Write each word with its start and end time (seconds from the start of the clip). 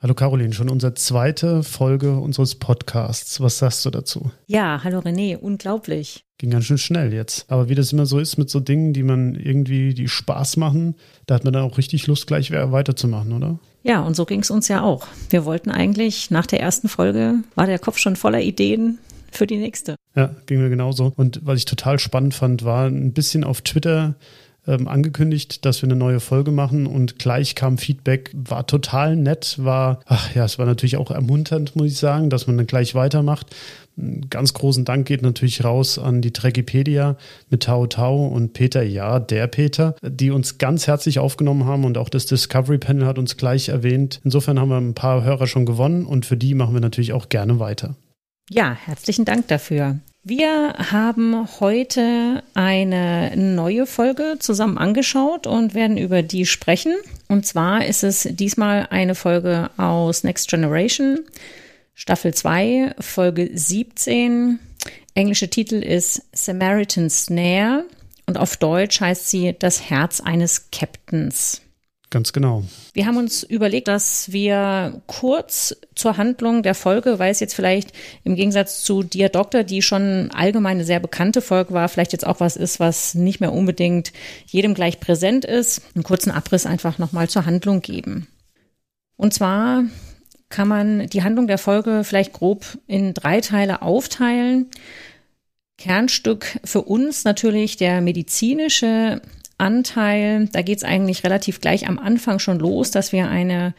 Hallo 0.00 0.14
Caroline, 0.14 0.52
schon 0.52 0.70
unsere 0.70 0.94
zweite 0.94 1.64
Folge 1.64 2.20
unseres 2.20 2.54
Podcasts. 2.54 3.40
Was 3.40 3.58
sagst 3.58 3.84
du 3.84 3.90
dazu? 3.90 4.30
Ja, 4.46 4.80
hallo 4.84 5.00
René, 5.00 5.36
unglaublich. 5.36 6.24
Ging 6.38 6.50
ganz 6.50 6.66
schön 6.66 6.78
schnell 6.78 7.12
jetzt. 7.12 7.50
Aber 7.50 7.68
wie 7.68 7.74
das 7.74 7.92
immer 7.92 8.06
so 8.06 8.20
ist 8.20 8.38
mit 8.38 8.48
so 8.48 8.60
Dingen, 8.60 8.92
die 8.92 9.02
man 9.02 9.34
irgendwie, 9.34 9.94
die 9.94 10.06
Spaß 10.06 10.56
machen, 10.56 10.94
da 11.26 11.34
hat 11.34 11.42
man 11.42 11.52
dann 11.52 11.64
auch 11.64 11.78
richtig 11.78 12.06
Lust, 12.06 12.28
gleich 12.28 12.52
weiterzumachen, 12.52 13.32
oder? 13.32 13.58
Ja, 13.82 14.00
und 14.02 14.14
so 14.14 14.24
ging 14.24 14.38
es 14.38 14.52
uns 14.52 14.68
ja 14.68 14.82
auch. 14.82 15.08
Wir 15.30 15.44
wollten 15.44 15.72
eigentlich, 15.72 16.30
nach 16.30 16.46
der 16.46 16.60
ersten 16.60 16.88
Folge 16.88 17.34
war 17.56 17.66
der 17.66 17.80
Kopf 17.80 17.98
schon 17.98 18.14
voller 18.14 18.40
Ideen 18.40 19.00
für 19.32 19.48
die 19.48 19.56
nächste. 19.56 19.96
Ja, 20.14 20.30
ging 20.46 20.62
mir 20.62 20.70
genauso. 20.70 21.12
Und 21.16 21.40
was 21.42 21.58
ich 21.58 21.64
total 21.64 21.98
spannend 21.98 22.34
fand, 22.34 22.64
war 22.64 22.86
ein 22.86 23.14
bisschen 23.14 23.42
auf 23.42 23.62
Twitter 23.62 24.14
ähm, 24.68 24.86
angekündigt, 24.86 25.64
dass 25.64 25.82
wir 25.82 25.88
eine 25.88 25.96
neue 25.96 26.20
Folge 26.20 26.52
machen 26.52 26.86
und 26.86 27.18
gleich 27.18 27.54
kam 27.54 27.78
Feedback, 27.78 28.30
war 28.34 28.66
total 28.66 29.16
nett, 29.16 29.56
war, 29.58 30.00
ach 30.04 30.34
ja, 30.34 30.44
es 30.44 30.58
war 30.58 30.66
natürlich 30.66 30.98
auch 30.98 31.10
ermunternd, 31.10 31.74
muss 31.74 31.86
ich 31.86 31.98
sagen, 31.98 32.28
dass 32.30 32.46
man 32.46 32.58
dann 32.58 32.66
gleich 32.66 32.94
weitermacht. 32.94 33.56
Einen 33.96 34.28
ganz 34.30 34.52
großen 34.52 34.84
Dank 34.84 35.08
geht 35.08 35.22
natürlich 35.22 35.64
raus 35.64 35.98
an 35.98 36.20
die 36.20 36.32
Trekipedia 36.32 37.16
mit 37.50 37.64
Tau 37.64 37.86
Tau 37.86 38.26
und 38.26 38.52
Peter, 38.52 38.82
ja, 38.82 39.18
der 39.18 39.46
Peter, 39.48 39.96
die 40.02 40.30
uns 40.30 40.58
ganz 40.58 40.86
herzlich 40.86 41.18
aufgenommen 41.18 41.64
haben 41.64 41.84
und 41.84 41.98
auch 41.98 42.10
das 42.10 42.26
Discovery 42.26 42.78
Panel 42.78 43.06
hat 43.06 43.18
uns 43.18 43.36
gleich 43.36 43.70
erwähnt. 43.70 44.20
Insofern 44.22 44.60
haben 44.60 44.68
wir 44.68 44.76
ein 44.76 44.94
paar 44.94 45.24
Hörer 45.24 45.46
schon 45.46 45.66
gewonnen 45.66 46.04
und 46.04 46.26
für 46.26 46.36
die 46.36 46.54
machen 46.54 46.74
wir 46.74 46.80
natürlich 46.80 47.12
auch 47.14 47.28
gerne 47.28 47.58
weiter. 47.58 47.96
Ja, 48.50 48.72
herzlichen 48.72 49.24
Dank 49.24 49.48
dafür. 49.48 49.98
Wir 50.28 50.74
haben 50.90 51.48
heute 51.58 52.42
eine 52.52 53.34
neue 53.34 53.86
Folge 53.86 54.36
zusammen 54.38 54.76
angeschaut 54.76 55.46
und 55.46 55.72
werden 55.72 55.96
über 55.96 56.22
die 56.22 56.44
sprechen. 56.44 56.94
Und 57.28 57.46
zwar 57.46 57.86
ist 57.86 58.04
es 58.04 58.28
diesmal 58.32 58.88
eine 58.90 59.14
Folge 59.14 59.70
aus 59.78 60.24
Next 60.24 60.50
Generation, 60.50 61.20
Staffel 61.94 62.34
2, 62.34 62.96
Folge 63.00 63.48
17. 63.54 64.58
Englische 65.14 65.48
Titel 65.48 65.76
ist 65.76 66.20
Samaritan 66.34 67.08
Snare 67.08 67.86
und 68.26 68.36
auf 68.36 68.58
Deutsch 68.58 69.00
heißt 69.00 69.30
sie 69.30 69.56
Das 69.58 69.88
Herz 69.88 70.20
eines 70.20 70.70
Captains. 70.70 71.62
Ganz 72.10 72.32
genau. 72.32 72.64
Wir 72.94 73.04
haben 73.04 73.18
uns 73.18 73.42
überlegt, 73.42 73.86
dass 73.86 74.32
wir 74.32 75.02
kurz 75.06 75.76
zur 75.94 76.16
Handlung 76.16 76.62
der 76.62 76.74
Folge, 76.74 77.18
weil 77.18 77.30
es 77.30 77.40
jetzt 77.40 77.54
vielleicht 77.54 77.92
im 78.24 78.34
Gegensatz 78.34 78.82
zu 78.82 79.02
Dear 79.02 79.28
Doctor, 79.28 79.62
die 79.62 79.82
schon 79.82 80.30
allgemein 80.32 80.78
eine 80.78 80.84
sehr 80.84 81.00
bekannte 81.00 81.42
Folge 81.42 81.74
war, 81.74 81.88
vielleicht 81.90 82.12
jetzt 82.12 82.26
auch 82.26 82.40
was 82.40 82.56
ist, 82.56 82.80
was 82.80 83.14
nicht 83.14 83.40
mehr 83.40 83.52
unbedingt 83.52 84.12
jedem 84.46 84.72
gleich 84.72 85.00
präsent 85.00 85.44
ist, 85.44 85.82
einen 85.94 86.04
kurzen 86.04 86.30
Abriss 86.30 86.64
einfach 86.64 86.96
nochmal 86.96 87.28
zur 87.28 87.44
Handlung 87.44 87.82
geben. 87.82 88.26
Und 89.16 89.34
zwar 89.34 89.84
kann 90.48 90.68
man 90.68 91.08
die 91.08 91.22
Handlung 91.22 91.46
der 91.46 91.58
Folge 91.58 92.04
vielleicht 92.04 92.32
grob 92.32 92.78
in 92.86 93.12
drei 93.12 93.42
Teile 93.42 93.82
aufteilen. 93.82 94.70
Kernstück 95.76 96.58
für 96.64 96.82
uns 96.82 97.24
natürlich 97.24 97.76
der 97.76 98.00
medizinische 98.00 99.20
Anteil. 99.58 100.48
Da 100.52 100.62
geht 100.62 100.78
es 100.78 100.84
eigentlich 100.84 101.24
relativ 101.24 101.60
gleich 101.60 101.88
am 101.88 101.98
Anfang 101.98 102.38
schon 102.38 102.58
los, 102.58 102.90
dass 102.90 103.12
wir 103.12 103.28
eine 103.28 103.74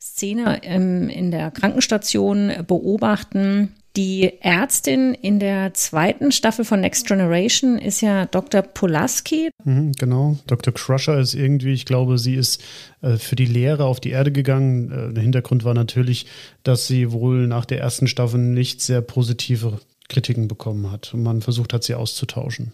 Szene 0.00 0.60
ähm, 0.62 1.08
in 1.08 1.30
der 1.30 1.50
Krankenstation 1.50 2.52
beobachten. 2.66 3.74
Die 3.96 4.32
Ärztin 4.42 5.12
in 5.14 5.40
der 5.40 5.74
zweiten 5.74 6.30
Staffel 6.30 6.64
von 6.64 6.80
Next 6.80 7.08
Generation 7.08 7.78
ist 7.78 8.00
ja 8.00 8.26
Dr. 8.26 8.62
Pulaski. 8.62 9.50
Mhm, 9.64 9.90
genau, 9.92 10.36
Dr. 10.46 10.72
Crusher 10.72 11.18
ist 11.18 11.34
irgendwie, 11.34 11.72
ich 11.72 11.84
glaube, 11.84 12.18
sie 12.18 12.36
ist 12.36 12.62
äh, 13.00 13.16
für 13.16 13.34
die 13.34 13.46
Lehre 13.46 13.86
auf 13.86 13.98
die 13.98 14.10
Erde 14.10 14.30
gegangen. 14.30 14.92
Äh, 14.92 15.14
der 15.14 15.22
Hintergrund 15.24 15.64
war 15.64 15.74
natürlich, 15.74 16.26
dass 16.62 16.86
sie 16.86 17.10
wohl 17.10 17.48
nach 17.48 17.64
der 17.64 17.80
ersten 17.80 18.06
Staffel 18.06 18.38
nicht 18.38 18.82
sehr 18.82 19.00
positive 19.00 19.80
Kritiken 20.08 20.46
bekommen 20.46 20.92
hat 20.92 21.12
und 21.12 21.24
man 21.24 21.42
versucht 21.42 21.72
hat, 21.72 21.82
sie 21.82 21.94
auszutauschen 21.94 22.72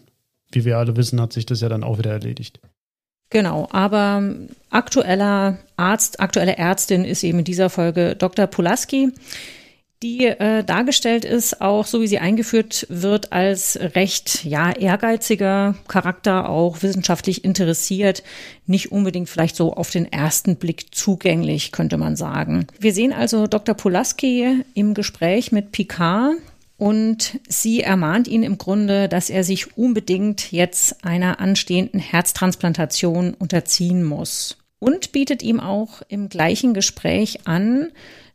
wie 0.55 0.65
wir 0.65 0.77
alle 0.77 0.95
wissen, 0.95 1.21
hat 1.21 1.33
sich 1.33 1.45
das 1.45 1.61
ja 1.61 1.69
dann 1.69 1.83
auch 1.83 1.97
wieder 1.97 2.11
erledigt. 2.11 2.59
Genau, 3.29 3.67
aber 3.71 4.23
aktueller 4.69 5.57
Arzt, 5.77 6.19
aktuelle 6.19 6.57
Ärztin 6.57 7.05
ist 7.05 7.23
eben 7.23 7.39
in 7.39 7.45
dieser 7.45 7.69
Folge 7.69 8.15
Dr. 8.15 8.47
Pulaski, 8.47 9.11
die 10.03 10.25
äh, 10.25 10.63
dargestellt 10.63 11.25
ist, 11.25 11.61
auch 11.61 11.85
so 11.85 12.01
wie 12.01 12.07
sie 12.07 12.19
eingeführt 12.19 12.85
wird, 12.89 13.33
als 13.33 13.79
recht 13.95 14.45
ja 14.45 14.71
ehrgeiziger 14.71 15.75
Charakter, 15.87 16.49
auch 16.49 16.83
wissenschaftlich 16.83 17.43
interessiert, 17.43 18.21
nicht 18.67 18.91
unbedingt 18.91 19.29
vielleicht 19.29 19.55
so 19.55 19.73
auf 19.73 19.89
den 19.89 20.11
ersten 20.11 20.57
Blick 20.57 20.93
zugänglich, 20.93 21.71
könnte 21.71 21.97
man 21.97 22.15
sagen. 22.15 22.67
Wir 22.79 22.93
sehen 22.93 23.13
also 23.13 23.47
Dr. 23.47 23.73
Pulaski 23.73 24.63
im 24.75 24.93
Gespräch 24.93 25.51
mit 25.51 25.71
Picard, 25.71 26.35
und 26.77 27.39
sie 27.47 27.81
ermahnt 27.81 28.27
ihn 28.27 28.43
im 28.43 28.57
Grunde, 28.57 29.07
dass 29.07 29.29
er 29.29 29.43
sich 29.43 29.77
unbedingt 29.77 30.51
jetzt 30.51 31.05
einer 31.05 31.39
anstehenden 31.39 31.99
Herztransplantation 31.99 33.33
unterziehen 33.33 34.03
muss. 34.03 34.57
Und 34.79 35.13
bietet 35.13 35.41
ihm 35.41 35.59
auch 35.59 36.01
im 36.09 36.27
gleichen 36.29 36.73
Gespräch 36.73 37.47
an, 37.47 37.91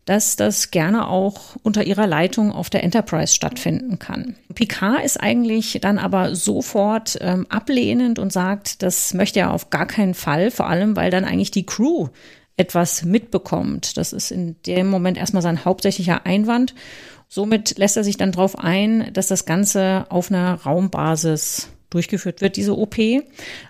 dass 0.06 0.36
das 0.36 0.70
gerne 0.70 1.06
auch 1.06 1.56
unter 1.62 1.84
ihrer 1.84 2.06
Leitung 2.06 2.50
auf 2.50 2.70
der 2.70 2.82
Enterprise 2.82 3.34
stattfinden 3.34 3.98
kann. 3.98 4.36
Picard 4.54 5.04
ist 5.04 5.20
eigentlich 5.20 5.78
dann 5.82 5.98
aber 5.98 6.34
sofort 6.34 7.18
ähm, 7.20 7.46
ablehnend 7.48 8.18
und 8.18 8.32
sagt, 8.32 8.82
das 8.82 9.14
möchte 9.14 9.40
er 9.40 9.52
auf 9.52 9.70
gar 9.70 9.86
keinen 9.86 10.14
Fall, 10.14 10.50
vor 10.50 10.66
allem 10.66 10.96
weil 10.96 11.10
dann 11.10 11.24
eigentlich 11.24 11.50
die 11.50 11.66
Crew 11.66 12.08
etwas 12.56 13.04
mitbekommt. 13.04 13.96
Das 13.96 14.12
ist 14.12 14.30
in 14.30 14.56
dem 14.66 14.88
Moment 14.88 15.16
erstmal 15.16 15.42
sein 15.42 15.64
hauptsächlicher 15.64 16.26
Einwand. 16.26 16.74
Somit 17.32 17.78
lässt 17.78 17.96
er 17.96 18.02
sich 18.02 18.16
dann 18.16 18.32
darauf 18.32 18.58
ein, 18.58 19.12
dass 19.12 19.28
das 19.28 19.44
Ganze 19.44 20.04
auf 20.08 20.32
einer 20.32 20.54
Raumbasis 20.54 21.68
durchgeführt 21.88 22.40
wird, 22.40 22.56
diese 22.56 22.76
OP. 22.76 22.96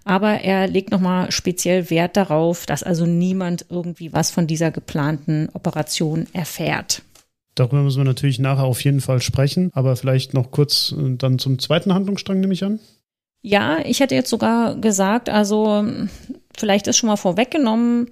Aber 0.03 0.41
er 0.41 0.67
legt 0.67 0.91
nochmal 0.91 1.31
speziell 1.31 1.91
Wert 1.91 2.17
darauf, 2.17 2.65
dass 2.65 2.83
also 2.83 3.05
niemand 3.05 3.67
irgendwie 3.69 4.15
was 4.15 4.31
von 4.31 4.47
dieser 4.47 4.71
geplanten 4.71 5.51
Operation 5.53 6.27
erfährt. 6.33 7.03
Darüber 7.55 7.83
müssen 7.83 7.99
wir 7.99 8.05
natürlich 8.05 8.39
nachher 8.39 8.65
auf 8.65 8.83
jeden 8.83 9.03
Fall 9.03 9.21
sprechen, 9.21 9.71
aber 9.75 9.95
vielleicht 9.95 10.33
noch 10.33 10.51
kurz 10.51 10.95
äh, 10.99 11.17
dann 11.17 11.39
zum 11.39 11.59
zweiten 11.59 11.93
Handlungsstrang, 11.93 12.41
nehme 12.41 12.55
ich 12.55 12.65
an. 12.65 12.81
Ja, 13.43 13.79
ich 13.85 14.01
hätte 14.01 14.15
jetzt 14.15 14.31
sogar 14.31 14.77
gesagt, 14.77 15.29
also 15.29 15.85
vielleicht 16.57 16.87
ist 16.87 16.97
schon 16.97 17.09
mal 17.09 17.17
vorweggenommen, 17.17 18.09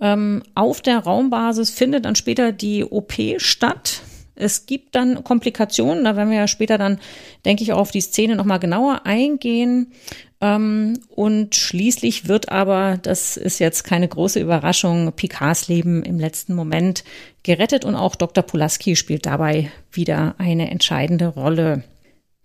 ähm, 0.00 0.44
auf 0.54 0.82
der 0.82 0.98
Raumbasis 0.98 1.70
findet 1.70 2.04
dann 2.04 2.14
später 2.14 2.52
die 2.52 2.84
OP 2.84 3.14
statt. 3.38 4.02
Es 4.36 4.66
gibt 4.66 4.94
dann 4.94 5.22
Komplikationen, 5.22 6.04
da 6.04 6.16
werden 6.16 6.30
wir 6.30 6.38
ja 6.38 6.48
später 6.48 6.78
dann, 6.78 6.98
denke 7.44 7.62
ich, 7.62 7.72
auch 7.72 7.78
auf 7.78 7.90
die 7.90 8.00
Szene 8.00 8.36
nochmal 8.36 8.58
genauer 8.58 9.06
eingehen. 9.06 9.92
Ähm, 10.40 10.98
und 11.08 11.54
schließlich 11.54 12.28
wird 12.28 12.48
aber, 12.48 12.98
das 13.00 13.36
ist 13.36 13.60
jetzt 13.60 13.84
keine 13.84 14.08
große 14.08 14.40
Überraschung, 14.40 15.12
Picards 15.12 15.68
Leben 15.68 16.02
im 16.02 16.18
letzten 16.18 16.54
Moment 16.54 17.04
gerettet 17.42 17.84
und 17.84 17.94
auch 17.94 18.16
Dr. 18.16 18.42
Pulaski 18.42 18.96
spielt 18.96 19.26
dabei 19.26 19.70
wieder 19.92 20.34
eine 20.38 20.70
entscheidende 20.70 21.28
Rolle. 21.28 21.84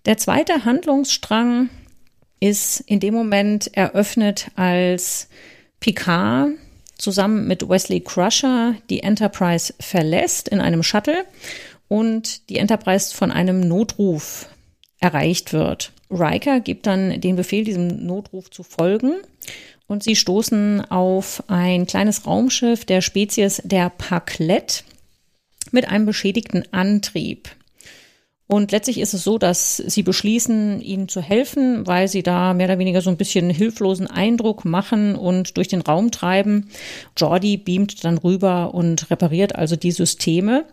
Der 0.06 0.18
zweite 0.18 0.66
Handlungsstrang 0.66 1.70
ist 2.40 2.80
in 2.82 3.00
dem 3.00 3.14
Moment 3.14 3.76
eröffnet, 3.76 4.52
als 4.56 5.28
Picard 5.80 6.52
zusammen 6.98 7.48
mit 7.48 7.68
Wesley 7.68 8.02
Crusher 8.02 8.76
die 8.90 9.04
Enterprise 9.04 9.74
verlässt 9.80 10.50
in 10.50 10.62
einem 10.62 10.84
Shuttle 10.84 11.26
und 11.90 12.50
die 12.50 12.58
Enterprise 12.58 13.14
von 13.14 13.32
einem 13.32 13.60
Notruf 13.60 14.48
erreicht 15.02 15.52
wird. 15.52 15.92
Riker 16.10 16.62
gibt 16.62 16.88
dann 16.88 17.20
den 17.20 17.36
Befehl, 17.36 17.66
diesem 17.66 18.06
Notruf 18.06 18.50
zu 18.50 18.64
folgen. 18.64 19.16
Und 19.88 20.04
sie 20.04 20.16
stoßen 20.16 20.90
auf 20.92 21.44
ein 21.48 21.88
kleines 21.88 22.26
Raumschiff 22.26 22.86
der 22.86 23.02
Spezies 23.02 23.62
der 23.66 23.90
Parklet 23.90 24.84
mit 25.72 25.90
einem 25.90 26.06
beschädigten 26.06 26.64
Antrieb. 26.72 27.50
Und 28.46 28.72
letztlich 28.72 29.00
ist 29.00 29.14
es 29.14 29.24
so, 29.24 29.38
dass 29.38 29.78
sie 29.78 30.02
beschließen, 30.02 30.82
ihnen 30.82 31.08
zu 31.08 31.22
helfen, 31.22 31.86
weil 31.86 32.08
sie 32.08 32.24
da 32.24 32.56
mehr 32.56 32.66
oder 32.66 32.80
weniger 32.80 33.02
so 33.02 33.12
ein 33.12 33.18
bisschen 33.18 33.50
hilflosen 33.52 34.08
Eindruck 34.08 34.66
machen 34.66 35.16
und 35.16 35.56
durch 35.58 35.68
den 35.68 35.82
Raum 35.82 36.10
treiben. 36.10 36.70
Jordi 37.16 37.58
beamt 37.58 38.04
dann 38.04 38.18
rüber 38.18 38.74
und 38.74 39.12
repariert 39.12 39.56
also 39.56 39.76
die 39.76 39.92
Systeme. 39.92 40.66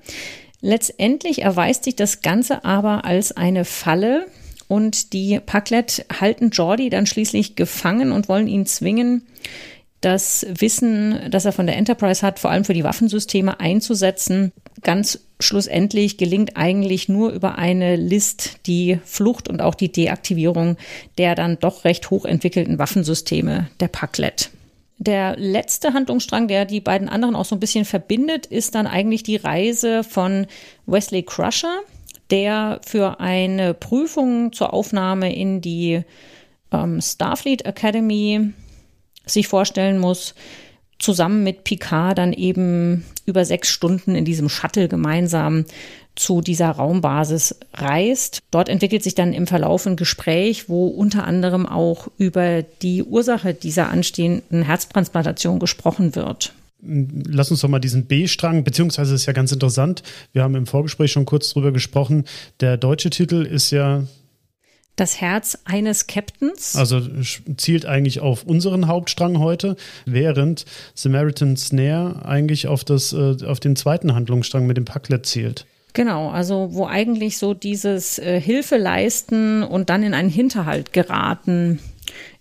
Letztendlich 0.61 1.43
erweist 1.43 1.85
sich 1.85 1.97
das 1.97 2.23
Ganze 2.23 2.64
aber 2.64 3.05
als 3.05 3.32
eine 3.32 3.64
Falle 3.64 4.26
und 4.69 5.12
die 5.12 5.38
Packlet 5.41 6.06
halten 6.20 6.50
Jordi 6.50 6.91
dann 6.91 7.06
schließlich 7.06 7.56
gefangen 7.56 8.12
und 8.12 8.29
wollen 8.29 8.49
ihn 8.49 8.67
zwingen, 8.67 9.23
das 10.00 10.47
Wissen, 10.49 11.19
das 11.31 11.47
er 11.47 11.53
von 11.53 11.67
der 11.67 11.76
Enterprise 11.76 12.25
hat, 12.25 12.38
vor 12.38 12.50
allem 12.50 12.64
für 12.64 12.75
die 12.75 12.85
Waffensysteme 12.85 13.61
einzusetzen. 13.61 14.53
Ganz 14.82 15.20
schlussendlich 15.41 16.17
gelingt 16.17 16.56
eigentlich 16.56 17.09
nur 17.09 17.31
über 17.31 17.56
eine 17.59 17.97
List 17.97 18.59
die 18.67 18.99
Flucht 19.05 19.49
und 19.49 19.61
auch 19.61 19.75
die 19.75 19.91
Deaktivierung 19.91 20.76
der 21.19 21.35
dann 21.35 21.59
doch 21.59 21.85
recht 21.85 22.11
hochentwickelten 22.11 22.79
Waffensysteme 22.79 23.69
der 23.81 23.88
Packlet. 23.88 24.50
Der 24.99 25.37
letzte 25.37 25.93
Handlungsstrang, 25.93 26.49
der 26.49 26.65
die 26.65 26.81
beiden 26.81 27.09
anderen 27.09 27.37
auch 27.37 27.45
so 27.45 27.55
ein 27.55 27.61
bisschen 27.61 27.85
verbindet, 27.85 28.47
ist 28.47 28.75
dann 28.75 28.87
eigentlich 28.87 29.23
die 29.23 29.37
Reise 29.37 30.03
von 30.05 30.47
Wesley 30.87 31.23
Crusher, 31.23 31.81
der 32.31 32.81
für 32.85 33.21
eine 33.21 33.75
Prüfung 33.75 34.53
zur 34.53 34.73
Aufnahme 34.73 35.35
in 35.35 35.61
die 35.61 36.03
ähm, 36.73 37.01
Starfleet 37.01 37.67
Academy 37.67 38.53
sich 39.27 39.49
vorstellen 39.49 39.99
muss, 39.99 40.35
zusammen 40.99 41.45
mit 41.45 41.65
Picard 41.65 42.17
dann 42.17 42.33
eben 42.33 43.05
über 43.27 43.45
sechs 43.45 43.69
Stunden 43.69 44.15
in 44.15 44.25
diesem 44.25 44.49
Shuttle 44.49 44.89
gemeinsam 44.89 45.67
zu 46.17 46.41
dieser 46.41 46.71
Raumbasis 46.71 47.57
reist. 47.75 48.41
Dort 48.51 48.69
entwickelt 48.69 49.03
sich 49.03 49.15
dann 49.15 49.33
im 49.33 49.47
Verlauf 49.47 49.87
ein 49.87 49.97
Gespräch, 49.97 50.69
wo 50.69 50.89
unter 50.89 51.25
anderem 51.25 51.67
auch 51.67 52.09
über 52.19 52.63
die 52.63 53.03
Ursache 53.03 53.55
dieser 53.55 53.91
anstehenden 53.91 54.63
Herztransplantation 54.63 55.59
gesprochen 55.59 56.17
wird. 56.17 56.53
Lass 56.83 57.51
uns 57.51 57.61
doch 57.61 57.69
mal 57.69 57.79
diesen 57.79 58.07
B-Strang, 58.07 58.65
beziehungsweise 58.65 59.15
ist 59.15 59.27
ja 59.27 59.33
ganz 59.33 59.53
interessant. 59.53 60.03
Wir 60.33 60.43
haben 60.43 60.55
im 60.55 60.67
Vorgespräch 60.67 61.13
schon 61.13 61.25
kurz 61.25 61.51
drüber 61.51 61.73
gesprochen. 61.73 62.25
Der 62.61 62.77
deutsche 62.77 63.11
Titel 63.11 63.45
ist 63.45 63.71
ja 63.71 64.05
das 64.97 65.21
Herz 65.21 65.59
eines 65.65 66.07
Captains. 66.07 66.75
Also 66.75 67.03
zielt 67.57 67.87
eigentlich 67.87 68.21
auf 68.21 68.45
unseren 68.45 68.87
Hauptstrang 68.87 69.39
heute, 69.39 69.77
während 70.07 70.65
Samaritan 70.95 71.57
Snare 71.57 72.25
eigentlich 72.25 72.67
auf, 72.67 72.83
das, 72.83 73.12
äh, 73.12 73.37
auf 73.45 73.61
den 73.61 73.77
zweiten 73.77 74.15
Handlungsstrang 74.15 74.67
mit 74.67 74.79
dem 74.79 74.87
Packlet 74.87 75.27
zielt. 75.27 75.67
Genau, 75.97 76.29
also 76.29 76.75
wo 76.75 76.87
eigentlich 76.87 77.39
so 77.39 77.55
dieses 77.55 78.19
äh, 78.19 78.39
Hilfe 78.39 78.77
leisten 78.77 79.63
und 79.63 79.89
dann 79.89 80.03
in 80.03 80.13
einen 80.13 80.29
Hinterhalt 80.29 80.93
geraten 80.93 81.79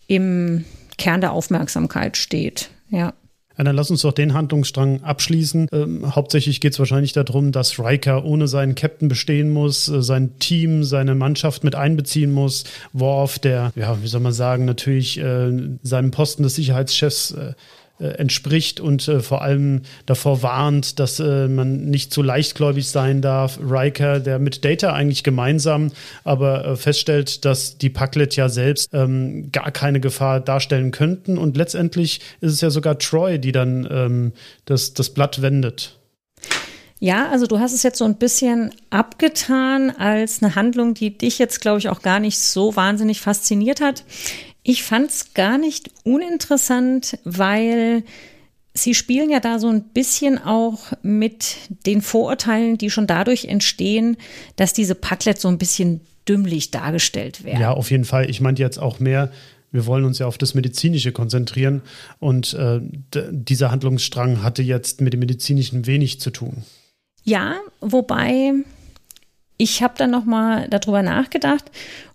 im 0.08 0.66
Kern 0.98 1.22
der 1.22 1.32
Aufmerksamkeit 1.32 2.18
steht. 2.18 2.70
Ja. 2.90 3.14
Ja, 3.58 3.64
dann 3.64 3.78
lass 3.78 3.90
uns 3.90 4.02
doch 4.02 4.12
den 4.12 4.34
Handlungsstrang 4.34 5.04
abschließen. 5.04 5.70
Ähm, 5.72 6.14
hauptsächlich 6.14 6.60
geht 6.60 6.74
es 6.74 6.80
wahrscheinlich 6.80 7.14
darum, 7.14 7.54
dass 7.54 7.80
Riker 7.80 8.26
ohne 8.26 8.50
seinen 8.50 8.76
Captain 8.76 9.08
bestehen 9.08 9.50
muss, 9.50 9.88
äh, 9.88 10.02
sein 10.02 10.38
Team, 10.40 10.84
seine 10.84 11.16
Mannschaft 11.16 11.64
mit 11.64 11.76
einbeziehen 11.76 12.34
muss. 12.34 12.66
Worf, 12.92 13.40
der, 13.40 13.72
ja, 13.78 14.04
wie 14.04 14.08
soll 14.08 14.20
man 14.20 14.34
sagen, 14.34 14.66
natürlich 14.66 15.18
äh, 15.18 15.50
seinem 15.82 16.12
Posten 16.12 16.44
des 16.44 16.56
Sicherheitschefs 16.56 17.32
äh, 17.32 17.54
entspricht 18.00 18.80
und 18.80 19.08
äh, 19.08 19.22
vor 19.22 19.42
allem 19.42 19.84
davor 20.06 20.44
warnt, 20.44 21.00
dass 21.00 21.20
äh, 21.20 21.48
man 21.48 21.86
nicht 21.86 22.14
zu 22.14 22.22
leichtgläubig 22.22 22.90
sein 22.90 23.22
darf. 23.22 23.58
Riker, 23.62 24.20
der 24.20 24.38
mit 24.40 24.66
Data 24.66 24.92
eigentlich 24.94 25.24
gemeinsam, 25.24 25.92
aber 26.24 26.66
äh, 26.66 26.76
feststellt, 26.76 27.46
dass 27.46 27.78
die 27.78 27.90
Packlet 27.90 28.36
ja 28.36 28.50
selbst 28.50 28.90
ähm, 28.94 29.50
gar 29.52 29.72
keine 29.72 30.02
Gefahr 30.02 30.42
darstellen 30.42 30.92
könnten. 30.92 31.38
Und 31.38 31.56
letztendlich 31.56 32.20
ist 32.42 32.52
es 32.52 32.62
ja 32.62 32.70
sogar 32.70 33.00
Troy, 33.00 33.40
die 33.40 33.54
dann 33.54 33.88
ähm, 33.90 34.34
das, 34.66 34.94
das 34.94 35.12
Blatt 35.12 35.42
wendet. 35.42 35.98
Ja, 37.00 37.30
also 37.30 37.46
du 37.46 37.60
hast 37.60 37.74
es 37.74 37.84
jetzt 37.84 37.98
so 37.98 38.06
ein 38.06 38.16
bisschen 38.16 38.74
abgetan 38.90 39.92
als 39.92 40.42
eine 40.42 40.56
Handlung, 40.56 40.94
die 40.94 41.18
dich 41.18 41.40
jetzt, 41.40 41.62
glaube 41.62 41.80
ich, 41.80 41.90
auch 41.90 42.02
gar 42.02 42.20
nicht 42.20 42.40
so 42.40 42.76
wahnsinnig 42.76 43.22
fasziniert 43.22 43.82
hat. 43.82 44.04
Ich 44.68 44.82
fand 44.82 45.12
es 45.12 45.36
gar 45.36 45.60
nicht 45.60 45.92
uninteressant, 46.04 47.20
weil 47.24 48.04
Sie 48.74 48.96
spielen 48.96 49.30
ja 49.30 49.40
da 49.40 49.60
so 49.60 49.70
ein 49.70 49.84
bisschen 49.84 50.38
auch 50.38 50.92
mit 51.04 51.56
den 51.86 52.02
Vorurteilen, 52.02 52.78
die 52.78 52.90
schon 52.90 53.06
dadurch 53.06 53.46
entstehen, 53.46 54.18
dass 54.56 54.74
diese 54.74 54.96
Packlets 54.96 55.44
so 55.44 55.48
ein 55.48 55.60
bisschen 55.60 56.02
dümmlich 56.28 56.72
dargestellt 56.72 57.44
werden. 57.44 57.62
Ja, 57.62 57.72
auf 57.72 57.92
jeden 57.92 58.06
Fall. 58.06 58.28
Ich 58.28 58.42
meinte 58.42 58.64
jetzt 58.64 58.80
auch 58.80 59.00
mehr, 59.00 59.32
wir 59.72 59.86
wollen 59.86 60.04
uns 60.04 60.18
ja 60.18 60.26
auf 60.26 60.40
das 60.40 60.56
Medizinische 60.56 61.12
konzentrieren 61.12 61.84
und 62.20 62.56
äh, 62.56 62.82
dieser 63.14 63.70
Handlungsstrang 63.70 64.42
hatte 64.42 64.64
jetzt 64.64 65.00
mit 65.00 65.14
dem 65.14 65.20
Medizinischen 65.20 65.86
wenig 65.86 66.20
zu 66.20 66.32
tun. 66.32 66.64
Ja, 67.24 67.58
wobei 67.82 68.54
ich 69.58 69.84
habe 69.84 69.94
dann 69.96 70.10
noch 70.10 70.26
mal 70.26 70.68
darüber 70.70 71.04
nachgedacht 71.04 71.72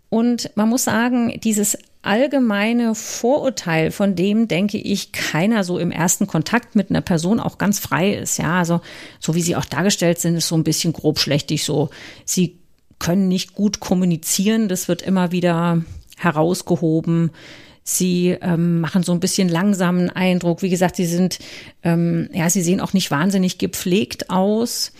und 0.08 0.50
man 0.56 0.68
muss 0.68 0.84
sagen, 0.84 1.40
dieses 1.42 1.78
allgemeine 2.02 2.94
Vorurteil, 2.94 3.90
von 3.90 4.16
dem 4.16 4.48
denke 4.48 4.78
ich 4.78 5.12
keiner 5.12 5.64
so 5.64 5.78
im 5.78 5.90
ersten 5.90 6.26
Kontakt 6.26 6.74
mit 6.74 6.90
einer 6.90 7.02
Person 7.02 7.40
auch 7.40 7.58
ganz 7.58 7.78
frei 7.78 8.14
ist. 8.14 8.38
Ja, 8.38 8.58
also 8.58 8.80
so 9.18 9.34
wie 9.34 9.42
sie 9.42 9.56
auch 9.56 9.66
dargestellt 9.66 10.18
sind, 10.18 10.36
ist 10.36 10.48
so 10.48 10.54
ein 10.54 10.64
bisschen 10.64 10.92
grobschlächtig 10.92 11.64
so. 11.64 11.90
Sie 12.24 12.58
können 12.98 13.28
nicht 13.28 13.54
gut 13.54 13.80
kommunizieren, 13.80 14.68
das 14.68 14.88
wird 14.88 15.02
immer 15.02 15.32
wieder 15.32 15.82
herausgehoben. 16.16 17.30
Sie 17.82 18.36
ähm, 18.40 18.80
machen 18.80 19.02
so 19.02 19.12
ein 19.12 19.20
bisschen 19.20 19.48
langsamen 19.48 20.10
Eindruck. 20.10 20.62
Wie 20.62 20.68
gesagt, 20.68 20.96
sie 20.96 21.06
sind, 21.06 21.38
ähm, 21.82 22.28
ja, 22.32 22.50
sie 22.50 22.62
sehen 22.62 22.80
auch 22.80 22.92
nicht 22.92 23.10
wahnsinnig 23.10 23.58
gepflegt 23.58 24.30
aus. 24.30 24.92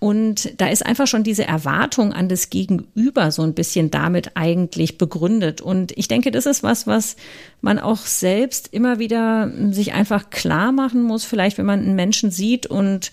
Und 0.00 0.60
da 0.60 0.66
ist 0.66 0.84
einfach 0.84 1.06
schon 1.06 1.22
diese 1.22 1.46
Erwartung 1.46 2.12
an 2.12 2.28
das 2.28 2.50
Gegenüber 2.50 3.30
so 3.30 3.42
ein 3.42 3.54
bisschen 3.54 3.90
damit 3.90 4.32
eigentlich 4.36 4.98
begründet. 4.98 5.62
Und 5.62 5.96
ich 5.96 6.08
denke, 6.08 6.30
das 6.30 6.44
ist 6.44 6.62
was, 6.62 6.86
was 6.86 7.16
man 7.62 7.78
auch 7.78 8.00
selbst 8.00 8.68
immer 8.72 8.98
wieder 8.98 9.50
sich 9.70 9.94
einfach 9.94 10.28
klar 10.28 10.72
machen 10.72 11.02
muss. 11.02 11.24
Vielleicht, 11.24 11.56
wenn 11.56 11.66
man 11.66 11.80
einen 11.80 11.94
Menschen 11.96 12.30
sieht 12.30 12.66
und 12.66 13.12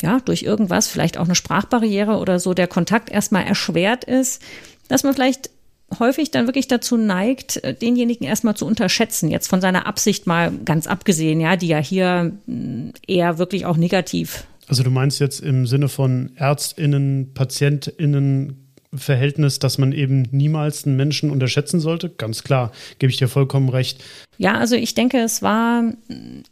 ja, 0.00 0.20
durch 0.20 0.42
irgendwas, 0.42 0.88
vielleicht 0.88 1.18
auch 1.18 1.24
eine 1.24 1.34
Sprachbarriere 1.34 2.16
oder 2.16 2.38
so, 2.38 2.54
der 2.54 2.68
Kontakt 2.68 3.10
erstmal 3.10 3.44
erschwert 3.44 4.04
ist, 4.04 4.40
dass 4.88 5.02
man 5.02 5.14
vielleicht 5.14 5.50
häufig 5.98 6.30
dann 6.30 6.46
wirklich 6.46 6.68
dazu 6.68 6.96
neigt, 6.96 7.62
äh, 7.64 7.74
denjenigen 7.74 8.26
erstmal 8.26 8.56
zu 8.56 8.66
unterschätzen. 8.66 9.30
Jetzt 9.30 9.48
von 9.48 9.60
seiner 9.60 9.86
Absicht 9.86 10.26
mal 10.26 10.52
ganz 10.64 10.86
abgesehen, 10.86 11.40
ja, 11.40 11.56
die 11.56 11.68
ja 11.68 11.78
hier 11.78 12.32
mm, 12.46 12.90
eher 13.06 13.38
wirklich 13.38 13.66
auch 13.66 13.76
negativ. 13.76 14.44
Also 14.66 14.82
du 14.82 14.90
meinst 14.90 15.20
jetzt 15.20 15.40
im 15.40 15.66
Sinne 15.66 15.88
von 15.88 16.32
Ärztinnen, 16.36 17.32
Patientinnen, 17.34 18.64
Verhältnis, 18.94 19.58
dass 19.58 19.78
man 19.78 19.92
eben 19.92 20.22
niemals 20.30 20.86
einen 20.86 20.96
Menschen 20.96 21.30
unterschätzen 21.30 21.80
sollte? 21.80 22.10
Ganz 22.10 22.44
klar, 22.44 22.72
gebe 22.98 23.10
ich 23.10 23.16
dir 23.16 23.28
vollkommen 23.28 23.68
recht. 23.68 24.02
Ja, 24.38 24.54
also 24.54 24.76
ich 24.76 24.94
denke, 24.94 25.18
es 25.18 25.42
war 25.42 25.82
mm, 25.82 26.44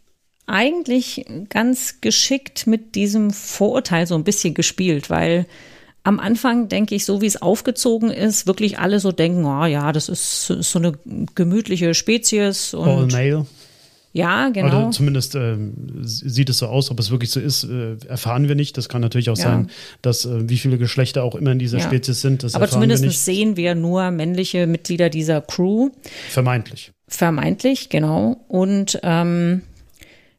eigentlich 0.46 1.25
ganz 1.49 2.00
geschickt 2.00 2.66
mit 2.66 2.94
diesem 2.94 3.30
Vorurteil 3.30 4.06
so 4.06 4.14
ein 4.14 4.25
bisschen 4.25 4.54
gespielt, 4.54 5.08
weil 5.08 5.46
am 6.04 6.18
Anfang 6.18 6.68
denke 6.68 6.94
ich, 6.94 7.04
so 7.04 7.21
wie 7.21 7.26
es 7.26 7.40
aufgezogen 7.40 8.11
ist, 8.11 8.47
wirklich 8.47 8.78
alle 8.78 9.00
so 9.00 9.12
denken, 9.12 9.44
oh 9.44 9.64
ja, 9.66 9.92
das 9.92 10.09
ist, 10.09 10.50
ist 10.50 10.71
so 10.71 10.78
eine 10.78 10.92
gemütliche 11.35 11.94
Spezies. 11.94 12.75
Und 12.75 12.88
All 12.88 13.06
male. 13.06 13.47
Ja, 14.14 14.50
genau. 14.50 14.82
Oder 14.82 14.90
zumindest 14.90 15.35
äh, 15.37 15.56
sieht 16.02 16.50
es 16.50 16.59
so 16.59 16.66
aus, 16.66 16.90
ob 16.90 17.00
es 17.00 17.11
wirklich 17.11 17.30
so 17.30 17.40
ist, 17.40 17.64
äh, 17.64 17.97
erfahren 18.06 18.47
wir 18.47 18.54
nicht. 18.54 18.76
Das 18.76 18.90
kann 18.90 19.00
natürlich 19.00 19.30
auch 19.30 19.38
ja. 19.38 19.44
sein, 19.44 19.71
dass 20.02 20.26
äh, 20.26 20.49
wie 20.50 20.59
viele 20.59 20.76
Geschlechter 20.76 21.23
auch 21.23 21.35
immer 21.35 21.52
in 21.52 21.59
dieser 21.59 21.78
ja. 21.78 21.85
Spezies 21.85 22.21
sind. 22.21 22.44
Aber 22.54 22.68
zumindest 22.68 23.02
wir 23.02 23.11
sehen 23.11 23.56
wir 23.56 23.75
nur 23.75 24.11
männliche 24.11 24.66
Mitglieder 24.66 25.09
dieser 25.09 25.40
Crew. 25.40 25.90
Vermeintlich. 26.28 26.92
Vermeintlich, 27.09 27.88
genau. 27.88 28.37
Und 28.49 29.00
ähm, 29.02 29.62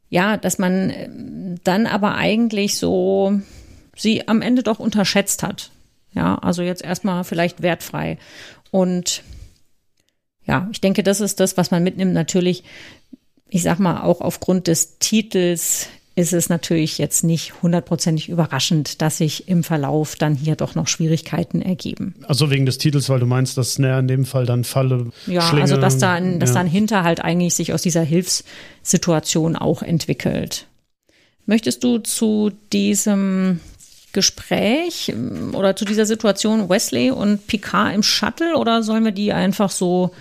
ja, 0.09 0.37
dass 0.37 0.59
man 0.59 0.91
äh, 0.91 1.09
dann 1.63 1.87
aber 1.87 2.13
eigentlich 2.15 2.77
so 2.77 3.39
sie 3.95 4.27
am 4.27 4.41
Ende 4.41 4.63
doch 4.63 4.79
unterschätzt 4.79 5.43
hat. 5.43 5.71
Ja, 6.13 6.35
also 6.35 6.61
jetzt 6.61 6.83
erstmal 6.83 7.23
vielleicht 7.23 7.61
wertfrei. 7.61 8.17
Und 8.71 9.23
ja, 10.45 10.67
ich 10.71 10.81
denke, 10.81 11.03
das 11.03 11.21
ist 11.21 11.39
das, 11.39 11.57
was 11.57 11.71
man 11.71 11.83
mitnimmt. 11.83 12.13
Natürlich, 12.13 12.63
ich 13.49 13.63
sag 13.63 13.79
mal, 13.79 14.01
auch 14.01 14.21
aufgrund 14.21 14.67
des 14.67 14.99
Titels 14.99 15.87
ist 16.15 16.33
es 16.33 16.47
natürlich 16.47 16.99
jetzt 16.99 17.23
nicht 17.23 17.63
hundertprozentig 17.63 18.29
überraschend, 18.29 19.01
dass 19.01 19.17
sich 19.17 19.47
im 19.47 19.63
Verlauf 19.63 20.15
dann 20.15 20.35
hier 20.35 20.55
doch 20.55 20.75
noch 20.75 20.87
Schwierigkeiten 20.87 21.61
ergeben. 21.61 22.13
Also 22.27 22.51
wegen 22.51 22.67
des 22.67 22.77
Titels, 22.77 23.09
weil 23.09 23.19
du 23.19 23.25
meinst, 23.25 23.57
dass 23.57 23.73
Snare 23.73 23.99
in 23.99 24.07
dem 24.07 24.25
Fall 24.25 24.45
dann 24.45 24.63
Falle. 24.63 25.09
Ja, 25.25 25.41
Schlinge, 25.41 25.63
also 25.63 25.77
dass 25.77 25.97
da 25.97 26.13
ein, 26.13 26.39
dass 26.39 26.51
ja. 26.51 26.55
da 26.55 26.59
ein 26.61 26.67
Hinterhalt 26.67 27.21
eigentlich 27.21 27.55
sich 27.55 27.73
aus 27.73 27.81
dieser 27.81 28.03
Hilfssituation 28.03 29.55
auch 29.55 29.81
entwickelt. 29.81 30.67
Möchtest 31.45 31.83
du 31.83 31.97
zu 31.97 32.51
diesem 32.71 33.59
Gespräch 34.13 35.09
ähm, 35.09 35.53
oder 35.53 35.75
zu 35.75 35.85
dieser 35.85 36.05
Situation 36.05 36.69
Wesley 36.69 37.11
und 37.11 37.45
Picard 37.47 37.93
im 37.93 38.03
Shuttle 38.03 38.57
oder 38.57 38.83
sollen 38.83 39.03
wir 39.03 39.11
die 39.11 39.33
einfach 39.33 39.69
so 39.69 40.13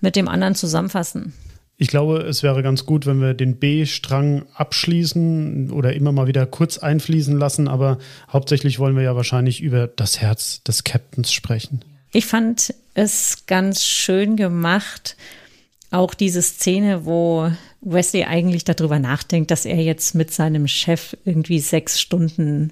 mit 0.00 0.16
dem 0.16 0.28
anderen 0.28 0.54
zusammenfassen? 0.54 1.32
Ich 1.76 1.88
glaube, 1.88 2.18
es 2.18 2.42
wäre 2.42 2.62
ganz 2.62 2.86
gut, 2.86 3.04
wenn 3.04 3.20
wir 3.20 3.34
den 3.34 3.56
B-Strang 3.56 4.44
abschließen 4.54 5.70
oder 5.72 5.92
immer 5.92 6.12
mal 6.12 6.28
wieder 6.28 6.46
kurz 6.46 6.78
einfließen 6.78 7.36
lassen, 7.36 7.66
aber 7.66 7.98
hauptsächlich 8.32 8.78
wollen 8.78 8.94
wir 8.94 9.02
ja 9.02 9.16
wahrscheinlich 9.16 9.60
über 9.60 9.88
das 9.88 10.20
Herz 10.20 10.62
des 10.62 10.84
Captains 10.84 11.32
sprechen. 11.32 11.84
Ich 12.12 12.26
fand 12.26 12.72
es 12.94 13.46
ganz 13.46 13.84
schön 13.84 14.36
gemacht, 14.36 15.16
auch 15.90 16.14
diese 16.14 16.42
Szene, 16.42 17.06
wo 17.06 17.50
Wesley 17.80 18.24
eigentlich 18.24 18.64
darüber 18.64 19.00
nachdenkt, 19.00 19.50
dass 19.50 19.66
er 19.66 19.82
jetzt 19.82 20.14
mit 20.14 20.32
seinem 20.32 20.68
Chef 20.68 21.16
irgendwie 21.24 21.58
sechs 21.58 22.00
Stunden 22.00 22.70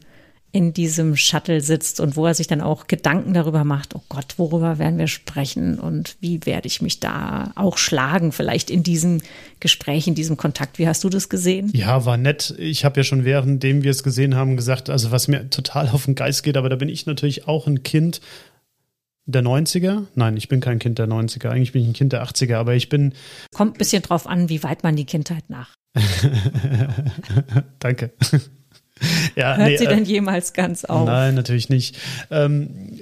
in 0.52 0.74
diesem 0.74 1.16
Shuttle 1.16 1.62
sitzt 1.62 1.98
und 1.98 2.14
wo 2.14 2.26
er 2.26 2.34
sich 2.34 2.46
dann 2.46 2.60
auch 2.60 2.86
Gedanken 2.86 3.32
darüber 3.32 3.64
macht, 3.64 3.94
oh 3.96 4.02
Gott, 4.10 4.34
worüber 4.36 4.78
werden 4.78 4.98
wir 4.98 5.08
sprechen 5.08 5.78
und 5.78 6.16
wie 6.20 6.44
werde 6.44 6.66
ich 6.66 6.82
mich 6.82 7.00
da 7.00 7.52
auch 7.54 7.78
schlagen, 7.78 8.32
vielleicht 8.32 8.70
in 8.70 8.82
diesem 8.82 9.22
Gespräch, 9.60 10.06
in 10.06 10.14
diesem 10.14 10.36
Kontakt. 10.36 10.78
Wie 10.78 10.86
hast 10.86 11.04
du 11.04 11.08
das 11.08 11.30
gesehen? 11.30 11.70
Ja, 11.74 12.04
war 12.04 12.18
nett. 12.18 12.54
Ich 12.58 12.84
habe 12.84 13.00
ja 13.00 13.04
schon 13.04 13.24
währenddem 13.24 13.82
wir 13.82 13.90
es 13.90 14.02
gesehen 14.02 14.34
haben 14.34 14.56
gesagt, 14.56 14.90
also 14.90 15.10
was 15.10 15.26
mir 15.26 15.48
total 15.48 15.88
auf 15.88 16.04
den 16.04 16.14
Geist 16.14 16.42
geht, 16.42 16.58
aber 16.58 16.68
da 16.68 16.76
bin 16.76 16.90
ich 16.90 17.06
natürlich 17.06 17.48
auch 17.48 17.66
ein 17.66 17.82
Kind 17.82 18.20
der 19.24 19.42
90er? 19.42 20.06
Nein, 20.14 20.36
ich 20.36 20.48
bin 20.48 20.60
kein 20.60 20.78
Kind 20.78 20.98
der 20.98 21.06
90er. 21.06 21.48
Eigentlich 21.48 21.72
bin 21.72 21.82
ich 21.82 21.88
ein 21.88 21.94
Kind 21.94 22.12
der 22.12 22.24
80er, 22.26 22.56
aber 22.56 22.74
ich 22.74 22.88
bin. 22.88 23.14
Kommt 23.54 23.76
ein 23.76 23.78
bisschen 23.78 24.02
drauf 24.02 24.26
an, 24.26 24.48
wie 24.48 24.62
weit 24.62 24.82
man 24.82 24.96
die 24.96 25.06
Kindheit 25.06 25.48
nach. 25.48 25.74
Danke. 27.78 28.12
ja, 29.36 29.56
Hört 29.56 29.68
nee, 29.68 29.76
sie 29.76 29.84
äh, 29.86 29.88
denn 29.88 30.04
jemals 30.04 30.52
ganz 30.52 30.84
auf? 30.84 31.06
Nein, 31.06 31.34
natürlich 31.34 31.68
nicht. 31.68 31.96
Ähm, 32.30 33.00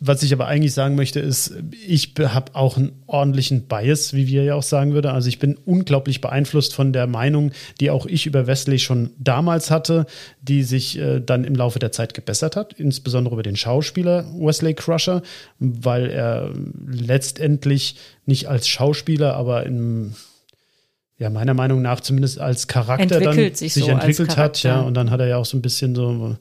was 0.00 0.22
ich 0.22 0.32
aber 0.32 0.46
eigentlich 0.46 0.74
sagen 0.74 0.94
möchte, 0.94 1.20
ist, 1.20 1.54
ich 1.86 2.14
habe 2.18 2.54
auch 2.54 2.76
einen 2.76 2.92
ordentlichen 3.06 3.62
Bias, 3.62 4.14
wie 4.14 4.26
wir 4.26 4.44
ja 4.44 4.54
auch 4.54 4.62
sagen 4.62 4.94
würde. 4.94 5.12
Also 5.12 5.28
ich 5.28 5.38
bin 5.38 5.56
unglaublich 5.64 6.20
beeinflusst 6.20 6.74
von 6.74 6.92
der 6.92 7.06
Meinung, 7.06 7.52
die 7.80 7.90
auch 7.90 8.06
ich 8.06 8.26
über 8.26 8.46
Wesley 8.46 8.78
schon 8.78 9.10
damals 9.18 9.70
hatte, 9.70 10.06
die 10.40 10.62
sich 10.62 10.98
äh, 10.98 11.20
dann 11.20 11.44
im 11.44 11.54
Laufe 11.54 11.78
der 11.78 11.92
Zeit 11.92 12.14
gebessert 12.14 12.56
hat, 12.56 12.72
insbesondere 12.74 13.34
über 13.34 13.42
den 13.42 13.56
Schauspieler 13.56 14.26
Wesley 14.38 14.74
Crusher, 14.74 15.22
weil 15.58 16.10
er 16.10 16.52
letztendlich 16.86 17.96
nicht 18.24 18.48
als 18.48 18.68
Schauspieler, 18.68 19.34
aber 19.34 19.66
in 19.66 20.14
ja, 21.18 21.30
meiner 21.30 21.54
Meinung 21.54 21.82
nach 21.82 22.00
zumindest 22.00 22.38
als 22.38 22.66
Charakter 22.66 23.16
entwickelt 23.16 23.52
dann 23.52 23.54
sich, 23.54 23.72
sich 23.72 23.84
so 23.84 23.90
entwickelt 23.90 24.36
hat, 24.36 24.62
ja, 24.62 24.80
und 24.80 24.94
dann 24.94 25.10
hat 25.10 25.20
er 25.20 25.28
ja 25.28 25.36
auch 25.38 25.46
so 25.46 25.56
ein 25.56 25.62
bisschen 25.62 25.94
so 25.94 26.36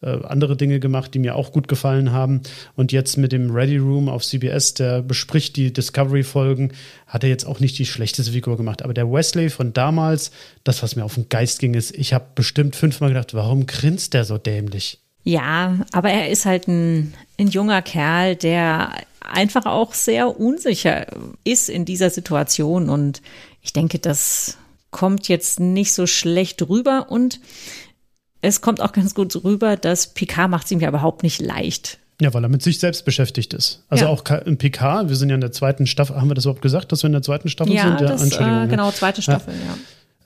äh, 0.00 0.18
andere 0.24 0.56
Dinge 0.56 0.78
gemacht, 0.80 1.12
die 1.14 1.18
mir 1.18 1.34
auch 1.34 1.50
gut 1.50 1.66
gefallen 1.66 2.12
haben. 2.12 2.42
Und 2.76 2.92
jetzt 2.92 3.16
mit 3.16 3.32
dem 3.32 3.50
Ready 3.50 3.78
Room 3.78 4.08
auf 4.08 4.24
CBS, 4.24 4.74
der 4.74 5.02
bespricht 5.02 5.56
die 5.56 5.72
Discovery-Folgen, 5.72 6.72
hat 7.06 7.24
er 7.24 7.30
jetzt 7.30 7.44
auch 7.44 7.58
nicht 7.58 7.78
die 7.78 7.86
schlechteste 7.86 8.32
Figur 8.32 8.56
gemacht. 8.56 8.82
Aber 8.82 8.94
der 8.94 9.10
Wesley 9.10 9.50
von 9.50 9.72
damals, 9.72 10.30
das, 10.62 10.82
was 10.82 10.94
mir 10.94 11.04
auf 11.04 11.14
den 11.14 11.28
Geist 11.28 11.58
ging, 11.58 11.74
ist, 11.74 11.96
ich 11.96 12.12
habe 12.12 12.26
bestimmt 12.34 12.76
fünfmal 12.76 13.10
gedacht, 13.10 13.34
warum 13.34 13.66
grinst 13.66 14.14
der 14.14 14.24
so 14.24 14.38
dämlich? 14.38 15.00
Ja, 15.24 15.80
aber 15.92 16.10
er 16.10 16.30
ist 16.30 16.46
halt 16.46 16.68
ein, 16.68 17.12
ein 17.38 17.48
junger 17.48 17.82
Kerl, 17.82 18.36
der 18.36 18.92
einfach 19.20 19.66
auch 19.66 19.94
sehr 19.94 20.38
unsicher 20.38 21.06
ist 21.44 21.68
in 21.68 21.84
dieser 21.84 22.10
Situation. 22.10 22.88
Und 22.88 23.20
ich 23.68 23.74
denke, 23.74 23.98
das 23.98 24.56
kommt 24.90 25.28
jetzt 25.28 25.60
nicht 25.60 25.92
so 25.92 26.06
schlecht 26.06 26.66
rüber. 26.70 27.08
Und 27.10 27.38
es 28.40 28.62
kommt 28.62 28.80
auch 28.80 28.92
ganz 28.92 29.14
gut 29.14 29.44
rüber, 29.44 29.76
dass 29.76 30.14
Picard 30.14 30.50
macht 30.50 30.64
es 30.64 30.70
ihm 30.70 30.80
ja 30.80 30.88
überhaupt 30.88 31.22
nicht 31.22 31.38
leicht. 31.42 31.98
Ja, 32.18 32.32
weil 32.32 32.42
er 32.42 32.48
mit 32.48 32.62
sich 32.62 32.78
selbst 32.78 33.04
beschäftigt 33.04 33.52
ist. 33.52 33.84
Also 33.90 34.06
ja. 34.06 34.10
auch 34.10 34.24
in 34.46 34.56
Picard, 34.56 35.10
wir 35.10 35.16
sind 35.16 35.28
ja 35.28 35.34
in 35.34 35.42
der 35.42 35.52
zweiten 35.52 35.86
Staffel, 35.86 36.16
haben 36.16 36.30
wir 36.30 36.34
das 36.34 36.46
überhaupt 36.46 36.62
gesagt, 36.62 36.92
dass 36.92 37.02
wir 37.02 37.08
in 37.08 37.12
der 37.12 37.20
zweiten 37.20 37.50
Staffel 37.50 37.74
ja, 37.74 37.82
sind? 37.82 38.00
Ja, 38.00 38.06
das, 38.06 38.64
äh, 38.64 38.68
genau, 38.68 38.90
zweite 38.90 39.20
Staffel, 39.20 39.52
ja. 39.52 39.76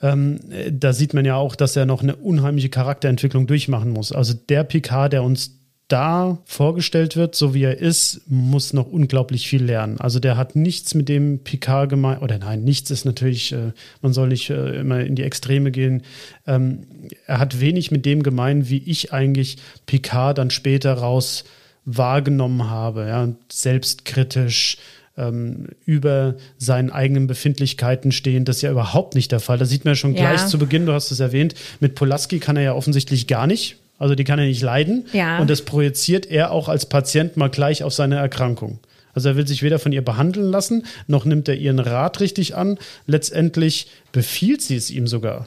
ja. 0.02 0.12
Ähm, 0.12 0.38
da 0.70 0.92
sieht 0.92 1.12
man 1.12 1.24
ja 1.24 1.34
auch, 1.34 1.56
dass 1.56 1.74
er 1.74 1.84
noch 1.84 2.02
eine 2.02 2.14
unheimliche 2.14 2.68
Charakterentwicklung 2.68 3.48
durchmachen 3.48 3.90
muss. 3.90 4.12
Also 4.12 4.34
der 4.34 4.62
Picard, 4.62 5.12
der 5.12 5.24
uns 5.24 5.58
da 5.92 6.38
vorgestellt 6.46 7.16
wird, 7.16 7.34
so 7.34 7.52
wie 7.52 7.64
er 7.64 7.78
ist, 7.78 8.22
muss 8.26 8.72
noch 8.72 8.86
unglaublich 8.86 9.46
viel 9.46 9.62
lernen. 9.62 10.00
Also 10.00 10.20
der 10.20 10.38
hat 10.38 10.56
nichts 10.56 10.94
mit 10.94 11.08
dem 11.08 11.40
Picard 11.40 11.90
gemeint, 11.90 12.22
oder 12.22 12.38
nein, 12.38 12.64
nichts 12.64 12.90
ist 12.90 13.04
natürlich, 13.04 13.52
äh, 13.52 13.72
man 14.00 14.14
soll 14.14 14.28
nicht 14.28 14.48
äh, 14.48 14.80
immer 14.80 15.00
in 15.00 15.16
die 15.16 15.22
Extreme 15.22 15.70
gehen. 15.70 16.02
Ähm, 16.46 16.86
er 17.26 17.38
hat 17.38 17.60
wenig 17.60 17.90
mit 17.90 18.06
dem 18.06 18.22
gemeint, 18.22 18.70
wie 18.70 18.82
ich 18.86 19.12
eigentlich 19.12 19.58
Picard 19.84 20.38
dann 20.38 20.50
später 20.50 20.94
raus 20.94 21.44
wahrgenommen 21.84 22.70
habe, 22.70 23.06
ja, 23.08 23.28
selbstkritisch, 23.50 24.78
ähm, 25.18 25.66
über 25.84 26.36
seinen 26.56 26.90
eigenen 26.90 27.26
Befindlichkeiten 27.26 28.12
stehen. 28.12 28.46
Das 28.46 28.56
ist 28.56 28.62
ja 28.62 28.70
überhaupt 28.70 29.14
nicht 29.14 29.30
der 29.30 29.40
Fall. 29.40 29.58
Da 29.58 29.66
sieht 29.66 29.84
man 29.84 29.92
ja 29.92 29.96
schon 29.96 30.14
ja. 30.14 30.30
gleich 30.30 30.46
zu 30.46 30.58
Beginn, 30.58 30.86
du 30.86 30.94
hast 30.94 31.10
es 31.10 31.20
erwähnt, 31.20 31.54
mit 31.80 31.96
Polaski 31.96 32.38
kann 32.38 32.56
er 32.56 32.62
ja 32.62 32.72
offensichtlich 32.72 33.26
gar 33.26 33.46
nicht. 33.46 33.76
Also 34.02 34.16
die 34.16 34.24
kann 34.24 34.40
er 34.40 34.46
nicht 34.46 34.62
leiden. 34.62 35.06
Ja. 35.12 35.38
Und 35.38 35.48
das 35.48 35.62
projiziert 35.62 36.26
er 36.26 36.50
auch 36.50 36.68
als 36.68 36.86
Patient 36.86 37.36
mal 37.36 37.48
gleich 37.48 37.84
auf 37.84 37.94
seine 37.94 38.16
Erkrankung. 38.16 38.80
Also 39.14 39.28
er 39.28 39.36
will 39.36 39.46
sich 39.46 39.62
weder 39.62 39.78
von 39.78 39.92
ihr 39.92 40.02
behandeln 40.02 40.50
lassen, 40.50 40.86
noch 41.06 41.24
nimmt 41.24 41.48
er 41.48 41.54
ihren 41.54 41.78
Rat 41.78 42.18
richtig 42.18 42.56
an. 42.56 42.78
Letztendlich 43.06 43.86
befiehlt 44.10 44.60
sie 44.60 44.74
es 44.74 44.90
ihm 44.90 45.06
sogar. 45.06 45.46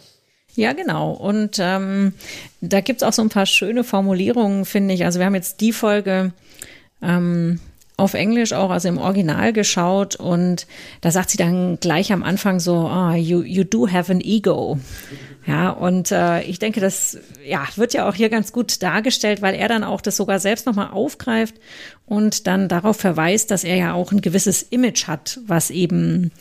Ja, 0.55 0.71
genau. 0.71 1.11
Und 1.11 1.57
ähm, 1.59 2.13
da 2.61 2.79
gibt 2.79 3.01
es 3.01 3.07
auch 3.07 3.11
so 3.11 3.23
ein 3.23 3.29
paar 3.29 3.45
schöne 3.45 3.83
Formulierungen, 3.83 4.63
finde 4.63 4.93
ich. 4.93 5.03
Also 5.03 5.19
wir 5.19 5.25
haben 5.25 5.35
jetzt 5.35 5.59
die 5.59 5.73
Folge 5.73 6.31
ähm, 7.01 7.59
auf 7.97 8.13
Englisch 8.13 8.53
auch, 8.53 8.69
also 8.69 8.87
im 8.87 8.97
Original 8.97 9.53
geschaut 9.53 10.15
und 10.15 10.65
da 11.01 11.11
sagt 11.11 11.29
sie 11.29 11.37
dann 11.37 11.79
gleich 11.79 12.11
am 12.11 12.23
Anfang 12.23 12.59
so, 12.59 12.89
oh, 12.89 13.11
you, 13.11 13.41
you 13.41 13.63
do 13.63 13.89
have 13.89 14.11
an 14.11 14.21
ego. 14.21 14.79
Ja, 15.47 15.69
und 15.69 16.11
äh, 16.11 16.41
ich 16.41 16.57
denke, 16.57 16.81
das 16.81 17.19
ja, 17.45 17.67
wird 17.75 17.93
ja 17.93 18.09
auch 18.09 18.15
hier 18.15 18.29
ganz 18.29 18.51
gut 18.51 18.81
dargestellt, 18.81 19.43
weil 19.43 19.53
er 19.53 19.67
dann 19.67 19.83
auch 19.83 20.01
das 20.01 20.17
sogar 20.17 20.39
selbst 20.39 20.65
nochmal 20.65 20.89
aufgreift 20.89 21.55
und 22.07 22.47
dann 22.47 22.67
darauf 22.67 22.97
verweist, 22.97 23.51
dass 23.51 23.63
er 23.63 23.75
ja 23.75 23.93
auch 23.93 24.11
ein 24.11 24.21
gewisses 24.21 24.63
Image 24.63 25.07
hat, 25.07 25.39
was 25.45 25.69
eben 25.69 26.31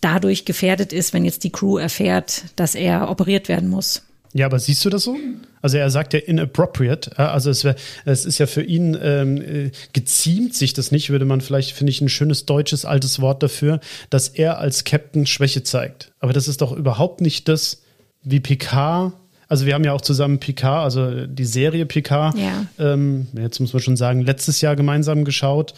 dadurch 0.00 0.46
gefährdet 0.46 0.92
ist, 0.92 1.12
wenn 1.12 1.24
jetzt 1.24 1.44
die 1.44 1.52
Crew 1.52 1.76
erfährt, 1.76 2.44
dass 2.56 2.74
er 2.74 3.10
operiert 3.10 3.48
werden 3.48 3.68
muss. 3.68 4.02
Ja, 4.32 4.46
aber 4.46 4.58
siehst 4.58 4.84
du 4.84 4.90
das 4.90 5.04
so? 5.04 5.16
Also 5.62 5.78
er 5.78 5.90
sagt 5.90 6.12
ja 6.12 6.20
inappropriate, 6.20 7.18
also 7.18 7.50
es, 7.50 7.64
wär, 7.64 7.74
es 8.04 8.26
ist 8.26 8.38
ja 8.38 8.46
für 8.46 8.62
ihn 8.62 8.96
ähm, 9.00 9.40
äh, 9.40 9.70
geziemt 9.94 10.54
sich 10.54 10.74
das 10.74 10.92
nicht, 10.92 11.08
würde 11.10 11.24
man 11.24 11.40
vielleicht, 11.40 11.72
finde 11.72 11.90
ich, 11.90 12.00
ein 12.00 12.08
schönes 12.08 12.44
deutsches 12.44 12.84
altes 12.84 13.20
Wort 13.20 13.42
dafür, 13.42 13.80
dass 14.10 14.28
er 14.28 14.58
als 14.58 14.84
Captain 14.84 15.26
Schwäche 15.26 15.62
zeigt. 15.62 16.12
Aber 16.20 16.32
das 16.34 16.48
ist 16.48 16.60
doch 16.60 16.72
überhaupt 16.72 17.22
nicht 17.22 17.48
das, 17.48 17.82
wie 18.26 18.40
Picard 18.40 19.12
also 19.48 19.66
wir 19.66 19.74
haben 19.74 19.84
ja 19.84 19.92
auch 19.92 20.00
zusammen 20.00 20.40
Picard, 20.40 20.82
also 20.82 21.26
die 21.26 21.44
Serie 21.44 21.86
Picard, 21.86 22.36
ja. 22.36 22.66
ähm, 22.78 23.28
jetzt 23.34 23.60
muss 23.60 23.72
man 23.72 23.80
schon 23.80 23.96
sagen, 23.96 24.22
letztes 24.22 24.60
Jahr 24.60 24.74
gemeinsam 24.74 25.24
geschaut. 25.24 25.74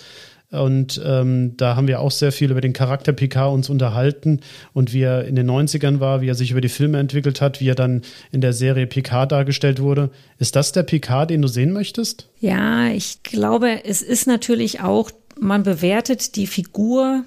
Und 0.50 0.98
ähm, 1.04 1.58
da 1.58 1.76
haben 1.76 1.88
wir 1.88 2.00
auch 2.00 2.10
sehr 2.10 2.32
viel 2.32 2.50
über 2.50 2.62
den 2.62 2.72
Charakter 2.72 3.12
Picard 3.12 3.52
uns 3.52 3.68
unterhalten 3.68 4.40
und 4.72 4.94
wie 4.94 5.02
er 5.02 5.26
in 5.26 5.36
den 5.36 5.50
90ern 5.50 6.00
war, 6.00 6.22
wie 6.22 6.28
er 6.30 6.34
sich 6.34 6.50
über 6.50 6.62
die 6.62 6.70
Filme 6.70 6.98
entwickelt 6.98 7.42
hat, 7.42 7.60
wie 7.60 7.68
er 7.68 7.74
dann 7.74 8.00
in 8.32 8.40
der 8.40 8.54
Serie 8.54 8.86
Picard 8.86 9.30
dargestellt 9.30 9.78
wurde. 9.78 10.08
Ist 10.38 10.56
das 10.56 10.72
der 10.72 10.84
Picard, 10.84 11.28
den 11.28 11.42
du 11.42 11.48
sehen 11.48 11.74
möchtest? 11.74 12.30
Ja, 12.40 12.88
ich 12.88 13.22
glaube, 13.24 13.84
es 13.84 14.00
ist 14.00 14.26
natürlich 14.26 14.80
auch, 14.80 15.10
man 15.38 15.64
bewertet 15.64 16.34
die 16.36 16.46
Figur 16.46 17.24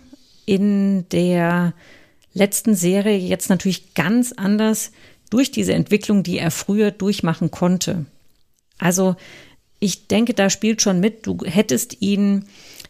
in 0.48 1.08
der 1.10 1.74
letzten 2.34 2.74
Serie 2.74 3.18
jetzt 3.18 3.52
natürlich 3.52 3.94
ganz 3.94 4.32
anders 4.32 4.92
durch 5.32 5.50
diese 5.50 5.74
Entwicklung, 5.74 6.22
die 6.22 6.38
er 6.38 6.52
früher 6.52 6.92
durchmachen 6.92 7.50
konnte. 7.50 8.06
Also 8.78 9.16
ich 9.80 10.08
denke, 10.08 10.36
da 10.36 10.52
spielt 10.52 10.82
schon 10.82 11.00
mit, 11.00 11.26
du 11.26 11.40
hättest 11.44 12.02
ihn 12.02 12.46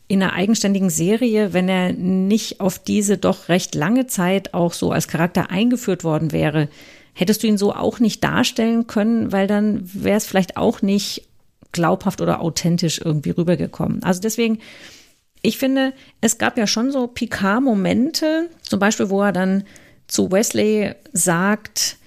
in 0.10 0.22
einer 0.22 0.34
eigenständigen 0.34 0.90
Serie, 0.90 1.54
wenn 1.54 1.70
er 1.70 1.94
nicht 1.94 2.60
auf 2.60 2.80
diese 2.80 3.18
doch 3.18 3.48
recht 3.48 3.76
lange 3.76 4.08
Zeit 4.08 4.54
auch 4.54 4.74
so 4.74 4.92
als 4.92 5.08
Charakter 5.08 5.50
eingeführt 5.50 6.04
worden 6.04 6.34
wäre, 6.34 6.68
hättest 7.14 7.44
du 7.44 7.48
ihn 7.48 7.58
so 7.58 7.74
auch 7.74 8.00
nicht 8.00 8.22
darstellen 8.24 8.88
können, 8.88 9.32
weil 9.32 9.48
dann 9.48 9.82
wäre 9.94 10.18
es 10.18 10.26
vielleicht 10.26 10.58
auch 10.58 10.82
nicht 10.82 11.24
glaubhaft 11.72 12.20
oder 12.20 12.42
authentisch 12.42 13.00
irgendwie 13.04 13.30
rübergekommen. 13.30 14.04
Also 14.04 14.20
deswegen, 14.20 14.60
ich 15.42 15.58
finde, 15.58 15.94
es 16.20 16.38
gab 16.38 16.58
ja 16.58 16.68
schon 16.68 16.92
so 16.92 17.08
Picard-Momente, 17.08 18.50
zum 18.64 18.80
Beispiel, 18.80 19.10
wo 19.10 19.22
er 19.22 19.32
dann 19.32 19.64
zu 20.08 20.30
Wesley 20.32 20.94
sagt, 21.14 21.98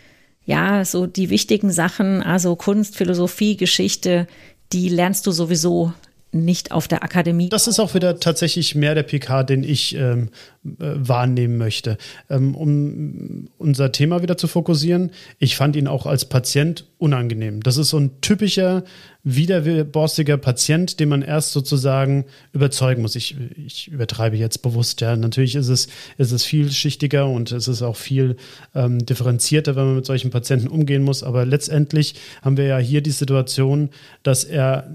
ja, 0.47 0.85
so 0.85 1.07
die 1.07 1.31
wichtigen 1.31 1.71
Sachen, 1.73 2.23
also 2.23 2.57
Kunst, 2.57 2.97
Philosophie, 2.97 3.57
Geschichte, 3.57 4.27
die 4.73 4.89
lernst 4.89 5.27
du 5.27 5.31
sowieso 5.31 5.93
nicht 6.35 6.73
auf 6.73 6.89
der 6.89 7.03
Akademie. 7.03 7.49
Das 7.49 7.67
ist 7.67 7.79
auch 7.79 7.95
wieder 7.95 8.21
tatsächlich 8.21 8.75
mehr 8.75 8.95
der 8.95 9.05
PK, 9.05 9.45
den 9.45 9.65
ich 9.65 9.95
ähm, 9.95 10.29
äh, 10.65 10.69
wahrnehmen 10.79 11.57
möchte. 11.57 11.97
Ähm, 12.29 12.55
um 12.55 13.49
unser 13.59 13.93
Thema 13.93 14.23
wieder 14.23 14.37
zu 14.37 14.49
fokussieren, 14.49 15.11
ich 15.39 15.57
fand 15.57 15.77
ihn 15.77 15.87
auch 15.87 16.07
als 16.07 16.25
Patient 16.25 16.87
unangenehm. 16.99 17.63
Das 17.63 17.77
ist 17.77 17.91
so 17.91 17.99
ein 17.99 18.21
typischer, 18.21 18.85
widerborstiger 19.23 20.37
Patient, 20.37 21.01
den 21.01 21.09
man 21.09 21.23
erst 21.23 21.53
sozusagen 21.53 22.27
überzeugen 22.53 23.03
muss. 23.03 23.17
Ich, 23.17 23.37
ich 23.57 23.89
übertreibe 23.89 24.37
jetzt 24.37 24.59
bewusst, 24.63 25.01
ja. 25.01 25.17
Natürlich 25.17 25.55
ist 25.55 25.69
es, 25.69 25.89
ist 26.19 26.33
es 26.33 26.45
vielschichtiger 26.45 27.27
und 27.27 27.53
es 27.53 27.69
ist 27.69 27.83
auch 27.83 27.97
viel 27.97 28.37
ähm, 28.75 29.05
differenzierter, 29.05 29.77
wenn 29.77 29.87
man 29.87 29.97
mit 29.97 30.07
solchen 30.07 30.31
Patienten 30.31 30.69
umgehen 30.69 31.03
muss. 31.03 31.23
Aber 31.23 31.47
letztendlich 31.47 32.15
haben 32.43 32.57
wir 32.57 32.65
ja 32.65 32.79
hier 32.79 33.01
die 33.01 33.11
Situation, 33.13 33.91
dass 34.23 34.45
er 34.45 34.91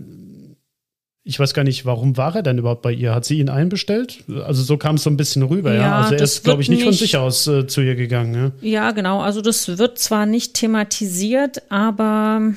ich 1.30 1.40
weiß 1.40 1.54
gar 1.54 1.64
nicht, 1.64 1.86
warum 1.86 2.18
war 2.18 2.36
er 2.36 2.42
denn 2.42 2.58
überhaupt 2.58 2.82
bei 2.82 2.92
ihr? 2.92 3.14
Hat 3.14 3.24
sie 3.24 3.38
ihn 3.38 3.50
einbestellt? 3.50 4.24
Also 4.46 4.64
so 4.64 4.78
kam 4.78 4.96
es 4.96 5.04
so 5.04 5.12
ein 5.12 5.16
bisschen 5.16 5.44
rüber, 5.44 5.76
ja. 5.76 5.82
ja? 5.82 6.02
Also 6.02 6.16
er 6.16 6.22
ist, 6.22 6.44
glaube 6.44 6.64
ich, 6.64 6.70
nicht, 6.70 6.80
nicht, 6.80 6.86
von 6.86 6.94
sich 6.94 7.18
aus 7.18 7.46
äh, 7.46 7.68
zu 7.68 7.82
ihr 7.82 7.94
gegangen. 7.94 8.34
Ja? 8.64 8.68
ja, 8.68 8.92
genau. 8.92 9.22
Also 9.22 9.42
das 9.42 9.78
wird 9.78 10.00
zwar 10.00 10.26
nicht 10.26 10.56
thematisiert, 10.56 11.62
aber 11.72 12.54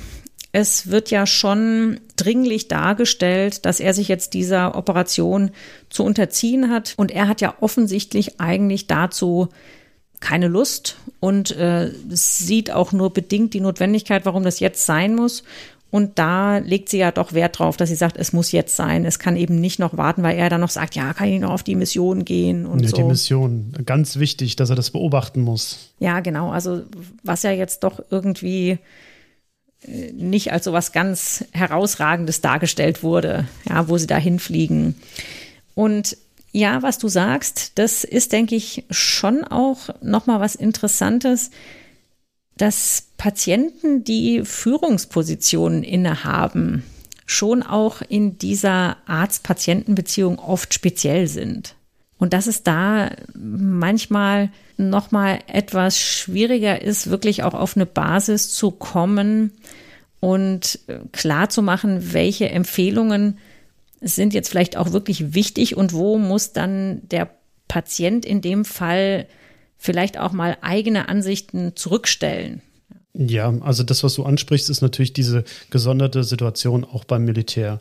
es 0.53 0.91
wird 0.91 1.11
ja 1.11 1.27
schon 1.27 2.01
dringlich 2.17 2.69
dargestellt, 2.69 3.67
dass 3.67 3.79
er 3.79 3.93
sich 3.93 4.09
jetzt 4.09 4.33
dieser 4.33 4.75
Operation 4.75 5.51
zu 5.91 6.03
unterziehen 6.03 6.71
hat. 6.71 6.95
Und 6.97 7.11
er 7.11 7.29
hat 7.29 7.43
ja 7.43 7.55
offensichtlich 7.61 8.41
eigentlich 8.41 8.87
dazu 8.87 9.51
keine 10.23 10.49
Lust 10.49 10.97
und 11.21 11.51
äh, 11.51 11.91
sieht 12.09 12.71
auch 12.71 12.93
nur 12.93 13.13
bedingt 13.13 13.53
die 13.53 13.61
Notwendigkeit, 13.61 14.25
warum 14.25 14.45
das 14.45 14.61
jetzt 14.61 14.87
sein 14.87 15.15
muss. 15.15 15.43
Und 15.93 16.19
da 16.19 16.57
legt 16.57 16.89
sie 16.89 16.97
ja 16.97 17.13
doch 17.13 17.35
Wert 17.35 17.59
drauf, 17.59 17.77
dass 17.77 17.91
sie 17.91 17.95
sagt, 17.95 18.17
es 18.17 18.33
muss 18.33 18.51
jetzt 18.51 18.77
sein. 18.77 19.05
Es 19.05 19.19
kann 19.19 19.37
eben 19.37 19.61
nicht 19.61 19.79
noch 19.79 19.95
warten, 19.95 20.23
weil 20.23 20.39
er 20.39 20.49
dann 20.49 20.63
noch 20.63 20.71
sagt, 20.71 20.95
ja, 20.95 21.13
kann 21.13 21.29
ich 21.29 21.39
noch 21.39 21.51
auf 21.51 21.63
die 21.63 21.75
Mission 21.75 22.25
gehen 22.25 22.65
und 22.65 22.81
ja, 22.81 22.89
so. 22.89 22.97
Die 22.97 23.03
Mission, 23.03 23.75
ganz 23.85 24.17
wichtig, 24.17 24.57
dass 24.57 24.71
er 24.71 24.77
das 24.77 24.91
beobachten 24.91 25.43
muss. 25.43 25.91
Ja, 25.99 26.21
genau. 26.21 26.51
Also 26.51 26.85
was 27.23 27.43
ja 27.43 27.51
jetzt 27.51 27.85
doch 27.85 28.03
irgendwie 28.11 28.79
äh, 29.83 30.13
nicht 30.13 30.51
als 30.51 30.65
so 30.65 30.73
was 30.73 30.93
ganz 30.93 31.45
herausragendes 31.53 32.41
dargestellt 32.41 33.03
wurde, 33.03 33.47
ja, 33.69 33.87
wo 33.87 33.99
sie 33.99 34.07
da 34.07 34.17
hinfliegen. 34.17 34.95
Und 35.75 36.17
ja, 36.53 36.83
was 36.83 36.97
du 36.97 37.09
sagst, 37.09 37.73
das 37.75 38.05
ist, 38.05 38.33
denke 38.33 38.55
ich, 38.55 38.85
schon 38.89 39.45
auch 39.45 39.91
nochmal 40.01 40.41
was 40.41 40.55
Interessantes 40.55 41.51
dass 42.63 43.09
Patienten, 43.17 44.05
die 44.05 44.45
Führungspositionen 44.45 45.83
innehaben, 45.83 46.85
schon 47.27 47.65
auch 47.65 48.03
in 48.09 48.39
dieser 48.39 48.99
Arzt-Patienten-Beziehung 49.05 50.39
oft 50.39 50.73
speziell 50.73 51.27
sind. 51.27 51.75
Und 52.19 52.33
dass 52.33 52.47
es 52.47 52.63
da 52.63 53.11
manchmal 53.35 54.53
nochmal 54.77 55.41
etwas 55.49 55.99
schwieriger 55.99 56.81
ist, 56.81 57.11
wirklich 57.11 57.43
auch 57.43 57.55
auf 57.55 57.75
eine 57.75 57.85
Basis 57.85 58.55
zu 58.55 58.71
kommen 58.71 59.51
und 60.21 60.79
klar 61.11 61.49
zu 61.49 61.63
machen, 61.63 62.13
welche 62.13 62.49
Empfehlungen 62.49 63.39
sind 64.01 64.35
jetzt 64.35 64.51
vielleicht 64.51 64.77
auch 64.77 64.93
wirklich 64.93 65.35
wichtig 65.35 65.77
und 65.77 65.95
wo 65.95 66.17
muss 66.17 66.53
dann 66.53 67.01
der 67.09 67.29
Patient 67.67 68.25
in 68.25 68.41
dem 68.41 68.65
Fall 68.65 69.27
vielleicht 69.83 70.17
auch 70.17 70.33
mal 70.33 70.57
eigene 70.61 71.09
Ansichten 71.09 71.75
zurückstellen. 71.75 72.63
Ja, 73.15 73.53
also 73.61 73.83
das, 73.83 74.05
was 74.05 74.15
du 74.15 74.23
ansprichst, 74.23 74.71
ist 74.71 74.81
natürlich 74.81 75.13
diese 75.13 75.45
gesonderte 75.71 76.25
Situation 76.25 76.85
auch 76.85 77.05
beim 77.05 77.25
Militär. 77.25 77.81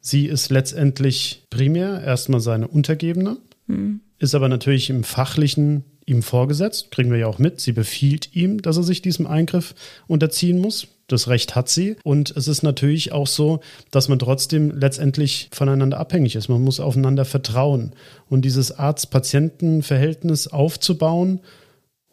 Sie 0.00 0.26
ist 0.26 0.50
letztendlich 0.50 1.44
primär 1.50 2.02
erstmal 2.02 2.40
seine 2.40 2.66
Untergebene, 2.66 3.36
hm. 3.68 4.00
ist 4.18 4.34
aber 4.34 4.48
natürlich 4.48 4.90
im 4.90 5.04
fachlichen 5.04 5.84
ihm 6.06 6.22
vorgesetzt, 6.22 6.90
kriegen 6.90 7.12
wir 7.12 7.18
ja 7.18 7.26
auch 7.26 7.38
mit. 7.38 7.60
Sie 7.60 7.72
befiehlt 7.72 8.34
ihm, 8.34 8.60
dass 8.60 8.76
er 8.76 8.82
sich 8.82 9.02
diesem 9.02 9.26
Eingriff 9.26 9.74
unterziehen 10.08 10.58
muss. 10.58 10.88
Das 11.12 11.28
Recht 11.28 11.54
hat 11.54 11.68
sie. 11.68 11.96
Und 12.04 12.30
es 12.30 12.48
ist 12.48 12.62
natürlich 12.62 13.12
auch 13.12 13.26
so, 13.26 13.60
dass 13.90 14.08
man 14.08 14.18
trotzdem 14.18 14.70
letztendlich 14.70 15.50
voneinander 15.52 15.98
abhängig 15.98 16.36
ist. 16.36 16.48
Man 16.48 16.62
muss 16.62 16.80
aufeinander 16.80 17.24
vertrauen. 17.24 17.92
Und 18.30 18.44
dieses 18.44 18.72
Arzt-Patienten-Verhältnis 18.78 20.48
aufzubauen 20.48 21.40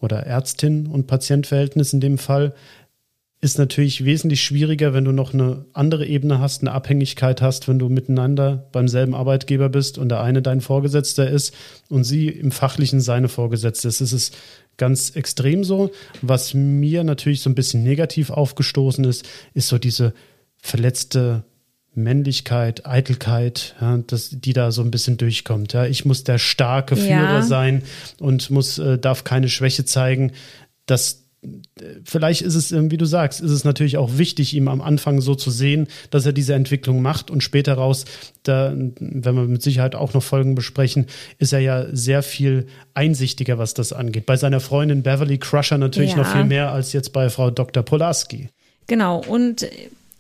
oder 0.01 0.25
Ärztin- 0.25 0.87
und 0.87 1.07
Patientverhältnis 1.07 1.93
in 1.93 2.01
dem 2.01 2.17
Fall, 2.17 2.53
ist 3.41 3.57
natürlich 3.57 4.03
wesentlich 4.03 4.43
schwieriger, 4.43 4.93
wenn 4.93 5.05
du 5.05 5.13
noch 5.13 5.33
eine 5.33 5.65
andere 5.71 6.05
Ebene 6.05 6.39
hast, 6.39 6.61
eine 6.61 6.73
Abhängigkeit 6.73 7.41
hast, 7.41 7.69
wenn 7.69 7.79
du 7.79 7.87
miteinander 7.87 8.67
beim 8.73 8.89
selben 8.89 9.15
Arbeitgeber 9.15 9.69
bist 9.69 9.97
und 9.97 10.09
der 10.09 10.21
eine 10.21 10.41
dein 10.41 10.59
Vorgesetzter 10.59 11.29
ist 11.29 11.55
und 11.87 12.03
sie 12.03 12.27
im 12.27 12.51
Fachlichen 12.51 12.99
seine 12.99 13.29
Vorgesetzte 13.29 13.87
ist. 13.87 14.01
Es 14.01 14.11
ist 14.11 14.37
ganz 14.75 15.11
extrem 15.11 15.63
so. 15.63 15.91
Was 16.21 16.53
mir 16.53 17.05
natürlich 17.05 17.41
so 17.41 17.49
ein 17.49 17.55
bisschen 17.55 17.83
negativ 17.83 18.29
aufgestoßen 18.29 19.05
ist, 19.05 19.27
ist 19.53 19.69
so 19.69 19.77
diese 19.77 20.13
verletzte 20.57 21.43
Männlichkeit, 21.95 22.85
Eitelkeit, 22.85 23.75
ja, 23.79 23.99
das, 24.05 24.29
die 24.31 24.53
da 24.53 24.71
so 24.71 24.81
ein 24.81 24.91
bisschen 24.91 25.17
durchkommt. 25.17 25.73
Ja. 25.73 25.85
Ich 25.85 26.03
muss 26.03 26.25
der 26.25 26.39
starke 26.39 26.95
Führer 26.95 27.35
ja. 27.35 27.41
sein 27.41 27.83
und 28.19 28.49
muss, 28.49 28.79
äh, 28.79 28.97
darf 28.97 29.23
keine 29.23 29.49
Schwäche 29.49 29.85
zeigen. 29.85 30.33
Das, 30.85 31.28
vielleicht 32.03 32.41
ist 32.41 32.55
es, 32.55 32.73
wie 32.73 32.97
du 32.97 33.05
sagst, 33.05 33.39
ist 33.39 33.51
es 33.51 33.63
natürlich 33.63 33.97
auch 33.97 34.17
wichtig, 34.17 34.53
ihm 34.53 34.67
am 34.67 34.81
Anfang 34.81 35.21
so 35.21 35.35
zu 35.35 35.51
sehen, 35.51 35.87
dass 36.09 36.25
er 36.25 36.33
diese 36.33 36.53
Entwicklung 36.53 37.01
macht 37.01 37.31
und 37.31 37.41
später 37.41 37.75
raus, 37.75 38.05
da, 38.43 38.73
wenn 38.75 39.35
wir 39.35 39.45
mit 39.45 39.61
Sicherheit 39.61 39.95
auch 39.95 40.13
noch 40.13 40.23
Folgen 40.23 40.55
besprechen, 40.55 41.05
ist 41.37 41.53
er 41.53 41.59
ja 41.59 41.85
sehr 41.93 42.23
viel 42.23 42.67
einsichtiger, 42.93 43.57
was 43.57 43.73
das 43.73 43.93
angeht. 43.93 44.25
Bei 44.25 44.35
seiner 44.35 44.59
Freundin 44.59 45.03
Beverly 45.03 45.37
Crusher 45.37 45.77
natürlich 45.77 46.11
ja. 46.11 46.17
noch 46.17 46.31
viel 46.31 46.45
mehr 46.45 46.71
als 46.71 46.93
jetzt 46.93 47.13
bei 47.13 47.29
Frau 47.29 47.51
Dr. 47.51 47.83
Polaski. 47.83 48.49
Genau, 48.87 49.23
und 49.25 49.65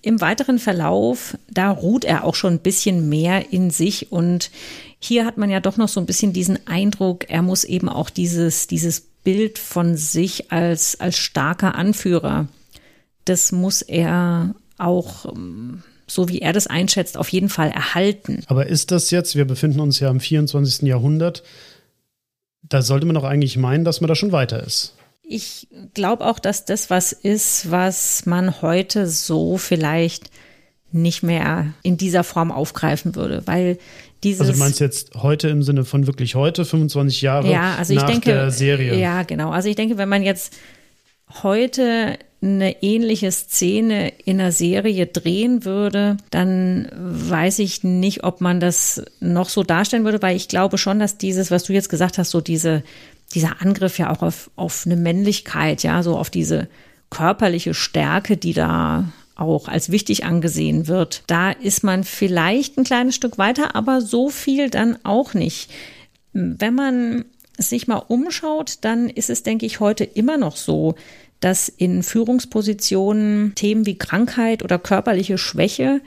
im 0.01 0.21
weiteren 0.21 0.59
Verlauf, 0.59 1.37
da 1.51 1.71
ruht 1.71 2.05
er 2.05 2.23
auch 2.23 2.35
schon 2.35 2.53
ein 2.53 2.59
bisschen 2.59 3.09
mehr 3.09 3.51
in 3.51 3.69
sich 3.69 4.11
und 4.11 4.51
hier 5.01 5.25
hat 5.25 5.37
man 5.37 5.49
ja 5.49 5.59
doch 5.59 5.77
noch 5.77 5.87
so 5.87 5.99
ein 5.99 6.05
bisschen 6.05 6.33
diesen 6.33 6.67
Eindruck, 6.67 7.29
er 7.29 7.41
muss 7.41 7.63
eben 7.63 7.89
auch 7.89 8.09
dieses, 8.09 8.67
dieses 8.67 9.08
Bild 9.23 9.59
von 9.59 9.95
sich 9.97 10.51
als, 10.51 10.99
als 10.99 11.17
starker 11.17 11.75
Anführer. 11.75 12.47
Das 13.25 13.51
muss 13.51 13.81
er 13.81 14.55
auch, 14.77 15.25
ähm, 15.25 15.83
so 16.07 16.29
wie 16.29 16.39
er 16.39 16.53
das 16.53 16.67
einschätzt, 16.67 17.17
auf 17.17 17.29
jeden 17.29 17.49
Fall 17.49 17.69
erhalten. 17.69 18.43
Aber 18.47 18.67
ist 18.67 18.91
das 18.91 19.11
jetzt, 19.11 19.35
wir 19.35 19.45
befinden 19.45 19.79
uns 19.79 19.99
ja 19.99 20.09
im 20.09 20.19
24. 20.19 20.87
Jahrhundert, 20.87 21.43
da 22.63 22.81
sollte 22.81 23.05
man 23.05 23.15
doch 23.15 23.23
eigentlich 23.23 23.57
meinen, 23.57 23.83
dass 23.83 24.01
man 24.01 24.07
da 24.07 24.15
schon 24.15 24.31
weiter 24.31 24.63
ist. 24.63 24.95
Ich 25.21 25.67
glaube 25.93 26.25
auch, 26.25 26.39
dass 26.39 26.65
das 26.65 26.89
was 26.89 27.11
ist, 27.11 27.69
was 27.69 28.25
man 28.25 28.61
heute 28.61 29.07
so 29.07 29.57
vielleicht 29.57 30.31
nicht 30.91 31.21
mehr 31.21 31.73
in 31.83 31.97
dieser 31.97 32.23
Form 32.23 32.51
aufgreifen 32.51 33.15
würde, 33.15 33.45
weil 33.45 33.77
dieses. 34.23 34.41
Also 34.41 34.53
du 34.53 34.59
meinst 34.59 34.79
jetzt 34.79 35.15
heute 35.15 35.49
im 35.49 35.63
Sinne 35.63 35.85
von 35.85 36.07
wirklich 36.07 36.35
heute, 36.35 36.65
25 36.65 37.21
Jahre 37.21 37.51
ja, 37.51 37.75
also 37.75 37.93
nach 37.93 38.05
denke, 38.05 38.31
der 38.31 38.51
Serie? 38.51 38.97
Ja, 38.97 39.23
genau. 39.23 39.51
Also 39.51 39.69
ich 39.69 39.75
denke, 39.75 39.97
wenn 39.97 40.09
man 40.09 40.23
jetzt 40.23 40.53
heute 41.43 42.17
eine 42.41 42.81
ähnliche 42.81 43.31
Szene 43.31 44.13
in 44.23 44.39
einer 44.39 44.51
Serie 44.51 45.07
drehen 45.07 45.65
würde, 45.65 46.17
dann 46.31 46.89
weiß 46.93 47.59
ich 47.59 47.83
nicht, 47.83 48.23
ob 48.23 48.39
man 48.39 48.59
das 48.59 49.03
noch 49.19 49.49
so 49.49 49.63
darstellen 49.63 50.05
würde, 50.05 50.21
weil 50.21 50.37
ich 50.37 50.47
glaube 50.47 50.77
schon, 50.77 50.99
dass 50.99 51.17
dieses, 51.17 51.51
was 51.51 51.63
du 51.63 51.73
jetzt 51.73 51.89
gesagt 51.89 52.17
hast, 52.17 52.31
so 52.31 52.39
diese, 52.39 52.83
dieser 53.33 53.61
Angriff 53.61 53.99
ja 53.99 54.09
auch 54.09 54.21
auf, 54.21 54.49
auf 54.55 54.83
eine 54.85 54.95
Männlichkeit, 54.95 55.83
ja, 55.83 56.01
so 56.01 56.17
auf 56.17 56.29
diese 56.29 56.69
körperliche 57.09 57.73
Stärke, 57.73 58.37
die 58.37 58.53
da 58.53 59.11
auch 59.39 59.67
als 59.67 59.91
wichtig 59.91 60.25
angesehen 60.25 60.87
wird. 60.87 61.23
Da 61.27 61.51
ist 61.51 61.83
man 61.83 62.03
vielleicht 62.03 62.77
ein 62.77 62.83
kleines 62.83 63.15
Stück 63.15 63.37
weiter, 63.37 63.75
aber 63.75 64.01
so 64.01 64.29
viel 64.29 64.69
dann 64.69 64.97
auch 65.03 65.33
nicht. 65.33 65.71
Wenn 66.33 66.75
man 66.75 67.25
sich 67.57 67.87
mal 67.87 67.97
umschaut, 67.97 68.79
dann 68.81 69.09
ist 69.09 69.29
es, 69.29 69.43
denke 69.43 69.65
ich, 69.65 69.79
heute 69.79 70.03
immer 70.03 70.37
noch 70.37 70.55
so, 70.55 70.95
dass 71.39 71.69
in 71.69 72.03
Führungspositionen 72.03 73.53
Themen 73.55 73.85
wie 73.85 73.97
Krankheit 73.97 74.63
oder 74.63 74.79
körperliche 74.79 75.37
Schwäche 75.37 76.01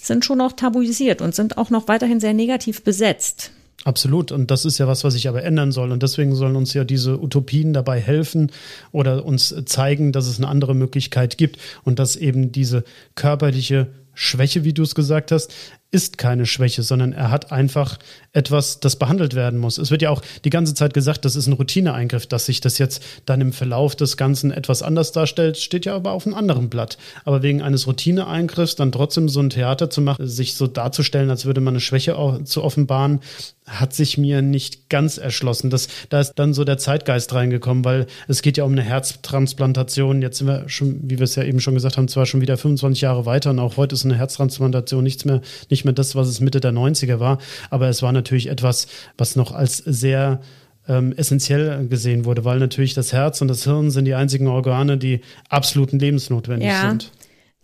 sind 0.00 0.24
schon 0.24 0.38
noch 0.38 0.52
tabuisiert 0.52 1.20
und 1.20 1.34
sind 1.34 1.58
auch 1.58 1.70
noch 1.70 1.88
weiterhin 1.88 2.20
sehr 2.20 2.34
negativ 2.34 2.82
besetzt. 2.82 3.50
Absolut. 3.86 4.32
Und 4.32 4.50
das 4.50 4.64
ist 4.64 4.78
ja 4.78 4.88
was, 4.88 5.04
was 5.04 5.14
sich 5.14 5.28
aber 5.28 5.44
ändern 5.44 5.70
soll. 5.70 5.92
Und 5.92 6.02
deswegen 6.02 6.34
sollen 6.34 6.56
uns 6.56 6.74
ja 6.74 6.82
diese 6.82 7.22
Utopien 7.22 7.72
dabei 7.72 8.00
helfen 8.00 8.50
oder 8.90 9.24
uns 9.24 9.54
zeigen, 9.66 10.10
dass 10.10 10.26
es 10.26 10.38
eine 10.38 10.48
andere 10.48 10.74
Möglichkeit 10.74 11.38
gibt 11.38 11.60
und 11.84 12.00
dass 12.00 12.16
eben 12.16 12.50
diese 12.50 12.82
körperliche 13.14 13.86
Schwäche, 14.12 14.64
wie 14.64 14.72
du 14.72 14.82
es 14.82 14.96
gesagt 14.96 15.30
hast, 15.30 15.54
ist 15.90 16.18
keine 16.18 16.46
Schwäche, 16.46 16.82
sondern 16.82 17.12
er 17.12 17.30
hat 17.30 17.52
einfach 17.52 17.98
etwas, 18.32 18.80
das 18.80 18.96
behandelt 18.96 19.34
werden 19.34 19.58
muss. 19.58 19.78
Es 19.78 19.90
wird 19.90 20.02
ja 20.02 20.10
auch 20.10 20.20
die 20.44 20.50
ganze 20.50 20.74
Zeit 20.74 20.92
gesagt, 20.92 21.24
das 21.24 21.36
ist 21.36 21.46
ein 21.46 21.54
Routineeingriff, 21.54 22.26
dass 22.26 22.46
sich 22.46 22.60
das 22.60 22.78
jetzt 22.78 23.02
dann 23.24 23.40
im 23.40 23.52
Verlauf 23.52 23.96
des 23.96 24.16
Ganzen 24.16 24.50
etwas 24.50 24.82
anders 24.82 25.12
darstellt, 25.12 25.56
steht 25.56 25.86
ja 25.86 25.94
aber 25.94 26.12
auf 26.12 26.26
einem 26.26 26.34
anderen 26.34 26.68
Blatt. 26.68 26.98
Aber 27.24 27.42
wegen 27.42 27.62
eines 27.62 27.86
Routineeingriffs 27.86 28.76
dann 28.76 28.92
trotzdem 28.92 29.28
so 29.28 29.40
ein 29.40 29.50
Theater 29.50 29.88
zu 29.88 30.02
machen, 30.02 30.26
sich 30.26 30.54
so 30.54 30.66
darzustellen, 30.66 31.30
als 31.30 31.46
würde 31.46 31.60
man 31.60 31.74
eine 31.74 31.80
Schwäche 31.80 32.16
zu 32.44 32.62
offenbaren, 32.62 33.20
hat 33.66 33.92
sich 33.92 34.16
mir 34.16 34.42
nicht 34.42 34.88
ganz 34.88 35.18
erschlossen. 35.18 35.70
Das, 35.70 35.88
da 36.08 36.20
ist 36.20 36.34
dann 36.36 36.54
so 36.54 36.62
der 36.62 36.78
Zeitgeist 36.78 37.34
reingekommen, 37.34 37.84
weil 37.84 38.06
es 38.28 38.42
geht 38.42 38.56
ja 38.56 38.64
um 38.64 38.72
eine 38.72 38.82
Herztransplantation. 38.82 40.22
Jetzt 40.22 40.38
sind 40.38 40.46
wir 40.46 40.68
schon, 40.68 41.00
wie 41.02 41.18
wir 41.18 41.24
es 41.24 41.34
ja 41.34 41.42
eben 41.42 41.60
schon 41.60 41.74
gesagt 41.74 41.96
haben, 41.96 42.06
zwar 42.06 42.26
schon 42.26 42.40
wieder 42.40 42.56
25 42.56 43.00
Jahre 43.00 43.26
weiter 43.26 43.50
und 43.50 43.58
auch 43.58 43.76
heute 43.76 43.94
ist 43.94 44.04
eine 44.04 44.16
Herztransplantation 44.16 45.02
nichts 45.02 45.24
mehr, 45.24 45.40
nicht 45.68 45.75
mehr 45.84 45.94
das, 45.94 46.14
was 46.14 46.28
es 46.28 46.40
Mitte 46.40 46.60
der 46.60 46.72
90er 46.72 47.20
war. 47.20 47.38
Aber 47.70 47.88
es 47.88 48.02
war 48.02 48.12
natürlich 48.12 48.48
etwas, 48.48 48.86
was 49.18 49.36
noch 49.36 49.52
als 49.52 49.78
sehr 49.78 50.40
ähm, 50.88 51.12
essentiell 51.16 51.86
gesehen 51.88 52.24
wurde, 52.24 52.44
weil 52.44 52.58
natürlich 52.58 52.94
das 52.94 53.12
Herz 53.12 53.40
und 53.40 53.48
das 53.48 53.64
Hirn 53.64 53.90
sind 53.90 54.04
die 54.04 54.14
einzigen 54.14 54.48
Organe, 54.48 54.98
die 54.98 55.20
absoluten 55.48 55.98
lebensnotwendig 55.98 56.68
ja. 56.68 56.88
sind. 56.88 57.12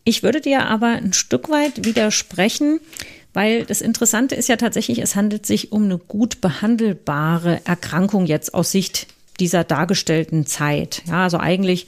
Ich 0.04 0.22
würde 0.22 0.40
dir 0.40 0.66
aber 0.66 0.88
ein 0.88 1.12
Stück 1.12 1.48
weit 1.48 1.84
widersprechen. 1.84 2.80
Weil 3.34 3.64
das 3.64 3.80
Interessante 3.80 4.34
ist 4.34 4.48
ja 4.48 4.56
tatsächlich, 4.56 5.00
es 5.00 5.16
handelt 5.16 5.46
sich 5.46 5.72
um 5.72 5.84
eine 5.84 5.98
gut 5.98 6.40
behandelbare 6.40 7.60
Erkrankung 7.64 8.26
jetzt 8.26 8.52
aus 8.52 8.72
Sicht 8.72 9.06
dieser 9.40 9.64
dargestellten 9.64 10.44
Zeit. 10.46 11.02
Ja, 11.06 11.22
also 11.24 11.38
eigentlich 11.38 11.86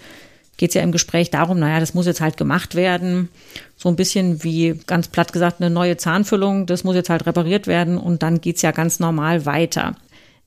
geht 0.57 0.71
es 0.71 0.75
ja 0.75 0.83
im 0.83 0.93
Gespräch 0.93 1.31
darum, 1.31 1.59
naja, 1.59 1.81
das 1.81 1.95
muss 1.95 2.07
jetzt 2.07 2.21
halt 2.21 2.37
gemacht 2.37 2.75
werden. 2.75 3.29
So 3.77 3.89
ein 3.89 3.97
bisschen 3.97 4.45
wie 4.45 4.79
ganz 4.87 5.09
platt 5.09 5.33
gesagt 5.33 5.61
eine 5.61 5.71
neue 5.71 5.97
Zahnfüllung, 5.97 6.67
das 6.67 6.85
muss 6.85 6.97
jetzt 6.97 7.11
halt 7.11 7.27
repariert 7.27 7.67
werden 7.67 7.99
und 7.99 8.23
dann 8.23 8.41
geht's 8.41 8.63
ja 8.63 8.71
ganz 8.71 9.01
normal 9.01 9.47
weiter. 9.47 9.97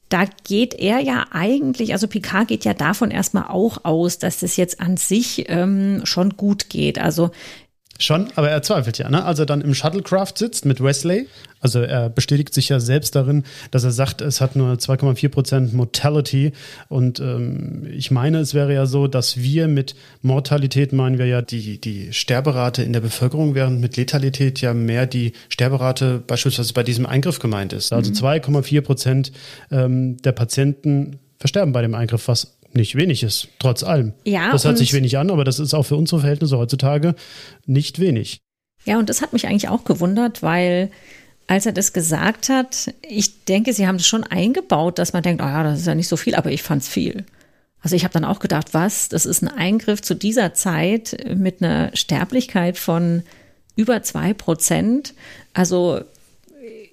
Da 0.10 0.24
geht 0.46 0.74
er 0.74 1.00
ja 1.00 1.26
eigentlich, 1.32 1.92
also 1.92 2.08
Picard 2.08 2.48
geht 2.48 2.64
ja 2.64 2.74
davon 2.74 3.12
erstmal 3.12 3.48
auch 3.50 3.84
aus, 3.84 4.20
dass 4.20 4.40
das 4.40 4.56
jetzt 4.56 4.80
an 4.80 4.96
sich 4.96 5.46
ähm, 5.50 6.02
schon 6.06 6.38
gut 6.38 6.70
geht. 6.70 6.98
Also 6.98 7.32
Schon, 8.00 8.28
aber 8.36 8.50
er 8.50 8.62
zweifelt 8.62 8.98
ja, 8.98 9.10
ne? 9.10 9.24
Als 9.24 9.40
er 9.40 9.46
dann 9.46 9.62
im 9.62 9.74
Shuttlecraft 9.74 10.34
sitzt 10.38 10.66
mit 10.66 10.84
Wesley, 10.84 11.28
also 11.60 11.82
er 11.82 12.10
bestätigt 12.10 12.54
sich 12.54 12.70
ja 12.70 12.80
selbst 12.80 13.16
darin, 13.16 13.44
dass 13.72 13.84
er 13.84 13.92
sagt, 13.92 14.22
es 14.22 14.42
hat 14.42 14.56
nur 14.56 14.74
2,4% 14.74 15.74
Mortality. 15.76 16.52
Und 16.88 17.20
ähm, 17.20 17.88
ich 17.92 18.12
meine, 18.12 18.40
es 18.40 18.54
wäre 18.54 18.74
ja 18.74 18.86
so, 18.86 19.08
dass 19.08 19.38
wir 19.38 19.68
mit 19.68 19.96
Mortalität 20.22 20.94
meinen 20.94 21.18
wir 21.18 21.26
ja 21.26 21.42
die, 21.42 21.82
die 21.82 22.14
Sterberate 22.14 22.84
in 22.84 22.94
der 22.94 23.02
Bevölkerung, 23.02 23.56
während 23.56 23.82
mit 23.82 23.98
Letalität 23.98 24.62
ja 24.62 24.74
mehr 24.74 25.08
die 25.08 25.34
Sterberate 25.50 26.20
beispielsweise 26.26 26.74
bei 26.74 26.84
diesem 26.84 27.06
Eingriff 27.06 27.40
gemeint 27.40 27.74
ist. 27.74 27.92
Also 27.92 28.12
2,4% 28.12 29.32
ähm, 29.72 30.18
der 30.18 30.32
Patienten 30.34 31.20
versterben 31.40 31.72
bei 31.72 31.82
dem 31.82 31.94
Eingriff, 31.94 32.28
was 32.28 32.57
nicht 32.78 32.96
wenig 32.96 33.24
ist, 33.24 33.50
trotz 33.60 33.84
allem. 33.84 34.14
Ja, 34.24 34.52
das 34.52 34.64
hört 34.64 34.78
sich 34.78 34.94
wenig 34.94 35.18
an, 35.18 35.30
aber 35.30 35.44
das 35.44 35.60
ist 35.60 35.74
auch 35.74 35.84
für 35.84 35.98
unsere 35.98 36.22
Verhältnisse 36.22 36.58
heutzutage 36.58 37.16
nicht 37.66 38.00
wenig. 38.00 38.40
Ja, 38.86 38.98
und 38.98 39.10
das 39.10 39.22
hat 39.22 39.34
mich 39.34 39.48
eigentlich 39.48 39.68
auch 39.68 39.84
gewundert, 39.84 40.42
weil 40.42 40.90
als 41.48 41.66
er 41.66 41.74
das 41.74 41.94
gesagt 41.94 42.50
hat, 42.50 42.94
ich 43.02 43.46
denke, 43.46 43.74
sie 43.74 43.88
haben 43.88 43.96
es 43.98 44.08
schon 44.08 44.24
eingebaut, 44.24 45.00
dass 45.00 45.14
man 45.14 45.24
denkt, 45.24 45.42
oh 45.42 45.46
ja, 45.46 45.64
das 45.64 45.80
ist 45.80 45.88
ja 45.88 45.96
nicht 45.96 46.08
so 46.08 46.18
viel, 46.18 46.36
aber 46.36 46.52
ich 46.52 46.64
fand 46.64 46.84
es 46.84 46.88
viel. 46.88 47.26
Also 47.82 47.96
ich 47.96 48.04
habe 48.04 48.14
dann 48.14 48.26
auch 48.26 48.40
gedacht, 48.40 48.74
was, 48.74 49.08
das 49.10 49.26
ist 49.26 49.42
ein 49.42 49.48
Eingriff 49.48 50.02
zu 50.02 50.14
dieser 50.14 50.54
Zeit 50.54 51.18
mit 51.36 51.62
einer 51.62 51.92
Sterblichkeit 51.96 52.78
von 52.78 53.24
über 53.76 54.04
zwei 54.04 54.34
Prozent. 54.34 55.14
Also 55.54 56.02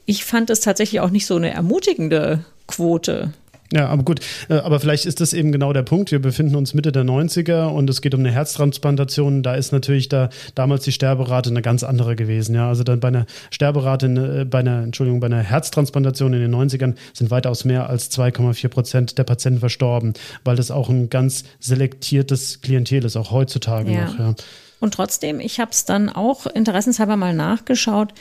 ich 0.07 0.25
fand 0.25 0.51
es 0.51 0.61
tatsächlich 0.61 1.01
auch 1.01 1.11
nicht 1.11 1.27
so 1.27 1.37
eine 1.37 1.51
ermutigende 1.51 2.45
Quote. 2.67 3.33
Ja, 3.73 3.89
aber 3.89 4.03
gut, 4.03 4.21
äh, 4.49 4.55
aber 4.55 4.79
vielleicht 4.79 5.07
ist 5.07 5.21
das 5.21 5.33
eben 5.33 5.51
genau 5.51 5.73
der 5.73 5.83
Punkt. 5.83 6.11
Wir 6.11 6.21
befinden 6.21 6.55
uns 6.55 6.75
Mitte 6.75 6.93
der 6.93 7.05
90er 7.05 7.67
und 7.67 7.89
es 7.89 8.03
geht 8.03 8.15
um 8.15 8.21
eine 8.21 8.31
Herztransplantation. 8.31 9.43
Da 9.43 9.55
ist 9.55 9.73
natürlich 9.73 10.09
da 10.09 10.29
damals 10.55 10.85
die 10.85 10.93
Sterberate 10.93 11.51
eine 11.51 11.63
ganz 11.63 11.83
andere 11.83 12.15
gewesen. 12.15 12.55
Ja, 12.55 12.69
also 12.69 12.85
dann 12.85 13.01
bei 13.01 13.09
einer 13.09 13.27
Sterberate, 13.51 14.07
äh, 14.07 14.45
bei 14.45 14.59
einer, 14.59 14.83
Entschuldigung, 14.83 15.21
bei 15.21 15.27
einer 15.27 15.43
Herztransplantation 15.43 16.35
in 16.35 16.41
den 16.41 16.55
90ern 16.55 16.95
sind 17.15 17.31
weitaus 17.31 17.65
mehr 17.65 17.89
als 17.89 18.11
2,4 18.11 18.69
Prozent 18.69 19.19
der 19.19 19.25
Patienten 19.25 19.61
verstorben, 19.61 20.13
weil 20.45 20.57
das 20.57 20.71
auch 20.71 20.89
ein 20.91 21.09
ganz 21.09 21.45
selektiertes 21.59 22.61
Klientel 22.61 23.05
ist, 23.05 23.17
auch 23.17 23.31
heutzutage 23.31 23.93
ja. 23.93 24.05
noch. 24.05 24.19
Ja. 24.19 24.35
Und 24.81 24.95
trotzdem, 24.95 25.41
ich 25.41 25.61
habe 25.61 25.71
es 25.71 25.87
dann 25.87 26.11
auch 26.11 26.47
interessenshalber 26.47 27.17
mal 27.17 27.35
nachgeschaut 27.35 28.13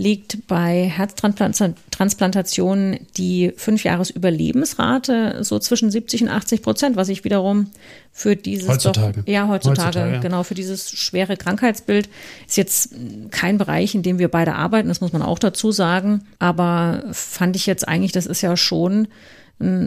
liegt 0.00 0.46
bei 0.46 0.88
Herztransplantationen 0.88 3.00
die 3.18 3.52
Fünfjahres-Überlebensrate 3.54 5.44
so 5.44 5.58
zwischen 5.58 5.90
70 5.90 6.22
und 6.22 6.30
80 6.30 6.62
Prozent, 6.62 6.96
was 6.96 7.10
ich 7.10 7.22
wiederum 7.24 7.66
für 8.10 8.34
dieses 8.34 8.70
heutzutage. 8.70 9.20
Doch, 9.20 9.28
ja, 9.30 9.48
heutzutage, 9.48 9.88
heutzutage 9.88 10.14
ja. 10.14 10.20
genau, 10.20 10.42
für 10.42 10.54
dieses 10.54 10.90
schwere 10.90 11.36
Krankheitsbild 11.36 12.08
ist 12.48 12.56
jetzt 12.56 12.94
kein 13.30 13.58
Bereich, 13.58 13.94
in 13.94 14.02
dem 14.02 14.18
wir 14.18 14.28
beide 14.28 14.54
arbeiten, 14.54 14.88
das 14.88 15.02
muss 15.02 15.12
man 15.12 15.20
auch 15.20 15.38
dazu 15.38 15.70
sagen. 15.70 16.22
Aber 16.38 17.04
fand 17.12 17.54
ich 17.54 17.66
jetzt 17.66 17.86
eigentlich, 17.86 18.12
das 18.12 18.24
ist 18.24 18.40
ja 18.40 18.56
schon 18.56 19.06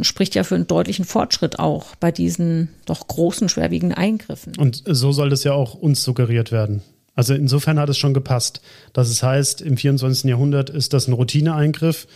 spricht 0.03 0.35
ja 0.35 0.43
für 0.43 0.53
einen 0.53 0.67
deutlichen 0.67 1.03
Fortschritt 1.03 1.57
auch 1.57 1.95
bei 1.95 2.11
diesen 2.11 2.69
doch 2.85 3.07
großen, 3.07 3.49
schwerwiegenden 3.49 3.97
Eingriffen. 3.97 4.53
Und 4.55 4.83
so 4.85 5.11
soll 5.11 5.31
das 5.31 5.43
ja 5.43 5.53
auch 5.53 5.73
uns 5.73 6.03
suggeriert 6.03 6.51
werden. 6.51 6.83
Also 7.15 7.33
insofern 7.33 7.79
hat 7.79 7.89
es 7.89 7.97
schon 7.97 8.13
gepasst. 8.13 8.61
Dass 8.93 9.09
es 9.09 9.23
heißt, 9.23 9.61
im 9.61 9.77
24. 9.77 10.25
Jahrhundert 10.25 10.69
ist 10.69 10.93
das 10.93 11.07
ein 11.07 11.13
Routineeingriff. 11.13 12.07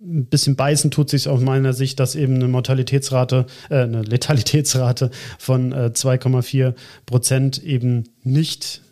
Ein 0.00 0.26
bisschen 0.26 0.54
beißen 0.54 0.92
tut 0.92 1.10
sich 1.10 1.28
aus 1.28 1.40
meiner 1.40 1.72
Sicht, 1.72 1.98
dass 1.98 2.14
eben 2.14 2.36
eine 2.36 2.46
Mortalitätsrate, 2.46 3.46
äh, 3.68 3.78
eine 3.82 4.02
Letalitätsrate 4.02 5.10
von 5.38 5.72
äh, 5.72 5.90
2,4 5.92 6.74
Prozent 7.04 7.62
eben 7.64 8.04
nicht 8.22 8.82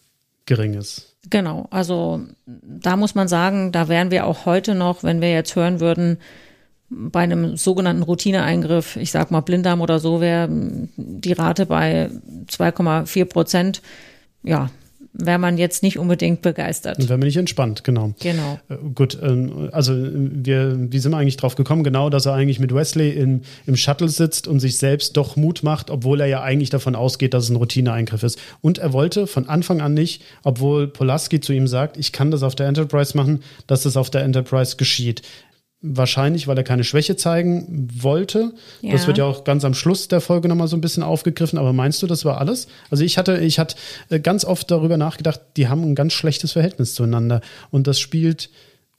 gering 0.47 0.75
ist. 0.75 1.17
Genau, 1.29 1.67
also 1.71 2.23
da 2.47 2.97
muss 2.97 3.15
man 3.15 3.29
sagen, 3.29 3.73
da 3.73 3.89
wären 3.89 4.11
wir 4.11 4.27
auch 4.27 4.47
heute 4.47 4.75
noch, 4.75 5.03
wenn 5.03 5.21
wir 5.21 5.33
jetzt 5.33 5.57
hören 5.57 5.81
würden, 5.81 6.19
bei 6.89 7.21
einem 7.21 7.57
sogenannten 7.57 8.03
Routineeingriff, 8.03 8.97
ich 8.97 9.11
sag 9.11 9.33
mal 9.33 9.41
Blinddarm 9.41 9.81
oder 9.81 9.99
so, 9.99 10.21
wäre 10.21 10.49
die 10.97 11.33
Rate 11.33 11.67
bei 11.67 12.11
2,4 12.49 13.25
Prozent. 13.25 13.83
Ja, 14.45 14.71
wäre 15.19 15.39
man 15.39 15.59
jetzt 15.59 15.83
nicht 15.83 15.99
unbedingt 15.99 16.43
begeistert. 16.43 16.99
Wäre 16.99 17.19
man 17.19 17.27
nicht 17.27 17.37
entspannt, 17.37 17.85
genau. 17.85 18.13
Genau. 18.21 18.59
Äh, 18.69 18.77
gut, 18.95 19.19
ähm, 19.23 19.69
also 19.73 19.95
wir, 19.95 20.77
wie 20.93 20.99
sind 20.99 21.13
wir 21.13 21.19
eigentlich 21.19 21.37
drauf 21.37 21.55
gekommen? 21.55 21.85
Genau, 21.85 22.11
dass 22.11 22.27
er 22.27 22.35
eigentlich 22.35 22.61
mit 22.61 22.75
Wesley 22.75 23.11
in, 23.11 23.43
im 23.67 23.77
Shuttle 23.77 24.09
sitzt 24.09 24.47
und 24.47 24.61
sich 24.61 24.79
selbst 24.79 25.17
doch 25.17 25.37
Mut 25.37 25.63
macht, 25.63 25.91
obwohl 25.91 26.21
er 26.21 26.27
ja 26.27 26.43
eigentlich 26.43 26.71
davon 26.71 26.95
ausgeht, 26.95 27.35
dass 27.35 27.45
es 27.45 27.51
ein 27.51 27.57
Routineeingriff 27.57 28.23
ist. 28.23 28.39
Und 28.61 28.79
er 28.79 28.93
wollte 28.93 29.27
von 29.27 29.49
Anfang 29.49 29.81
an 29.81 29.95
nicht, 29.95 30.23
obwohl 30.43 30.89
Polaski 30.89 31.41
zu 31.41 31.53
ihm 31.53 31.67
sagt, 31.67 31.97
ich 31.97 32.13
kann 32.13 32.31
das 32.31 32.43
auf 32.43 32.55
der 32.55 32.67
Enterprise 32.67 33.17
machen, 33.17 33.43
dass 33.67 33.83
das 33.83 33.97
auf 33.97 34.11
der 34.11 34.23
Enterprise 34.23 34.77
geschieht. 34.77 35.23
Wahrscheinlich, 35.83 36.49
weil 36.49 36.57
er 36.57 36.65
keine 36.65 36.85
Schwäche 36.85 37.17
zeigen 37.17 37.89
wollte. 37.93 38.55
Ja. 38.81 38.93
Das 38.93 39.07
wird 39.07 39.19
ja 39.19 39.25
auch 39.25 39.45
ganz 39.45 39.65
am 39.65 39.75
Schluss 39.75 40.09
der 40.09 40.21
Folge 40.21 40.49
nochmal 40.49 40.69
so 40.69 40.77
ein 40.77 40.81
bisschen 40.81 41.03
aufgegriffen. 41.03 41.59
Aber 41.59 41.73
meinst 41.73 42.03
du, 42.03 42.07
das 42.07 42.25
war 42.25 42.39
alles? 42.39 42.67
Also 42.91 43.05
ich 43.05 43.19
hatte, 43.19 43.39
ich 43.39 43.59
hatte 43.59 43.77
äh, 44.09 44.19
ganz 44.19 44.45
oft 44.45 44.71
darüber 44.71 44.97
nachgedacht, 44.97 45.41
die 45.57 45.69
haben 45.69 45.83
ein 45.83 45.95
ganz 45.95 46.15
schlechtes 46.15 46.53
Verhältnis 46.53 46.95
zueinander. 46.95 47.43
Und 47.71 47.87
das 47.87 48.01
spielt 48.01 48.51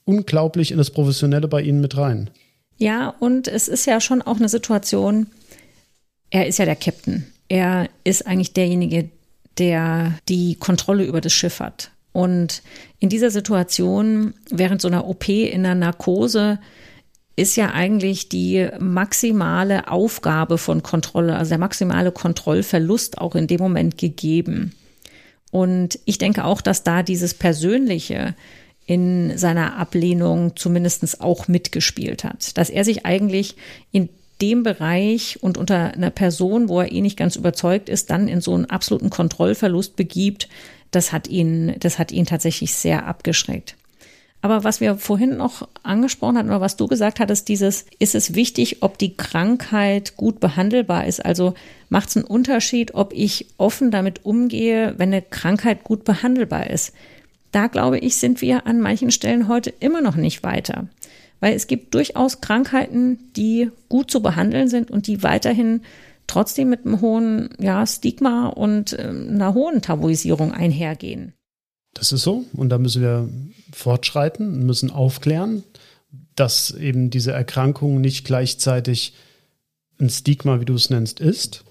unglaublich 0.04 0.70
in 0.70 0.78
das 0.78 0.90
Professionelle 0.90 1.48
bei 1.48 1.60
ihnen 1.62 1.80
mit 1.80 1.96
rein. 1.96 2.30
Ja, 2.78 3.08
und 3.18 3.48
es 3.48 3.66
ist 3.66 3.86
ja 3.86 4.00
schon 4.00 4.22
auch 4.22 4.36
eine 4.36 4.48
Situation, 4.48 5.26
er 6.30 6.46
ist 6.46 6.58
ja 6.58 6.64
der 6.64 6.76
Captain. 6.76 7.26
Er 7.48 7.88
ist 8.04 8.26
eigentlich 8.26 8.52
derjenige, 8.52 9.10
der 9.58 10.18
die 10.28 10.54
Kontrolle 10.54 11.04
über 11.04 11.20
das 11.20 11.32
Schiff 11.32 11.60
hat. 11.60 11.90
Und 12.18 12.62
in 12.98 13.10
dieser 13.10 13.30
Situation, 13.30 14.34
während 14.50 14.82
so 14.82 14.88
einer 14.88 15.06
OP 15.06 15.28
in 15.28 15.62
der 15.62 15.76
Narkose, 15.76 16.58
ist 17.36 17.54
ja 17.54 17.70
eigentlich 17.70 18.28
die 18.28 18.68
maximale 18.80 19.86
Aufgabe 19.86 20.58
von 20.58 20.82
Kontrolle, 20.82 21.36
also 21.36 21.50
der 21.50 21.58
maximale 21.58 22.10
Kontrollverlust 22.10 23.18
auch 23.18 23.36
in 23.36 23.46
dem 23.46 23.60
Moment 23.60 23.98
gegeben. 23.98 24.74
Und 25.52 26.00
ich 26.06 26.18
denke 26.18 26.42
auch, 26.42 26.60
dass 26.60 26.82
da 26.82 27.04
dieses 27.04 27.34
Persönliche 27.34 28.34
in 28.84 29.38
seiner 29.38 29.76
Ablehnung 29.76 30.56
zumindest 30.56 31.20
auch 31.20 31.46
mitgespielt 31.46 32.24
hat. 32.24 32.58
Dass 32.58 32.68
er 32.68 32.84
sich 32.84 33.06
eigentlich 33.06 33.54
in 33.92 34.08
dem 34.42 34.64
Bereich 34.64 35.38
und 35.40 35.56
unter 35.56 35.94
einer 35.94 36.10
Person, 36.10 36.68
wo 36.68 36.80
er 36.80 36.90
eh 36.90 37.00
nicht 37.00 37.16
ganz 37.16 37.36
überzeugt 37.36 37.88
ist, 37.88 38.10
dann 38.10 38.26
in 38.26 38.40
so 38.40 38.54
einen 38.54 38.64
absoluten 38.64 39.10
Kontrollverlust 39.10 39.94
begibt, 39.94 40.48
das 40.90 41.12
hat 41.12 41.28
ihn, 41.28 41.74
das 41.80 41.98
hat 41.98 42.12
ihn 42.12 42.26
tatsächlich 42.26 42.74
sehr 42.74 43.06
abgeschreckt. 43.06 43.76
Aber 44.40 44.62
was 44.62 44.80
wir 44.80 44.96
vorhin 44.96 45.36
noch 45.36 45.66
angesprochen 45.82 46.38
hatten 46.38 46.48
oder 46.48 46.60
was 46.60 46.76
du 46.76 46.86
gesagt 46.86 47.18
hattest, 47.18 47.48
dieses, 47.48 47.86
ist 47.98 48.14
es 48.14 48.34
wichtig, 48.34 48.82
ob 48.82 48.96
die 48.96 49.16
Krankheit 49.16 50.16
gut 50.16 50.38
behandelbar 50.38 51.06
ist? 51.06 51.24
Also 51.24 51.54
macht 51.88 52.10
es 52.10 52.16
einen 52.16 52.24
Unterschied, 52.24 52.94
ob 52.94 53.12
ich 53.12 53.46
offen 53.58 53.90
damit 53.90 54.24
umgehe, 54.24 54.94
wenn 54.96 55.08
eine 55.08 55.22
Krankheit 55.22 55.82
gut 55.82 56.04
behandelbar 56.04 56.70
ist? 56.70 56.92
Da 57.50 57.66
glaube 57.66 57.98
ich, 57.98 58.16
sind 58.16 58.40
wir 58.40 58.66
an 58.66 58.80
manchen 58.80 59.10
Stellen 59.10 59.48
heute 59.48 59.70
immer 59.80 60.02
noch 60.02 60.16
nicht 60.16 60.44
weiter. 60.44 60.86
Weil 61.40 61.54
es 61.54 61.66
gibt 61.66 61.94
durchaus 61.94 62.40
Krankheiten, 62.40 63.18
die 63.34 63.70
gut 63.88 64.10
zu 64.10 64.22
behandeln 64.22 64.68
sind 64.68 64.90
und 64.90 65.08
die 65.08 65.22
weiterhin 65.22 65.82
trotzdem 66.28 66.68
mit 66.68 66.86
einem 66.86 67.00
hohen 67.00 67.50
ja, 67.58 67.84
Stigma 67.86 68.46
und 68.48 68.92
äh, 68.92 69.08
einer 69.08 69.54
hohen 69.54 69.82
Tabuisierung 69.82 70.52
einhergehen. 70.52 71.32
Das 71.94 72.12
ist 72.12 72.22
so. 72.22 72.44
Und 72.52 72.68
da 72.68 72.78
müssen 72.78 73.02
wir 73.02 73.28
fortschreiten, 73.72 74.64
müssen 74.64 74.90
aufklären, 74.90 75.64
dass 76.36 76.70
eben 76.70 77.10
diese 77.10 77.32
Erkrankung 77.32 78.00
nicht 78.00 78.24
gleichzeitig 78.24 79.14
ein 79.98 80.10
Stigma, 80.10 80.60
wie 80.60 80.64
du 80.64 80.74
es 80.74 80.90
nennst, 80.90 81.18
ist, 81.18 81.64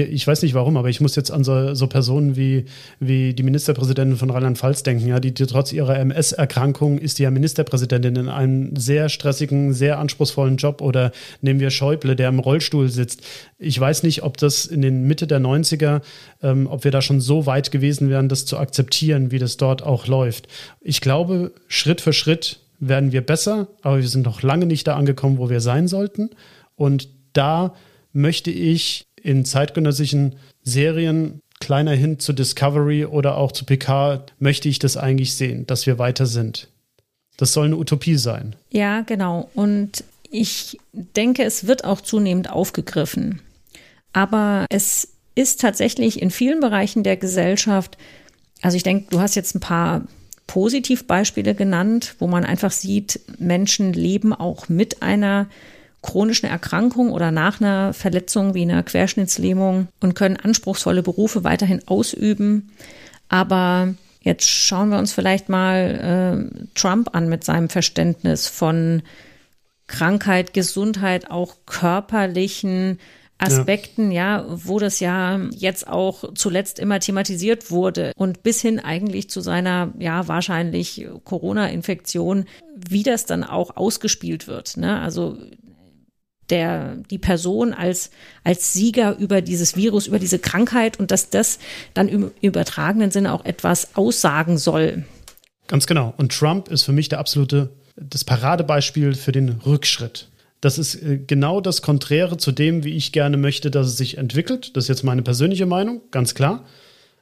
ich 0.00 0.26
weiß 0.26 0.42
nicht 0.42 0.54
warum, 0.54 0.76
aber 0.76 0.88
ich 0.88 1.00
muss 1.00 1.14
jetzt 1.14 1.30
an 1.30 1.44
so, 1.44 1.74
so 1.74 1.86
Personen 1.86 2.34
wie, 2.34 2.64
wie 2.98 3.32
die 3.32 3.44
Ministerpräsidentin 3.44 4.16
von 4.16 4.28
Rheinland-Pfalz 4.28 4.82
denken, 4.82 5.06
ja, 5.06 5.20
die, 5.20 5.32
die 5.32 5.46
trotz 5.46 5.72
ihrer 5.72 5.96
MS-Erkrankung 6.00 6.98
ist 6.98 7.20
die 7.20 7.22
ja 7.22 7.30
Ministerpräsidentin 7.30 8.16
in 8.16 8.28
einem 8.28 8.74
sehr 8.74 9.08
stressigen, 9.08 9.72
sehr 9.72 10.00
anspruchsvollen 10.00 10.56
Job 10.56 10.80
oder 10.80 11.12
nehmen 11.42 11.60
wir 11.60 11.70
Schäuble, 11.70 12.16
der 12.16 12.28
im 12.28 12.40
Rollstuhl 12.40 12.88
sitzt. 12.88 13.22
Ich 13.58 13.78
weiß 13.78 14.02
nicht, 14.02 14.24
ob 14.24 14.36
das 14.36 14.66
in 14.66 14.82
den 14.82 15.04
Mitte 15.04 15.28
der 15.28 15.40
90er, 15.40 16.00
ähm, 16.42 16.66
ob 16.66 16.82
wir 16.82 16.90
da 16.90 17.00
schon 17.00 17.20
so 17.20 17.46
weit 17.46 17.70
gewesen 17.70 18.10
wären, 18.10 18.28
das 18.28 18.46
zu 18.46 18.58
akzeptieren, 18.58 19.30
wie 19.30 19.38
das 19.38 19.58
dort 19.58 19.84
auch 19.84 20.08
läuft. 20.08 20.48
Ich 20.80 21.00
glaube, 21.02 21.52
Schritt 21.68 22.00
für 22.00 22.12
Schritt 22.12 22.58
werden 22.80 23.12
wir 23.12 23.24
besser, 23.24 23.68
aber 23.82 23.98
wir 23.98 24.08
sind 24.08 24.26
noch 24.26 24.42
lange 24.42 24.66
nicht 24.66 24.88
da 24.88 24.96
angekommen, 24.96 25.38
wo 25.38 25.50
wir 25.50 25.60
sein 25.60 25.86
sollten. 25.86 26.30
Und 26.74 27.08
da 27.32 27.74
möchte 28.12 28.50
ich 28.50 29.06
in 29.24 29.44
zeitgenössischen 29.44 30.36
Serien, 30.62 31.40
kleiner 31.58 31.92
hin 31.92 32.20
zu 32.20 32.32
Discovery 32.32 33.06
oder 33.06 33.36
auch 33.38 33.50
zu 33.50 33.64
PK, 33.64 34.26
möchte 34.38 34.68
ich 34.68 34.78
das 34.78 34.96
eigentlich 34.96 35.34
sehen, 35.34 35.66
dass 35.66 35.86
wir 35.86 35.98
weiter 35.98 36.26
sind. 36.26 36.68
Das 37.38 37.52
soll 37.52 37.66
eine 37.66 37.76
Utopie 37.76 38.16
sein. 38.16 38.54
Ja, 38.70 39.00
genau. 39.00 39.50
Und 39.54 40.04
ich 40.30 40.78
denke, 40.92 41.42
es 41.42 41.66
wird 41.66 41.84
auch 41.84 42.00
zunehmend 42.00 42.50
aufgegriffen. 42.50 43.40
Aber 44.12 44.66
es 44.68 45.14
ist 45.34 45.60
tatsächlich 45.60 46.20
in 46.20 46.30
vielen 46.30 46.60
Bereichen 46.60 47.02
der 47.02 47.16
Gesellschaft, 47.16 47.96
also 48.60 48.76
ich 48.76 48.82
denke, 48.82 49.06
du 49.10 49.20
hast 49.20 49.34
jetzt 49.34 49.56
ein 49.56 49.60
paar 49.60 50.02
Positivbeispiele 50.46 51.54
genannt, 51.54 52.14
wo 52.18 52.26
man 52.26 52.44
einfach 52.44 52.72
sieht, 52.72 53.20
Menschen 53.38 53.94
leben 53.94 54.34
auch 54.34 54.68
mit 54.68 55.02
einer 55.02 55.48
chronischen 56.04 56.48
Erkrankung 56.48 57.10
oder 57.10 57.30
nach 57.30 57.60
einer 57.60 57.94
Verletzung 57.94 58.52
wie 58.54 58.62
einer 58.62 58.82
Querschnittslähmung 58.82 59.88
und 60.00 60.14
können 60.14 60.36
anspruchsvolle 60.36 61.02
Berufe 61.02 61.44
weiterhin 61.44 61.80
ausüben. 61.88 62.70
Aber 63.30 63.94
jetzt 64.20 64.46
schauen 64.46 64.90
wir 64.90 64.98
uns 64.98 65.12
vielleicht 65.14 65.48
mal 65.48 66.50
äh, 66.52 66.66
Trump 66.74 67.14
an 67.14 67.28
mit 67.30 67.42
seinem 67.42 67.70
Verständnis 67.70 68.46
von 68.46 69.02
Krankheit, 69.86 70.52
Gesundheit, 70.52 71.30
auch 71.30 71.56
körperlichen 71.64 72.98
Aspekten, 73.38 74.10
ja. 74.10 74.38
ja. 74.38 74.46
wo 74.48 74.78
das 74.78 75.00
ja 75.00 75.40
jetzt 75.52 75.88
auch 75.88 76.34
zuletzt 76.34 76.78
immer 76.78 77.00
thematisiert 77.00 77.70
wurde 77.70 78.12
und 78.16 78.42
bis 78.42 78.60
hin 78.60 78.78
eigentlich 78.78 79.30
zu 79.30 79.40
seiner, 79.40 79.92
ja, 79.98 80.28
wahrscheinlich 80.28 81.06
Corona-Infektion, 81.24 82.44
wie 82.76 83.02
das 83.02 83.24
dann 83.24 83.42
auch 83.42 83.76
ausgespielt 83.76 84.46
wird. 84.46 84.76
Ne? 84.76 85.00
Also 85.00 85.38
der, 86.50 86.96
die 87.10 87.18
Person 87.18 87.72
als, 87.72 88.10
als 88.42 88.72
Sieger 88.72 89.16
über 89.16 89.40
dieses 89.40 89.76
Virus, 89.76 90.06
über 90.06 90.18
diese 90.18 90.38
Krankheit 90.38 90.98
und 90.98 91.10
dass 91.10 91.30
das 91.30 91.58
dann 91.94 92.08
im 92.08 92.30
übertragenen 92.40 93.10
Sinne 93.10 93.32
auch 93.32 93.44
etwas 93.44 93.96
aussagen 93.96 94.58
soll. 94.58 95.04
Ganz 95.66 95.86
genau. 95.86 96.14
Und 96.16 96.32
Trump 96.32 96.68
ist 96.68 96.82
für 96.82 96.92
mich 96.92 97.08
der 97.08 97.18
absolute, 97.18 97.70
das 97.96 98.24
Paradebeispiel 98.24 99.14
für 99.14 99.32
den 99.32 99.48
Rückschritt. 99.48 100.28
Das 100.60 100.78
ist 100.78 100.94
äh, 100.96 101.18
genau 101.18 101.60
das 101.60 101.82
Konträre 101.82 102.36
zu 102.36 102.52
dem, 102.52 102.84
wie 102.84 102.94
ich 102.94 103.12
gerne 103.12 103.36
möchte, 103.36 103.70
dass 103.70 103.86
es 103.86 103.96
sich 103.96 104.18
entwickelt. 104.18 104.76
Das 104.76 104.84
ist 104.84 104.88
jetzt 104.88 105.04
meine 105.04 105.22
persönliche 105.22 105.66
Meinung, 105.66 106.02
ganz 106.10 106.34
klar. 106.34 106.64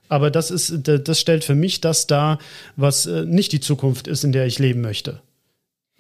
Aber 0.09 0.31
das 0.31 0.51
ist, 0.51 0.81
das 0.85 1.19
stellt 1.19 1.43
für 1.43 1.55
mich 1.55 1.81
das 1.81 2.07
dar, 2.07 2.39
was 2.77 3.07
äh, 3.07 3.25
nicht 3.25 3.53
die 3.53 3.61
Zukunft 3.61 4.09
ist, 4.09 4.25
in 4.25 4.33
der 4.33 4.47
ich 4.47 4.59
leben 4.59 4.81
möchte 4.81 5.23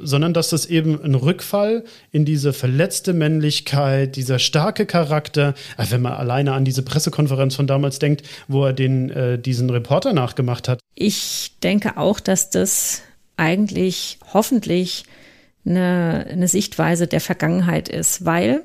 sondern 0.03 0.35
dass 0.35 0.51
das 0.51 0.67
eben 0.67 1.03
ein 1.03 1.15
Rückfall 1.15 1.85
in 2.11 2.25
diese 2.25 2.53
verletzte 2.53 3.13
Männlichkeit, 3.13 4.17
dieser 4.17 4.39
starke 4.39 4.87
Charakter, 4.87 5.55
äh, 5.77 5.87
wenn 5.91 6.03
man 6.03 6.15
alleine 6.15 6.53
an 6.53 6.65
diese 6.65 6.83
Pressekonferenz 6.83 7.55
von 7.55 7.67
damals 7.67 7.99
denkt, 7.99 8.23
wo 8.49 8.65
er 8.67 8.73
den, 8.73 9.11
äh, 9.11 9.39
diesen 9.39 9.71
Reporter 9.71 10.13
nachgemacht 10.13 10.69
hat. 10.69 10.81
Ich 10.95 11.53
denke 11.63 11.97
auch, 11.97 12.21
dass 12.21 12.51
das 12.51 13.03
eigentlich 13.37 14.19
hoffentlich 14.33 15.05
eine, 15.65 16.27
eine 16.31 16.49
Sichtweise 16.49 17.07
der 17.07 17.21
Vergangenheit 17.21 17.89
ist, 17.89 18.25
weil, 18.25 18.63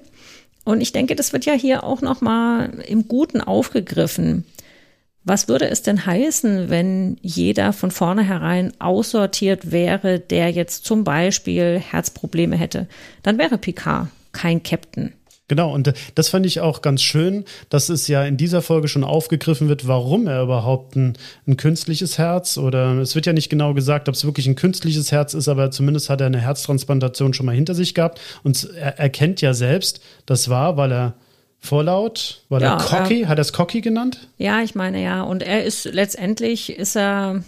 und 0.64 0.82
ich 0.82 0.92
denke, 0.92 1.16
das 1.16 1.34
wird 1.34 1.46
ja 1.46 1.54
hier 1.54 1.84
auch 1.84 2.02
nochmal 2.02 2.72
im 2.88 3.08
Guten 3.08 3.42
aufgegriffen. 3.42 4.46
Was 5.28 5.50
würde 5.50 5.70
es 5.70 5.82
denn 5.82 6.06
heißen, 6.06 6.70
wenn 6.70 7.18
jeder 7.22 7.74
von 7.74 7.92
vornherein 7.92 8.72
aussortiert 8.80 9.74
wäre, 9.74 10.22
der 10.22 10.52
jetzt 10.52 10.86
zum 10.86 11.04
Beispiel 11.04 11.80
Herzprobleme 11.80 12.56
hätte? 12.56 12.88
Dann 13.24 13.38
wäre 13.38 13.58
Picard 13.58 14.08
kein 14.32 14.64
Captain. 14.64 15.12
Genau, 15.50 15.74
und 15.74 15.94
das 16.16 16.30
fand 16.30 16.46
ich 16.46 16.62
auch 16.62 16.82
ganz 16.82 17.02
schön, 17.02 17.44
dass 17.68 17.90
es 17.90 18.08
ja 18.08 18.24
in 18.24 18.38
dieser 18.38 18.62
Folge 18.62 18.88
schon 18.88 19.04
aufgegriffen 19.04 19.68
wird, 19.68 19.86
warum 19.86 20.28
er 20.28 20.44
überhaupt 20.44 20.96
ein, 20.96 21.18
ein, 21.46 21.58
künstliches 21.58 22.18
Herz 22.18 22.58
oder 22.58 22.98
es 23.00 23.14
wird 23.14 23.26
ja 23.26 23.34
nicht 23.34 23.50
genau 23.50 23.74
gesagt, 23.74 24.08
ob 24.08 24.16
es 24.16 24.24
wirklich 24.24 24.48
ein 24.48 24.56
künstliches 24.56 25.12
Herz 25.12 25.34
ist, 25.34 25.50
aber 25.50 25.72
zumindest 25.72 26.10
hat 26.10 26.22
er 26.22 26.28
eine 26.28 26.40
Herztransplantation 26.40 27.34
schon 27.34 27.46
mal 27.46 27.56
hinter 27.56 27.76
sich 27.76 27.94
gehabt 27.94 28.22
und 28.44 28.70
er 28.76 28.98
erkennt 28.98 29.42
ja 29.42 29.54
selbst, 29.54 30.00
das 30.26 30.48
war, 30.48 30.78
weil 30.78 30.94
er 30.94 31.14
Vorlaut? 31.60 32.44
War 32.50 32.62
ja, 32.62 32.78
der 32.78 32.86
Cocky? 32.86 33.24
Äh, 33.24 33.26
Hat 33.28 33.38
er 33.38 33.42
es 33.42 33.54
Cocky 33.54 33.82
genannt? 33.82 34.28
Ja, 34.38 34.62
ich 34.62 34.76
meine 34.76 35.02
ja. 35.02 35.24
Und 35.24 35.44
er 35.44 35.64
ist 35.64 35.86
letztendlich 35.86 36.78
ist 36.78 36.96
er 36.96 37.44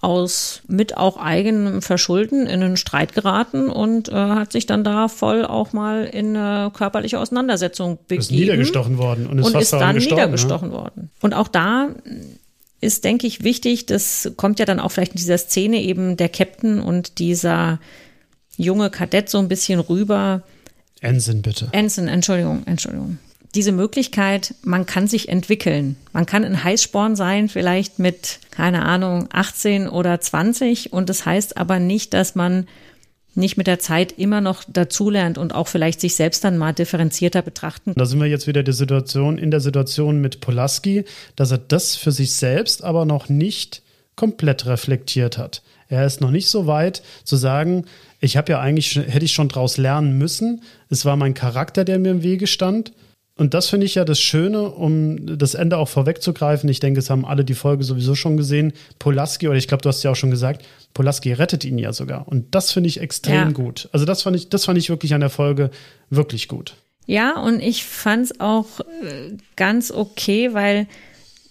aus 0.00 0.60
mit 0.68 0.98
auch 0.98 1.16
eigenem 1.16 1.80
Verschulden 1.80 2.46
in 2.46 2.62
einen 2.62 2.76
Streit 2.76 3.14
geraten 3.14 3.70
und 3.70 4.10
äh, 4.10 4.12
hat 4.12 4.52
sich 4.52 4.66
dann 4.66 4.84
da 4.84 5.08
voll 5.08 5.46
auch 5.46 5.72
mal 5.72 6.04
in 6.04 6.36
eine 6.36 6.70
körperliche 6.72 7.18
Auseinandersetzung 7.18 7.98
begeben. 8.06 8.20
Ist 8.20 8.30
niedergestochen 8.30 8.98
worden 8.98 9.26
und 9.26 9.38
ist, 9.38 9.46
und 9.46 9.52
fast 9.52 9.62
ist 9.62 9.72
dann 9.72 9.94
gestorben, 9.94 10.16
ne? 10.16 10.26
niedergestochen 10.26 10.68
ne? 10.68 10.74
worden. 10.74 11.10
Und 11.22 11.32
auch 11.32 11.48
da 11.48 11.88
ist, 12.82 13.04
denke 13.04 13.26
ich, 13.26 13.44
wichtig, 13.44 13.86
das 13.86 14.30
kommt 14.36 14.58
ja 14.58 14.66
dann 14.66 14.78
auch 14.78 14.90
vielleicht 14.90 15.12
in 15.12 15.18
dieser 15.18 15.38
Szene 15.38 15.80
eben 15.80 16.18
der 16.18 16.28
Captain 16.28 16.80
und 16.80 17.18
dieser 17.18 17.80
junge 18.58 18.90
Kadett 18.90 19.30
so 19.30 19.38
ein 19.38 19.48
bisschen 19.48 19.80
rüber. 19.80 20.42
Ensign, 21.00 21.40
bitte. 21.40 21.68
Ensign, 21.72 22.08
Entschuldigung, 22.08 22.62
Entschuldigung 22.66 23.18
diese 23.54 23.72
Möglichkeit, 23.72 24.54
man 24.62 24.86
kann 24.86 25.06
sich 25.06 25.28
entwickeln. 25.28 25.96
Man 26.12 26.26
kann 26.26 26.44
ein 26.44 26.64
Heißsporn 26.64 27.16
sein, 27.16 27.48
vielleicht 27.48 27.98
mit, 27.98 28.40
keine 28.50 28.84
Ahnung, 28.84 29.28
18 29.32 29.88
oder 29.88 30.20
20. 30.20 30.92
Und 30.92 31.08
das 31.08 31.24
heißt 31.24 31.56
aber 31.56 31.78
nicht, 31.78 32.14
dass 32.14 32.34
man 32.34 32.66
nicht 33.36 33.56
mit 33.56 33.66
der 33.66 33.78
Zeit 33.78 34.12
immer 34.12 34.40
noch 34.40 34.62
dazulernt 34.68 35.38
und 35.38 35.54
auch 35.54 35.68
vielleicht 35.68 36.00
sich 36.00 36.14
selbst 36.14 36.44
dann 36.44 36.56
mal 36.56 36.72
differenzierter 36.72 37.42
betrachten. 37.42 37.92
Da 37.96 38.06
sind 38.06 38.20
wir 38.20 38.28
jetzt 38.28 38.46
wieder 38.46 38.62
die 38.62 38.72
Situation, 38.72 39.38
in 39.38 39.50
der 39.50 39.60
Situation 39.60 40.20
mit 40.20 40.40
Polaski, 40.40 41.04
dass 41.36 41.50
er 41.50 41.58
das 41.58 41.96
für 41.96 42.12
sich 42.12 42.32
selbst 42.34 42.84
aber 42.84 43.04
noch 43.04 43.28
nicht 43.28 43.82
komplett 44.16 44.66
reflektiert 44.66 45.38
hat. 45.38 45.62
Er 45.88 46.06
ist 46.06 46.20
noch 46.20 46.30
nicht 46.30 46.48
so 46.48 46.66
weit 46.66 47.02
zu 47.24 47.36
sagen, 47.36 47.84
ich 48.20 48.36
habe 48.36 48.52
ja 48.52 48.60
eigentlich, 48.60 48.96
hätte 48.96 49.24
ich 49.24 49.32
schon 49.32 49.48
draus 49.48 49.76
lernen 49.76 50.16
müssen. 50.16 50.62
Es 50.88 51.04
war 51.04 51.16
mein 51.16 51.34
Charakter, 51.34 51.84
der 51.84 51.98
mir 51.98 52.10
im 52.10 52.22
Wege 52.22 52.46
stand. 52.46 52.92
Und 53.36 53.52
das 53.52 53.68
finde 53.68 53.86
ich 53.86 53.96
ja 53.96 54.04
das 54.04 54.20
Schöne, 54.20 54.70
um 54.70 55.38
das 55.38 55.54
Ende 55.54 55.76
auch 55.78 55.88
vorwegzugreifen. 55.88 56.68
Ich 56.68 56.78
denke, 56.78 57.00
es 57.00 57.10
haben 57.10 57.24
alle 57.24 57.44
die 57.44 57.54
Folge 57.54 57.82
sowieso 57.82 58.14
schon 58.14 58.36
gesehen. 58.36 58.72
Polaski, 59.00 59.48
oder 59.48 59.56
ich 59.56 59.66
glaube, 59.66 59.82
du 59.82 59.88
hast 59.88 60.04
ja 60.04 60.12
auch 60.12 60.16
schon 60.16 60.30
gesagt, 60.30 60.64
Polaski 60.94 61.32
rettet 61.32 61.64
ihn 61.64 61.78
ja 61.78 61.92
sogar. 61.92 62.28
Und 62.28 62.54
das 62.54 62.70
finde 62.70 62.88
ich 62.88 63.00
extrem 63.00 63.34
ja. 63.34 63.50
gut. 63.50 63.88
Also 63.90 64.06
das 64.06 64.22
fand 64.22 64.36
ich, 64.36 64.50
das 64.50 64.64
fand 64.64 64.78
ich 64.78 64.88
wirklich 64.88 65.14
an 65.14 65.20
der 65.20 65.30
Folge 65.30 65.70
wirklich 66.10 66.46
gut. 66.46 66.76
Ja, 67.06 67.38
und 67.40 67.60
ich 67.60 67.84
fand 67.84 68.26
es 68.26 68.40
auch 68.40 68.80
äh, 68.80 69.36
ganz 69.56 69.90
okay, 69.90 70.54
weil 70.54 70.86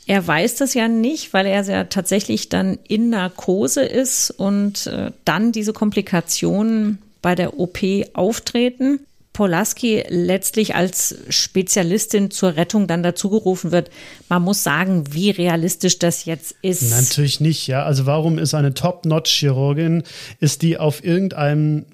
er 0.08 0.26
weiß 0.26 0.56
das 0.56 0.74
ja 0.74 0.88
nicht, 0.88 1.34
weil 1.34 1.46
er 1.46 1.64
ja 1.64 1.84
tatsächlich 1.86 2.50
dann 2.50 2.80
in 2.88 3.10
Narkose 3.10 3.84
ist 3.84 4.32
und 4.32 4.88
äh, 4.88 5.12
dann 5.26 5.52
diese 5.52 5.74
Komplikationen 5.74 7.00
bei 7.22 7.36
der 7.36 7.60
OP 7.60 7.80
auftreten. 8.14 9.00
Polaski 9.34 10.04
letztlich 10.08 10.76
als 10.76 11.16
Spezialistin 11.30 12.30
zur 12.32 12.56
Rettung 12.56 12.88
dann 12.88 13.04
dazugerufen 13.04 13.72
wird. 13.72 13.90
Man 14.30 14.44
muss 14.44 14.64
sagen, 14.64 15.06
wie 15.12 15.32
realistisch 15.32 16.00
das 16.00 16.26
jetzt 16.26 16.56
ist. 16.62 16.92
Natürlich 16.92 17.40
nicht, 17.40 17.68
ja. 17.68 17.84
Also 17.84 18.06
warum 18.06 18.38
ist 18.38 18.54
eine 18.54 18.74
Top-Notch-Chirurgin, 18.74 20.04
ist 20.40 20.62
die 20.62 20.78
auf 20.78 21.04
irgendeinem 21.04 21.86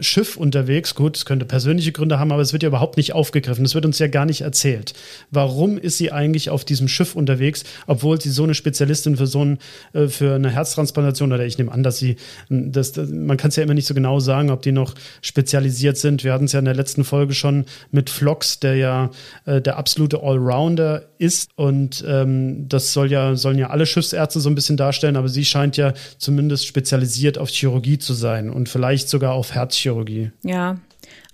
Schiff 0.00 0.36
unterwegs. 0.36 0.94
Gut, 0.94 1.16
es 1.16 1.24
könnte 1.24 1.44
persönliche 1.44 1.92
Gründe 1.92 2.18
haben, 2.18 2.32
aber 2.32 2.42
es 2.42 2.52
wird 2.52 2.62
ja 2.62 2.68
überhaupt 2.68 2.96
nicht 2.96 3.12
aufgegriffen. 3.12 3.64
Es 3.64 3.74
wird 3.74 3.86
uns 3.86 3.98
ja 3.98 4.08
gar 4.08 4.26
nicht 4.26 4.42
erzählt. 4.42 4.94
Warum 5.30 5.78
ist 5.78 5.98
sie 5.98 6.12
eigentlich 6.12 6.50
auf 6.50 6.64
diesem 6.64 6.88
Schiff 6.88 7.14
unterwegs, 7.14 7.64
obwohl 7.86 8.20
sie 8.20 8.30
so 8.30 8.44
eine 8.44 8.54
Spezialistin 8.54 9.16
für 9.16 9.26
so 9.26 9.44
ein, 9.44 9.58
äh, 9.92 10.08
für 10.08 10.34
eine 10.34 10.50
Herztransplantation 10.50 11.32
oder 11.32 11.44
ich 11.44 11.58
nehme 11.58 11.72
an, 11.72 11.82
dass 11.82 11.98
sie, 11.98 12.16
das, 12.48 12.92
das 12.92 13.08
man 13.10 13.36
kann 13.36 13.48
es 13.48 13.56
ja 13.56 13.62
immer 13.62 13.74
nicht 13.74 13.86
so 13.86 13.94
genau 13.94 14.20
sagen, 14.20 14.50
ob 14.50 14.62
die 14.62 14.72
noch 14.72 14.94
spezialisiert 15.20 15.96
sind. 15.96 16.24
Wir 16.24 16.32
hatten 16.32 16.44
es 16.44 16.52
ja 16.52 16.58
in 16.58 16.64
der 16.64 16.74
letzten 16.74 17.04
Folge 17.04 17.34
schon 17.34 17.64
mit 17.90 18.10
Flox, 18.10 18.60
der 18.60 18.76
ja 18.76 19.10
äh, 19.46 19.60
der 19.60 19.76
absolute 19.76 20.22
Allrounder 20.22 21.04
ist 21.22 21.50
und 21.54 22.04
ähm, 22.06 22.68
das 22.68 22.92
soll 22.92 23.10
ja, 23.10 23.36
sollen 23.36 23.58
ja 23.58 23.70
alle 23.70 23.86
Schiffsärzte 23.86 24.40
so 24.40 24.50
ein 24.50 24.54
bisschen 24.54 24.76
darstellen, 24.76 25.16
aber 25.16 25.28
sie 25.28 25.44
scheint 25.44 25.76
ja 25.76 25.94
zumindest 26.18 26.66
spezialisiert 26.66 27.38
auf 27.38 27.48
Chirurgie 27.48 27.98
zu 27.98 28.14
sein 28.14 28.50
und 28.50 28.68
vielleicht 28.68 29.08
sogar 29.08 29.32
auf 29.32 29.54
Herzchirurgie. 29.54 29.92
Chirurgie. 29.92 30.30
Ja, 30.42 30.78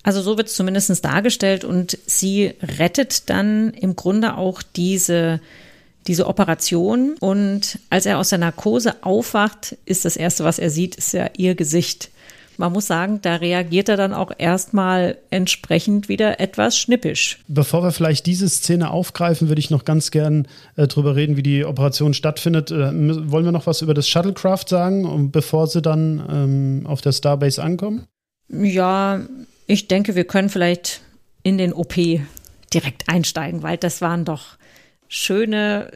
also 0.02 0.22
so 0.22 0.36
wird 0.36 0.48
es 0.48 0.54
zumindest 0.54 1.04
dargestellt 1.04 1.64
und 1.64 1.98
sie 2.06 2.54
rettet 2.78 3.28
dann 3.30 3.70
im 3.70 3.96
Grunde 3.96 4.36
auch 4.36 4.62
diese, 4.62 5.40
diese 6.06 6.26
Operation. 6.26 7.16
Und 7.20 7.78
als 7.90 8.06
er 8.06 8.18
aus 8.18 8.30
der 8.30 8.38
Narkose 8.38 9.02
aufwacht, 9.02 9.76
ist 9.84 10.04
das 10.04 10.16
Erste, 10.16 10.44
was 10.44 10.58
er 10.58 10.70
sieht, 10.70 10.96
ist 10.96 11.12
ja 11.12 11.28
ihr 11.36 11.54
Gesicht. 11.54 12.10
Man 12.58 12.72
muss 12.72 12.88
sagen, 12.88 13.20
da 13.22 13.36
reagiert 13.36 13.88
er 13.88 13.96
dann 13.96 14.12
auch 14.12 14.32
erstmal 14.36 15.16
entsprechend 15.30 16.08
wieder 16.08 16.40
etwas 16.40 16.76
schnippisch. 16.76 17.38
Bevor 17.46 17.84
wir 17.84 17.92
vielleicht 17.92 18.26
diese 18.26 18.48
Szene 18.48 18.90
aufgreifen, 18.90 19.48
würde 19.48 19.60
ich 19.60 19.70
noch 19.70 19.84
ganz 19.84 20.10
gern 20.10 20.48
äh, 20.74 20.88
drüber 20.88 21.14
reden, 21.14 21.36
wie 21.36 21.44
die 21.44 21.64
Operation 21.64 22.14
stattfindet. 22.14 22.72
Äh, 22.72 22.90
wollen 23.30 23.44
wir 23.44 23.52
noch 23.52 23.68
was 23.68 23.80
über 23.80 23.94
das 23.94 24.08
Shuttlecraft 24.08 24.64
sagen, 24.66 25.30
bevor 25.30 25.68
sie 25.68 25.80
dann 25.80 26.20
ähm, 26.28 26.86
auf 26.88 27.00
der 27.00 27.12
Starbase 27.12 27.62
ankommen? 27.62 28.08
Ja, 28.48 29.20
ich 29.68 29.86
denke, 29.86 30.16
wir 30.16 30.24
können 30.24 30.48
vielleicht 30.48 31.00
in 31.44 31.58
den 31.58 31.72
OP 31.72 31.94
direkt 32.74 33.08
einsteigen, 33.08 33.62
weil 33.62 33.76
das 33.76 34.00
waren 34.00 34.24
doch 34.24 34.58
schöne, 35.06 35.92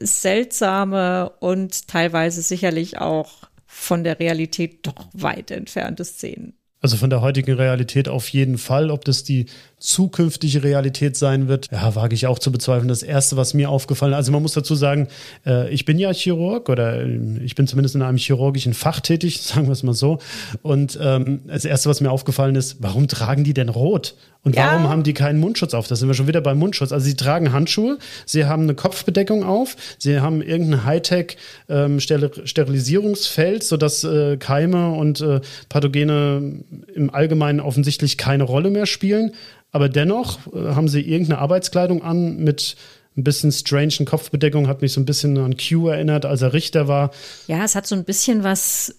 seltsame 0.00 1.30
und 1.40 1.88
teilweise 1.88 2.42
sicherlich 2.42 2.98
auch 2.98 3.44
von 3.74 4.04
der 4.04 4.20
Realität 4.20 4.86
doch 4.86 5.08
weit 5.14 5.50
entfernte 5.50 6.04
Szenen. 6.04 6.58
Also 6.80 6.96
von 6.98 7.08
der 7.10 7.22
heutigen 7.22 7.54
Realität 7.54 8.06
auf 8.06 8.28
jeden 8.28 8.58
Fall. 8.58 8.90
Ob 8.90 9.04
das 9.04 9.24
die 9.24 9.46
zukünftige 9.82 10.62
Realität 10.62 11.16
sein 11.16 11.48
wird, 11.48 11.68
ja, 11.72 11.94
wage 11.96 12.14
ich 12.14 12.28
auch 12.28 12.38
zu 12.38 12.52
bezweifeln. 12.52 12.88
Das 12.88 13.02
Erste, 13.02 13.36
was 13.36 13.52
mir 13.52 13.68
aufgefallen, 13.68 14.14
also 14.14 14.30
man 14.30 14.40
muss 14.40 14.52
dazu 14.52 14.76
sagen, 14.76 15.08
äh, 15.44 15.68
ich 15.70 15.84
bin 15.84 15.98
ja 15.98 16.12
Chirurg 16.12 16.68
oder 16.68 17.02
äh, 17.02 17.38
ich 17.42 17.56
bin 17.56 17.66
zumindest 17.66 17.96
in 17.96 18.02
einem 18.02 18.16
chirurgischen 18.16 18.74
Fach 18.74 19.00
tätig, 19.00 19.40
sagen 19.42 19.66
wir 19.66 19.72
es 19.72 19.82
mal 19.82 19.92
so. 19.92 20.18
Und 20.62 20.96
ähm, 21.02 21.40
das 21.46 21.64
Erste, 21.64 21.90
was 21.90 22.00
mir 22.00 22.12
aufgefallen 22.12 22.54
ist, 22.54 22.76
warum 22.80 23.08
tragen 23.08 23.42
die 23.42 23.54
denn 23.54 23.68
rot? 23.68 24.14
Und 24.44 24.56
ja. 24.56 24.66
warum 24.66 24.88
haben 24.88 25.02
die 25.02 25.14
keinen 25.14 25.40
Mundschutz 25.40 25.74
auf? 25.74 25.88
Da 25.88 25.96
sind 25.96 26.08
wir 26.08 26.14
schon 26.14 26.26
wieder 26.26 26.40
beim 26.40 26.58
Mundschutz. 26.58 26.92
Also 26.92 27.04
sie 27.06 27.14
tragen 27.14 27.52
Handschuhe, 27.52 27.98
sie 28.26 28.44
haben 28.44 28.64
eine 28.64 28.74
Kopfbedeckung 28.74 29.44
auf, 29.44 29.76
sie 29.98 30.20
haben 30.20 30.42
irgendein 30.42 30.84
Hightech 30.84 31.36
ähm, 31.68 32.00
Sterilisierungsfeld, 32.00 33.62
sodass 33.62 34.02
äh, 34.04 34.36
Keime 34.36 34.92
und 34.92 35.20
äh, 35.20 35.40
Pathogene 35.68 36.62
im 36.94 37.10
Allgemeinen 37.10 37.60
offensichtlich 37.60 38.18
keine 38.18 38.44
Rolle 38.44 38.70
mehr 38.70 38.86
spielen. 38.86 39.32
Aber 39.72 39.88
dennoch 39.88 40.38
äh, 40.54 40.74
haben 40.74 40.88
sie 40.88 41.00
irgendeine 41.00 41.40
Arbeitskleidung 41.40 42.02
an 42.02 42.36
mit 42.36 42.76
ein 43.16 43.24
bisschen 43.24 43.52
strangen 43.52 44.06
Kopfbedeckung, 44.06 44.68
hat 44.68 44.80
mich 44.80 44.92
so 44.92 45.00
ein 45.00 45.04
bisschen 45.04 45.36
an 45.36 45.56
Q 45.56 45.88
erinnert, 45.88 46.24
als 46.24 46.40
er 46.40 46.52
Richter 46.52 46.88
war. 46.88 47.10
Ja, 47.46 47.64
es 47.64 47.74
hat 47.74 47.86
so 47.86 47.94
ein 47.94 48.04
bisschen 48.04 48.44
was 48.44 48.94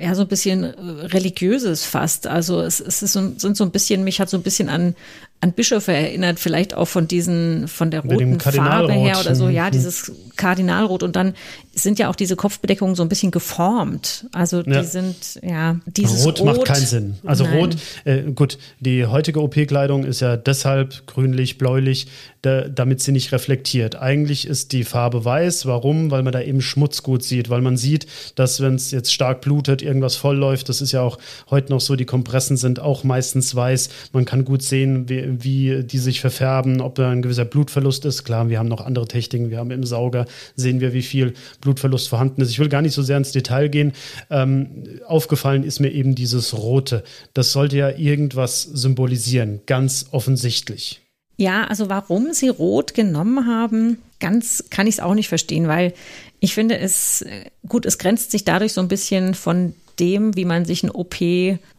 ja 0.00 0.14
so 0.14 0.22
ein 0.22 0.28
bisschen 0.28 0.64
äh, 0.64 0.70
religiöses 1.06 1.84
fast. 1.84 2.26
Also 2.26 2.60
es, 2.60 2.80
es 2.80 3.02
ist 3.02 3.12
so, 3.12 3.32
sind 3.36 3.56
so 3.56 3.64
ein 3.64 3.70
bisschen, 3.70 4.04
mich 4.04 4.20
hat 4.20 4.30
so 4.30 4.36
ein 4.36 4.42
bisschen 4.42 4.68
an 4.68 4.94
an 5.40 5.52
Bischöfe 5.52 5.92
erinnert, 5.92 6.40
vielleicht 6.40 6.74
auch 6.74 6.86
von 6.88 7.06
diesen, 7.06 7.68
von 7.68 7.92
der 7.92 8.00
roten 8.00 8.40
Farbe 8.40 8.92
her 8.92 9.20
oder 9.20 9.36
so, 9.36 9.48
ja, 9.48 9.66
mhm. 9.66 9.70
dieses 9.70 10.12
Kardinalrot. 10.34 11.04
Und 11.04 11.14
dann 11.14 11.34
sind 11.82 11.98
ja 11.98 12.08
auch 12.08 12.16
diese 12.16 12.36
Kopfbedeckungen 12.36 12.94
so 12.94 13.02
ein 13.02 13.08
bisschen 13.08 13.30
geformt. 13.30 14.26
Also 14.32 14.62
die 14.62 14.70
ja. 14.70 14.84
sind, 14.84 15.40
ja, 15.42 15.80
dieses 15.86 16.24
Rot, 16.24 16.40
Rot 16.40 16.46
macht 16.46 16.64
keinen 16.64 16.86
Sinn. 16.86 17.14
Also 17.24 17.44
Nein. 17.44 17.58
Rot, 17.58 17.76
äh, 18.04 18.22
gut, 18.32 18.58
die 18.80 19.06
heutige 19.06 19.40
OP-Kleidung 19.42 20.04
ist 20.04 20.20
ja 20.20 20.36
deshalb 20.36 21.06
grünlich, 21.06 21.58
bläulich, 21.58 22.08
da, 22.42 22.68
damit 22.68 23.02
sie 23.02 23.12
nicht 23.12 23.32
reflektiert. 23.32 23.96
Eigentlich 23.96 24.46
ist 24.46 24.72
die 24.72 24.84
Farbe 24.84 25.24
weiß. 25.24 25.66
Warum? 25.66 26.10
Weil 26.10 26.22
man 26.22 26.32
da 26.32 26.40
eben 26.40 26.60
Schmutz 26.60 27.02
gut 27.02 27.22
sieht. 27.24 27.50
Weil 27.50 27.62
man 27.62 27.76
sieht, 27.76 28.06
dass 28.36 28.60
wenn 28.60 28.74
es 28.74 28.90
jetzt 28.90 29.12
stark 29.12 29.40
blutet, 29.40 29.82
irgendwas 29.82 30.16
vollläuft. 30.16 30.68
Das 30.68 30.80
ist 30.80 30.92
ja 30.92 31.02
auch 31.02 31.18
heute 31.50 31.72
noch 31.72 31.80
so, 31.80 31.96
die 31.96 32.04
Kompressen 32.04 32.56
sind 32.56 32.80
auch 32.80 33.04
meistens 33.04 33.54
weiß. 33.54 33.88
Man 34.12 34.24
kann 34.24 34.44
gut 34.44 34.62
sehen, 34.62 35.08
wie, 35.08 35.42
wie 35.42 35.84
die 35.84 35.98
sich 35.98 36.20
verfärben, 36.20 36.80
ob 36.80 36.94
da 36.94 37.10
ein 37.10 37.22
gewisser 37.22 37.44
Blutverlust 37.44 38.04
ist. 38.04 38.24
Klar, 38.24 38.48
wir 38.48 38.58
haben 38.58 38.68
noch 38.68 38.84
andere 38.84 39.08
Techniken. 39.08 39.50
Wir 39.50 39.58
haben 39.58 39.70
im 39.70 39.84
Sauger, 39.84 40.26
sehen 40.54 40.80
wir, 40.80 40.92
wie 40.92 41.02
viel 41.02 41.34
Blutverlust 41.68 42.08
vorhanden 42.08 42.40
ist. 42.40 42.50
Ich 42.50 42.58
will 42.58 42.68
gar 42.68 42.82
nicht 42.82 42.94
so 42.94 43.02
sehr 43.02 43.18
ins 43.18 43.32
Detail 43.32 43.68
gehen. 43.68 43.92
Ähm, 44.30 45.00
aufgefallen 45.06 45.64
ist 45.64 45.80
mir 45.80 45.90
eben 45.90 46.14
dieses 46.14 46.56
Rote. 46.56 47.04
Das 47.34 47.52
sollte 47.52 47.76
ja 47.76 47.90
irgendwas 47.90 48.62
symbolisieren, 48.62 49.60
ganz 49.66 50.06
offensichtlich. 50.10 51.02
Ja, 51.36 51.64
also 51.64 51.88
warum 51.88 52.32
sie 52.32 52.48
rot 52.48 52.94
genommen 52.94 53.46
haben, 53.46 53.98
ganz 54.18 54.64
kann 54.70 54.86
ich 54.86 54.96
es 54.96 55.00
auch 55.00 55.14
nicht 55.14 55.28
verstehen, 55.28 55.68
weil 55.68 55.92
ich 56.40 56.54
finde 56.54 56.78
es, 56.78 57.24
gut, 57.68 57.86
es 57.86 57.98
grenzt 57.98 58.30
sich 58.30 58.44
dadurch 58.44 58.72
so 58.72 58.80
ein 58.80 58.88
bisschen 58.88 59.34
von 59.34 59.74
dem, 60.00 60.36
wie 60.36 60.44
man 60.44 60.64
sich 60.64 60.82
ein 60.82 60.90
OP 60.90 61.16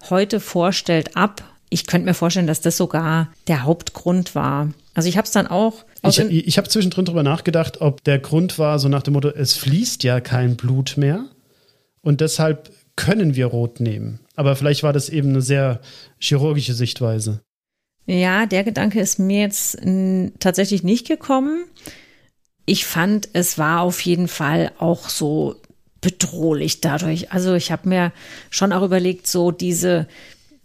heute 0.09 0.39
vorstellt, 0.39 1.17
ab 1.17 1.43
ich 1.69 1.85
könnte 1.85 2.05
mir 2.05 2.13
vorstellen, 2.13 2.47
dass 2.47 2.61
das 2.61 2.77
sogar 2.77 3.29
der 3.47 3.63
Hauptgrund 3.63 4.35
war. 4.35 4.69
Also 4.93 5.07
ich 5.07 5.17
habe 5.17 5.25
es 5.25 5.31
dann 5.31 5.47
auch. 5.47 5.85
Ich, 6.03 6.19
ich 6.19 6.57
habe 6.57 6.69
zwischendrin 6.69 7.05
darüber 7.05 7.23
nachgedacht, 7.23 7.81
ob 7.81 8.03
der 8.03 8.19
Grund 8.19 8.57
war, 8.57 8.79
so 8.79 8.87
nach 8.87 9.03
dem 9.03 9.13
Motto, 9.13 9.29
es 9.29 9.53
fließt 9.53 10.03
ja 10.03 10.21
kein 10.21 10.55
Blut 10.55 10.95
mehr 10.97 11.25
und 12.01 12.21
deshalb 12.21 12.71
können 12.95 13.35
wir 13.35 13.47
rot 13.47 13.79
nehmen. 13.79 14.19
Aber 14.35 14.55
vielleicht 14.55 14.83
war 14.83 14.93
das 14.93 15.09
eben 15.09 15.29
eine 15.29 15.41
sehr 15.41 15.81
chirurgische 16.19 16.73
Sichtweise. 16.73 17.41
Ja, 18.05 18.45
der 18.45 18.63
Gedanke 18.63 18.99
ist 18.99 19.19
mir 19.19 19.41
jetzt 19.41 19.77
tatsächlich 20.39 20.83
nicht 20.83 21.07
gekommen. 21.07 21.65
Ich 22.65 22.85
fand, 22.85 23.29
es 23.33 23.57
war 23.57 23.81
auf 23.81 24.01
jeden 24.01 24.27
Fall 24.27 24.71
auch 24.79 25.09
so 25.09 25.55
bedrohlich 26.01 26.81
dadurch. 26.81 27.31
Also 27.31 27.53
ich 27.55 27.71
habe 27.71 27.89
mir 27.89 28.11
schon 28.49 28.73
auch 28.73 28.83
überlegt, 28.83 29.27
so 29.27 29.51
diese 29.51 30.07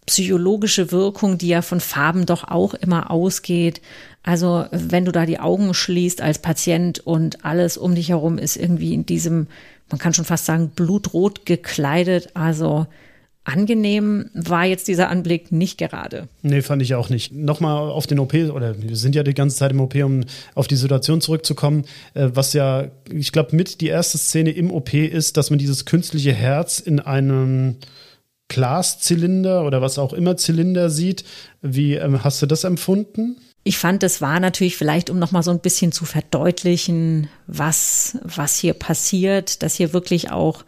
psychologische 0.07 0.93
Wirkung, 0.93 1.39
die 1.39 1.49
ja 1.49 1.63
von 1.63 1.81
Farben 1.81 2.27
doch 2.27 2.45
auch 2.45 2.75
immer 2.75 3.11
ausgeht. 3.11 3.81
Also 4.23 4.67
wenn 4.71 5.05
du 5.05 5.13
da 5.13 5.27
die 5.27 5.41
Augen 5.41 5.75
schließt 5.75 6.21
als 6.21 6.39
Patient 6.39 7.01
und 7.01 7.45
alles 7.45 7.77
um 7.77 7.95
dich 7.95 8.11
herum 8.11 8.39
ist 8.39 8.57
irgendwie 8.57 8.95
in 8.95 9.07
diesem, 9.07 9.47
man 9.91 9.99
kann 9.99 10.15
schon 10.15 10.25
fast 10.25 10.47
sagen, 10.47 10.71
blutrot 10.75 11.47
gekleidet. 11.47 12.29
Also 12.35 12.87
angenehm 13.45 14.31
war 14.35 14.65
jetzt 14.65 14.89
dieser 14.89 15.11
Anblick 15.11 15.53
nicht 15.53 15.79
gerade. 15.79 16.29
Nee, 16.43 16.63
fand 16.63 16.83
ich 16.83 16.95
auch 16.95 17.11
nicht. 17.11 17.33
Nochmal 17.33 17.91
auf 17.91 18.07
den 18.07 18.19
OP, 18.19 18.35
oder 18.35 18.83
wir 18.83 18.97
sind 18.97 19.15
ja 19.15 19.23
die 19.23 19.35
ganze 19.35 19.57
Zeit 19.57 19.73
im 19.73 19.81
OP, 19.81 19.95
um 19.97 20.25
auf 20.55 20.67
die 20.67 20.77
Situation 20.77 21.21
zurückzukommen, 21.21 21.85
äh, 22.15 22.31
was 22.33 22.55
ja, 22.55 22.89
ich 23.11 23.33
glaube, 23.33 23.55
mit 23.55 23.81
die 23.83 23.89
erste 23.89 24.19
Szene 24.19 24.51
im 24.51 24.71
OP 24.71 24.95
ist, 24.95 25.37
dass 25.37 25.51
man 25.51 25.59
dieses 25.59 25.85
künstliche 25.85 26.33
Herz 26.33 26.79
in 26.79 27.01
einem 27.01 27.77
Glaszylinder 28.49 29.65
oder 29.65 29.81
was 29.81 29.99
auch 29.99 30.13
immer 30.13 30.37
Zylinder 30.37 30.91
sieht. 30.91 31.25
Wie 31.63 31.95
ähm, 31.95 32.23
hast 32.25 32.43
du 32.43 32.47
das 32.47 32.65
empfunden? 32.65 33.37
Ich 33.65 33.79
fand, 33.79 34.03
das 34.03 34.21
war 34.21 34.41
natürlich 34.41 34.77
vielleicht, 34.77 35.09
um 35.09 35.19
nochmal 35.19 35.43
so 35.43 35.51
ein 35.51 35.61
bisschen 35.61 35.91
zu 35.91 36.05
verdeutlichen, 36.05 37.29
was, 37.47 38.19
was 38.23 38.59
hier 38.59 38.75
passiert, 38.75 39.63
dass 39.63 39.75
hier 39.75 39.95
wirklich 39.95 40.31
auch, 40.31 40.65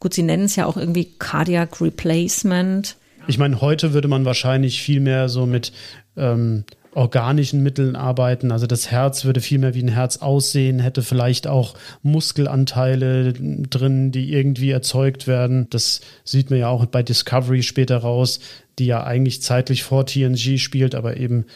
gut, 0.00 0.12
sie 0.12 0.24
nennen 0.24 0.46
es 0.46 0.56
ja 0.56 0.66
auch 0.66 0.76
irgendwie 0.76 1.12
Cardiac 1.18 1.80
Replacement. 1.80 2.96
Ich 3.28 3.38
meine, 3.38 3.60
heute 3.60 3.92
würde 3.92 4.08
man 4.08 4.24
wahrscheinlich 4.24 4.82
viel 4.82 4.98
mehr 4.98 5.28
so 5.28 5.46
mit 5.46 5.72
ähm, 6.16 6.64
organischen 6.94 7.62
Mitteln 7.62 7.96
arbeiten. 7.96 8.52
Also 8.52 8.66
das 8.66 8.90
Herz 8.90 9.24
würde 9.24 9.40
viel 9.40 9.58
mehr 9.58 9.74
wie 9.74 9.82
ein 9.82 9.88
Herz 9.88 10.18
aussehen, 10.18 10.78
hätte 10.78 11.02
vielleicht 11.02 11.46
auch 11.46 11.74
Muskelanteile 12.02 13.32
drin, 13.32 14.12
die 14.12 14.32
irgendwie 14.32 14.70
erzeugt 14.70 15.26
werden. 15.26 15.68
Das 15.70 16.00
sieht 16.24 16.50
man 16.50 16.58
ja 16.58 16.68
auch 16.68 16.84
bei 16.86 17.02
Discovery 17.02 17.62
später 17.62 17.98
raus, 17.98 18.40
die 18.78 18.86
ja 18.86 19.04
eigentlich 19.04 19.42
zeitlich 19.42 19.82
vor 19.82 20.06
TNG 20.06 20.58
spielt, 20.58 20.94
aber 20.94 21.16
eben 21.16 21.46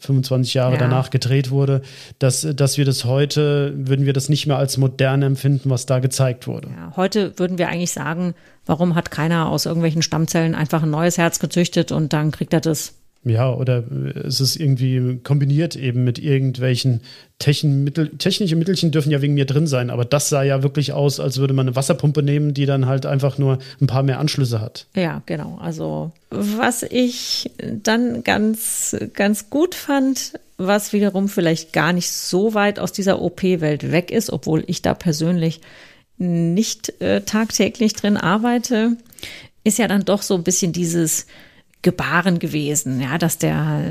25 0.00 0.54
Jahre 0.54 0.72
ja. 0.72 0.78
danach 0.78 1.10
gedreht 1.10 1.50
wurde, 1.50 1.82
dass, 2.18 2.40
dass 2.40 2.78
wir 2.78 2.84
das 2.84 3.04
heute, 3.04 3.72
würden 3.76 4.06
wir 4.06 4.12
das 4.12 4.28
nicht 4.28 4.46
mehr 4.46 4.58
als 4.58 4.76
modern 4.76 5.22
empfinden, 5.22 5.70
was 5.70 5.86
da 5.86 6.00
gezeigt 6.00 6.48
wurde. 6.48 6.68
Ja, 6.68 6.96
heute 6.96 7.38
würden 7.38 7.58
wir 7.58 7.68
eigentlich 7.68 7.92
sagen, 7.92 8.34
warum 8.66 8.96
hat 8.96 9.10
keiner 9.12 9.48
aus 9.48 9.66
irgendwelchen 9.66 10.02
Stammzellen 10.02 10.56
einfach 10.56 10.82
ein 10.82 10.90
neues 10.90 11.16
Herz 11.16 11.38
gezüchtet 11.38 11.92
und 11.92 12.12
dann 12.12 12.32
kriegt 12.32 12.52
er 12.52 12.60
das 12.60 12.97
ja, 13.24 13.52
oder 13.52 13.84
es 14.24 14.40
ist 14.40 14.56
irgendwie 14.56 15.18
kombiniert 15.22 15.76
eben 15.76 16.04
mit 16.04 16.18
irgendwelchen 16.18 17.02
Techn 17.38 17.84
Mittel, 17.84 18.10
technische 18.16 18.56
Mittelchen 18.56 18.90
dürfen 18.90 19.10
ja 19.10 19.20
wegen 19.22 19.34
mir 19.34 19.44
drin 19.44 19.66
sein, 19.66 19.90
aber 19.90 20.04
das 20.04 20.28
sah 20.28 20.42
ja 20.42 20.62
wirklich 20.62 20.92
aus, 20.92 21.20
als 21.20 21.38
würde 21.38 21.54
man 21.54 21.66
eine 21.66 21.76
Wasserpumpe 21.76 22.22
nehmen, 22.22 22.54
die 22.54 22.66
dann 22.66 22.86
halt 22.86 23.06
einfach 23.06 23.38
nur 23.38 23.58
ein 23.80 23.86
paar 23.86 24.02
mehr 24.02 24.18
Anschlüsse 24.18 24.60
hat. 24.60 24.86
Ja, 24.94 25.22
genau. 25.26 25.58
Also 25.60 26.12
was 26.30 26.82
ich 26.82 27.50
dann 27.60 28.24
ganz, 28.24 28.96
ganz 29.14 29.50
gut 29.50 29.74
fand, 29.74 30.32
was 30.56 30.92
wiederum 30.92 31.28
vielleicht 31.28 31.72
gar 31.72 31.92
nicht 31.92 32.10
so 32.10 32.54
weit 32.54 32.78
aus 32.78 32.92
dieser 32.92 33.22
OP-Welt 33.22 33.92
weg 33.92 34.10
ist, 34.10 34.30
obwohl 34.30 34.64
ich 34.66 34.82
da 34.82 34.94
persönlich 34.94 35.60
nicht 36.18 37.00
äh, 37.00 37.20
tagtäglich 37.22 37.92
drin 37.94 38.16
arbeite, 38.16 38.96
ist 39.62 39.78
ja 39.78 39.86
dann 39.86 40.04
doch 40.04 40.22
so 40.22 40.34
ein 40.34 40.42
bisschen 40.42 40.72
dieses 40.72 41.26
Gebaren 41.82 42.40
gewesen, 42.40 43.00
ja, 43.00 43.18
dass 43.18 43.38
der, 43.38 43.82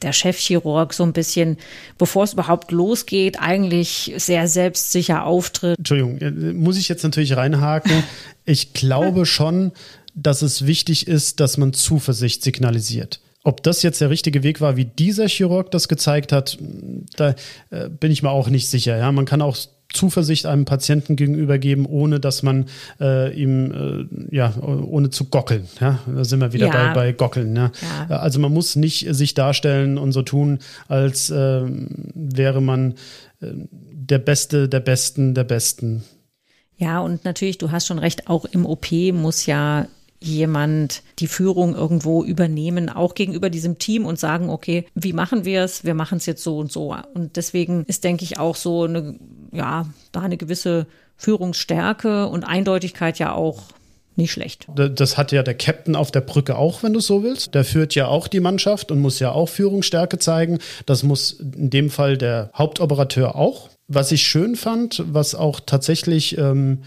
der 0.00 0.12
Chefchirurg 0.12 0.94
so 0.94 1.02
ein 1.02 1.12
bisschen, 1.12 1.56
bevor 1.98 2.22
es 2.24 2.34
überhaupt 2.34 2.70
losgeht, 2.70 3.40
eigentlich 3.40 4.12
sehr 4.16 4.46
selbstsicher 4.46 5.24
auftritt. 5.24 5.76
Entschuldigung, 5.78 6.18
äh, 6.18 6.30
muss 6.30 6.76
ich 6.76 6.88
jetzt 6.88 7.02
natürlich 7.02 7.36
reinhaken. 7.36 8.04
Ich 8.44 8.72
glaube 8.72 9.24
schon, 9.24 9.70
dass 10.16 10.42
es 10.42 10.66
wichtig 10.66 11.06
ist, 11.06 11.38
dass 11.38 11.58
man 11.58 11.72
Zuversicht 11.72 12.42
signalisiert. 12.42 13.20
Ob 13.44 13.62
das 13.62 13.84
jetzt 13.84 14.00
der 14.00 14.10
richtige 14.10 14.42
Weg 14.42 14.60
war, 14.60 14.76
wie 14.76 14.84
dieser 14.84 15.28
Chirurg 15.28 15.70
das 15.70 15.86
gezeigt 15.86 16.32
hat, 16.32 16.58
da 17.16 17.36
äh, 17.70 17.88
bin 17.88 18.10
ich 18.10 18.24
mir 18.24 18.30
auch 18.30 18.48
nicht 18.48 18.68
sicher. 18.68 18.96
Ja, 18.96 19.12
man 19.12 19.26
kann 19.26 19.42
auch 19.42 19.56
Zuversicht 19.92 20.46
einem 20.46 20.64
Patienten 20.64 21.16
gegenüber 21.16 21.58
geben, 21.58 21.86
ohne 21.86 22.20
dass 22.20 22.42
man 22.42 22.66
äh, 23.00 23.32
ihm, 23.34 24.08
äh, 24.30 24.34
ja, 24.36 24.54
ohne 24.60 25.10
zu 25.10 25.26
gockeln. 25.26 25.68
Ja? 25.80 26.00
Da 26.06 26.24
sind 26.24 26.40
wir 26.40 26.52
wieder 26.52 26.66
ja. 26.66 26.72
bei, 26.72 26.94
bei 26.94 27.12
Gockeln. 27.12 27.54
Ja? 27.56 27.70
ja? 28.08 28.16
Also 28.16 28.40
man 28.40 28.52
muss 28.52 28.76
nicht 28.76 29.06
sich 29.14 29.34
darstellen 29.34 29.98
und 29.98 30.12
so 30.12 30.22
tun, 30.22 30.58
als 30.88 31.30
äh, 31.30 31.62
wäre 32.14 32.60
man 32.60 32.92
äh, 33.40 33.46
der 33.92 34.18
Beste, 34.18 34.68
der 34.68 34.80
Besten, 34.80 35.34
der 35.34 35.44
Besten. 35.44 36.02
Ja, 36.76 37.00
und 37.00 37.24
natürlich, 37.24 37.58
du 37.58 37.70
hast 37.70 37.86
schon 37.86 37.98
recht, 37.98 38.28
auch 38.28 38.44
im 38.44 38.66
OP 38.66 38.90
muss 39.12 39.46
ja 39.46 39.86
jemand 40.22 41.02
die 41.18 41.26
Führung 41.26 41.74
irgendwo 41.74 42.24
übernehmen, 42.24 42.88
auch 42.88 43.14
gegenüber 43.14 43.50
diesem 43.50 43.78
Team 43.78 44.06
und 44.06 44.18
sagen, 44.18 44.50
okay, 44.50 44.86
wie 44.94 45.12
machen 45.12 45.44
wir 45.44 45.62
es? 45.62 45.84
Wir 45.84 45.94
machen 45.94 46.18
es 46.18 46.26
jetzt 46.26 46.42
so 46.42 46.58
und 46.58 46.70
so. 46.70 46.96
Und 47.14 47.36
deswegen 47.36 47.84
ist, 47.84 48.04
denke 48.04 48.24
ich, 48.24 48.38
auch 48.38 48.56
so 48.56 48.84
eine, 48.84 49.18
ja, 49.52 49.86
da 50.12 50.20
eine 50.20 50.36
gewisse 50.36 50.86
Führungsstärke 51.16 52.26
und 52.26 52.44
Eindeutigkeit 52.44 53.18
ja 53.18 53.32
auch 53.32 53.62
nicht 54.16 54.32
schlecht. 54.32 54.66
Das 54.74 55.16
hat 55.16 55.32
ja 55.32 55.42
der 55.42 55.54
Captain 55.54 55.96
auf 55.96 56.10
der 56.10 56.20
Brücke 56.20 56.56
auch, 56.56 56.82
wenn 56.82 56.92
du 56.92 57.00
so 57.00 57.22
willst. 57.22 57.54
Der 57.54 57.64
führt 57.64 57.94
ja 57.94 58.08
auch 58.08 58.28
die 58.28 58.40
Mannschaft 58.40 58.90
und 58.90 59.00
muss 59.00 59.18
ja 59.18 59.32
auch 59.32 59.48
Führungsstärke 59.48 60.18
zeigen. 60.18 60.58
Das 60.86 61.02
muss 61.02 61.32
in 61.32 61.70
dem 61.70 61.90
Fall 61.90 62.18
der 62.18 62.50
Hauptoperateur 62.54 63.36
auch. 63.36 63.70
Was 63.88 64.12
ich 64.12 64.22
schön 64.22 64.56
fand, 64.56 65.02
was 65.06 65.34
auch 65.34 65.60
tatsächlich 65.60 66.36
ähm, 66.38 66.82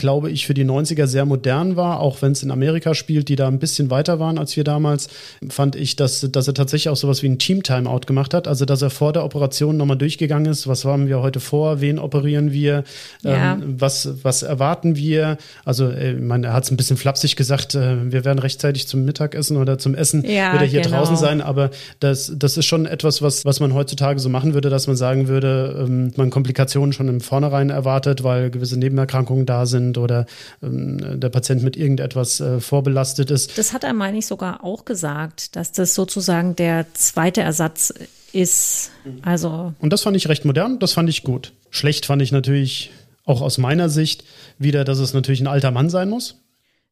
glaube 0.00 0.30
ich, 0.30 0.46
für 0.46 0.54
die 0.54 0.64
90er 0.64 1.06
sehr 1.06 1.26
modern 1.26 1.76
war, 1.76 2.00
auch 2.00 2.22
wenn 2.22 2.32
es 2.32 2.42
in 2.42 2.50
Amerika 2.50 2.94
spielt, 2.94 3.28
die 3.28 3.36
da 3.36 3.46
ein 3.46 3.58
bisschen 3.58 3.90
weiter 3.90 4.18
waren 4.18 4.38
als 4.38 4.56
wir 4.56 4.64
damals, 4.64 5.08
fand 5.48 5.76
ich, 5.76 5.94
dass, 5.94 6.26
dass 6.32 6.48
er 6.48 6.54
tatsächlich 6.54 6.88
auch 6.88 6.96
sowas 6.96 7.22
wie 7.22 7.28
ein 7.28 7.38
Team-Timeout 7.38 8.00
gemacht 8.06 8.34
hat. 8.34 8.48
Also, 8.48 8.64
dass 8.64 8.82
er 8.82 8.90
vor 8.90 9.12
der 9.12 9.24
Operation 9.24 9.76
nochmal 9.76 9.98
durchgegangen 9.98 10.50
ist, 10.50 10.66
was 10.66 10.84
haben 10.84 11.06
wir 11.06 11.20
heute 11.20 11.38
vor, 11.38 11.80
wen 11.80 11.98
operieren 11.98 12.50
wir, 12.50 12.84
ja. 13.22 13.52
ähm, 13.54 13.76
was, 13.78 14.08
was 14.22 14.42
erwarten 14.42 14.96
wir. 14.96 15.36
Also, 15.64 15.88
äh, 15.88 16.14
ich 16.14 16.20
meine, 16.20 16.48
er 16.48 16.52
hat 16.54 16.64
es 16.64 16.70
ein 16.70 16.78
bisschen 16.78 16.96
flapsig 16.96 17.36
gesagt, 17.36 17.74
äh, 17.74 18.10
wir 18.10 18.24
werden 18.24 18.38
rechtzeitig 18.38 18.88
zum 18.88 19.04
Mittagessen 19.04 19.58
oder 19.58 19.78
zum 19.78 19.94
Essen 19.94 20.24
ja, 20.24 20.54
wieder 20.54 20.64
hier 20.64 20.80
genau. 20.80 20.96
draußen 20.96 21.16
sein, 21.16 21.42
aber 21.42 21.70
das, 22.00 22.32
das 22.34 22.56
ist 22.56 22.64
schon 22.64 22.86
etwas, 22.86 23.20
was, 23.20 23.44
was 23.44 23.60
man 23.60 23.74
heutzutage 23.74 24.18
so 24.18 24.30
machen 24.30 24.54
würde, 24.54 24.70
dass 24.70 24.86
man 24.86 24.96
sagen 24.96 25.28
würde, 25.28 25.86
ähm, 25.86 26.12
man 26.16 26.30
Komplikationen 26.30 26.94
schon 26.94 27.08
im 27.08 27.20
Vornherein 27.20 27.68
erwartet, 27.68 28.24
weil 28.24 28.50
gewisse 28.50 28.78
Nebenerkrankungen 28.78 29.44
da 29.44 29.66
sind 29.66 29.89
sind 29.90 29.98
oder 29.98 30.26
ähm, 30.62 31.20
der 31.20 31.28
Patient 31.28 31.62
mit 31.62 31.76
irgendetwas 31.76 32.40
äh, 32.40 32.60
vorbelastet 32.60 33.30
ist. 33.30 33.58
Das 33.58 33.72
hat 33.72 33.84
er, 33.84 33.92
meine 33.92 34.18
ich, 34.18 34.26
sogar 34.26 34.64
auch 34.64 34.84
gesagt, 34.84 35.56
dass 35.56 35.72
das 35.72 35.94
sozusagen 35.94 36.56
der 36.56 36.86
zweite 36.94 37.40
Ersatz 37.42 37.92
ist. 38.32 38.90
Also 39.22 39.74
Und 39.80 39.92
das 39.92 40.02
fand 40.02 40.16
ich 40.16 40.28
recht 40.28 40.44
modern, 40.44 40.78
das 40.78 40.92
fand 40.92 41.08
ich 41.08 41.24
gut. 41.24 41.52
Schlecht 41.70 42.06
fand 42.06 42.22
ich 42.22 42.32
natürlich 42.32 42.90
auch 43.24 43.42
aus 43.42 43.58
meiner 43.58 43.88
Sicht 43.88 44.24
wieder, 44.58 44.84
dass 44.84 44.98
es 44.98 45.14
natürlich 45.14 45.40
ein 45.40 45.46
alter 45.46 45.70
Mann 45.70 45.90
sein 45.90 46.08
muss. 46.08 46.36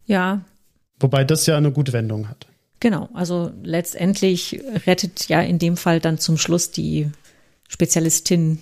Ja. 0.06 0.42
Wobei 1.00 1.24
das 1.24 1.46
ja 1.46 1.56
eine 1.56 1.72
gute 1.72 1.92
Wendung 1.92 2.28
hat. 2.28 2.46
Genau, 2.80 3.08
also 3.12 3.50
letztendlich 3.62 4.60
rettet 4.86 5.28
ja 5.28 5.40
in 5.40 5.58
dem 5.58 5.76
Fall 5.76 5.98
dann 5.98 6.18
zum 6.18 6.38
Schluss 6.38 6.70
die 6.70 7.10
Spezialistin 7.68 8.60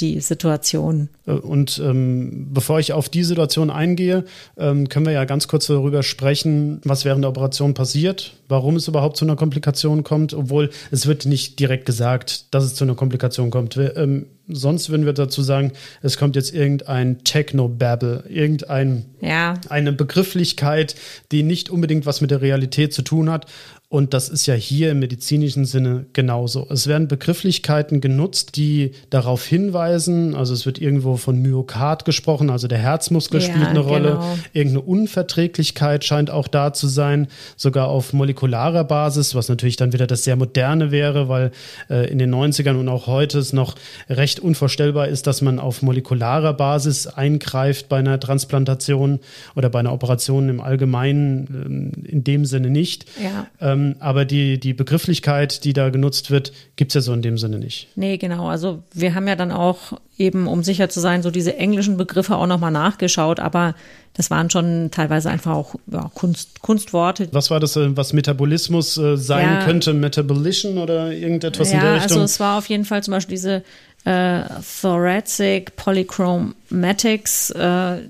die 0.00 0.20
Situation. 0.20 1.08
Äh, 1.26 1.32
und 1.32 1.80
ähm, 1.84 2.48
bevor 2.52 2.80
ich 2.80 2.92
auf 2.92 3.08
die 3.08 3.24
Situation 3.24 3.70
eingehe, 3.70 4.24
ähm, 4.56 4.88
können 4.88 5.06
wir 5.06 5.12
ja 5.12 5.24
ganz 5.24 5.48
kurz 5.48 5.66
darüber 5.66 6.02
sprechen, 6.02 6.80
was 6.84 7.04
während 7.04 7.22
der 7.22 7.30
Operation 7.30 7.74
passiert, 7.74 8.34
warum 8.48 8.76
es 8.76 8.88
überhaupt 8.88 9.16
zu 9.16 9.24
einer 9.24 9.36
Komplikation 9.36 10.02
kommt, 10.02 10.34
obwohl 10.34 10.70
es 10.90 11.06
wird 11.06 11.26
nicht 11.26 11.58
direkt 11.58 11.86
gesagt, 11.86 12.54
dass 12.54 12.64
es 12.64 12.74
zu 12.74 12.84
einer 12.84 12.94
Komplikation 12.94 13.50
kommt. 13.50 13.76
Wir, 13.76 13.96
ähm, 13.96 14.26
sonst 14.48 14.90
würden 14.90 15.06
wir 15.06 15.12
dazu 15.12 15.42
sagen, 15.42 15.72
es 16.02 16.16
kommt 16.16 16.36
jetzt 16.36 16.52
irgendein 16.52 17.22
Techno-Babble, 17.22 18.24
irgendein 18.28 19.04
ja. 19.20 19.54
eine 19.68 19.92
Begrifflichkeit, 19.92 20.96
die 21.30 21.42
nicht 21.42 21.70
unbedingt 21.70 22.06
was 22.06 22.20
mit 22.20 22.30
der 22.30 22.40
Realität 22.40 22.92
zu 22.92 23.02
tun 23.02 23.30
hat 23.30 23.46
und 23.92 24.14
das 24.14 24.30
ist 24.30 24.46
ja 24.46 24.54
hier 24.54 24.90
im 24.90 25.00
medizinischen 25.00 25.66
Sinne 25.66 26.06
genauso. 26.14 26.66
Es 26.70 26.86
werden 26.86 27.08
Begrifflichkeiten 27.08 28.00
genutzt, 28.00 28.56
die 28.56 28.92
darauf 29.10 29.44
hinweisen, 29.44 30.34
also 30.34 30.54
es 30.54 30.64
wird 30.64 30.80
irgendwo 30.80 31.18
von 31.18 31.42
Myokard 31.42 32.06
gesprochen, 32.06 32.48
also 32.48 32.68
der 32.68 32.78
Herzmuskel 32.78 33.42
ja, 33.42 33.48
spielt 33.48 33.66
eine 33.66 33.80
Rolle. 33.80 34.12
Genau. 34.12 34.38
Irgendeine 34.54 34.80
Unverträglichkeit 34.80 36.06
scheint 36.06 36.30
auch 36.30 36.48
da 36.48 36.72
zu 36.72 36.88
sein, 36.88 37.28
sogar 37.58 37.88
auf 37.88 38.14
molekularer 38.14 38.84
Basis, 38.84 39.34
was 39.34 39.50
natürlich 39.50 39.76
dann 39.76 39.92
wieder 39.92 40.06
das 40.06 40.24
sehr 40.24 40.36
moderne 40.36 40.90
wäre, 40.90 41.28
weil 41.28 41.50
äh, 41.90 42.10
in 42.10 42.18
den 42.18 42.34
90ern 42.34 42.80
und 42.80 42.88
auch 42.88 43.06
heute 43.06 43.40
es 43.40 43.52
noch 43.52 43.74
recht 44.08 44.40
unvorstellbar 44.40 45.08
ist, 45.08 45.26
dass 45.26 45.42
man 45.42 45.58
auf 45.58 45.82
molekularer 45.82 46.54
Basis 46.54 47.08
eingreift 47.08 47.90
bei 47.90 47.98
einer 47.98 48.18
Transplantation 48.18 49.20
oder 49.54 49.68
bei 49.68 49.80
einer 49.80 49.92
Operation 49.92 50.48
im 50.48 50.62
Allgemeinen 50.62 51.92
äh, 52.06 52.08
in 52.08 52.24
dem 52.24 52.46
Sinne 52.46 52.70
nicht. 52.70 53.04
Ja. 53.22 53.48
Ähm, 53.60 53.81
ähm, 53.82 53.96
aber 54.00 54.24
die, 54.24 54.58
die 54.58 54.74
Begrifflichkeit, 54.74 55.64
die 55.64 55.72
da 55.72 55.90
genutzt 55.90 56.30
wird, 56.30 56.52
gibt 56.76 56.90
es 56.90 56.94
ja 56.94 57.00
so 57.00 57.12
in 57.12 57.22
dem 57.22 57.38
Sinne 57.38 57.58
nicht. 57.58 57.88
Nee, 57.96 58.16
genau. 58.16 58.48
Also 58.48 58.82
wir 58.92 59.14
haben 59.14 59.28
ja 59.28 59.36
dann 59.36 59.52
auch 59.52 59.98
eben, 60.18 60.46
um 60.46 60.62
sicher 60.62 60.88
zu 60.88 61.00
sein, 61.00 61.22
so 61.22 61.30
diese 61.30 61.56
englischen 61.56 61.96
Begriffe 61.96 62.36
auch 62.36 62.46
nochmal 62.46 62.70
nachgeschaut, 62.70 63.40
aber 63.40 63.74
das 64.14 64.30
waren 64.30 64.50
schon 64.50 64.90
teilweise 64.90 65.30
einfach 65.30 65.52
auch 65.52 65.74
ja, 65.90 66.10
Kunst, 66.14 66.60
Kunstworte. 66.60 67.28
Was 67.32 67.50
war 67.50 67.60
das, 67.60 67.76
äh, 67.76 67.96
was 67.96 68.12
Metabolismus 68.12 68.98
äh, 68.98 69.16
sein 69.16 69.48
ja. 69.48 69.64
könnte? 69.64 69.94
Metabolischen 69.94 70.78
oder 70.78 71.12
irgendetwas 71.12 71.72
ja, 71.72 71.78
in 71.78 71.84
der 71.84 71.94
Richtung? 71.94 72.12
Also 72.12 72.24
es 72.24 72.38
war 72.38 72.58
auf 72.58 72.68
jeden 72.68 72.84
Fall 72.84 73.02
zum 73.02 73.12
Beispiel 73.12 73.36
diese 73.36 73.62
äh, 74.04 74.42
Thoracic 74.80 75.76
Polychromatics. 75.76 77.50
Äh, 77.50 77.58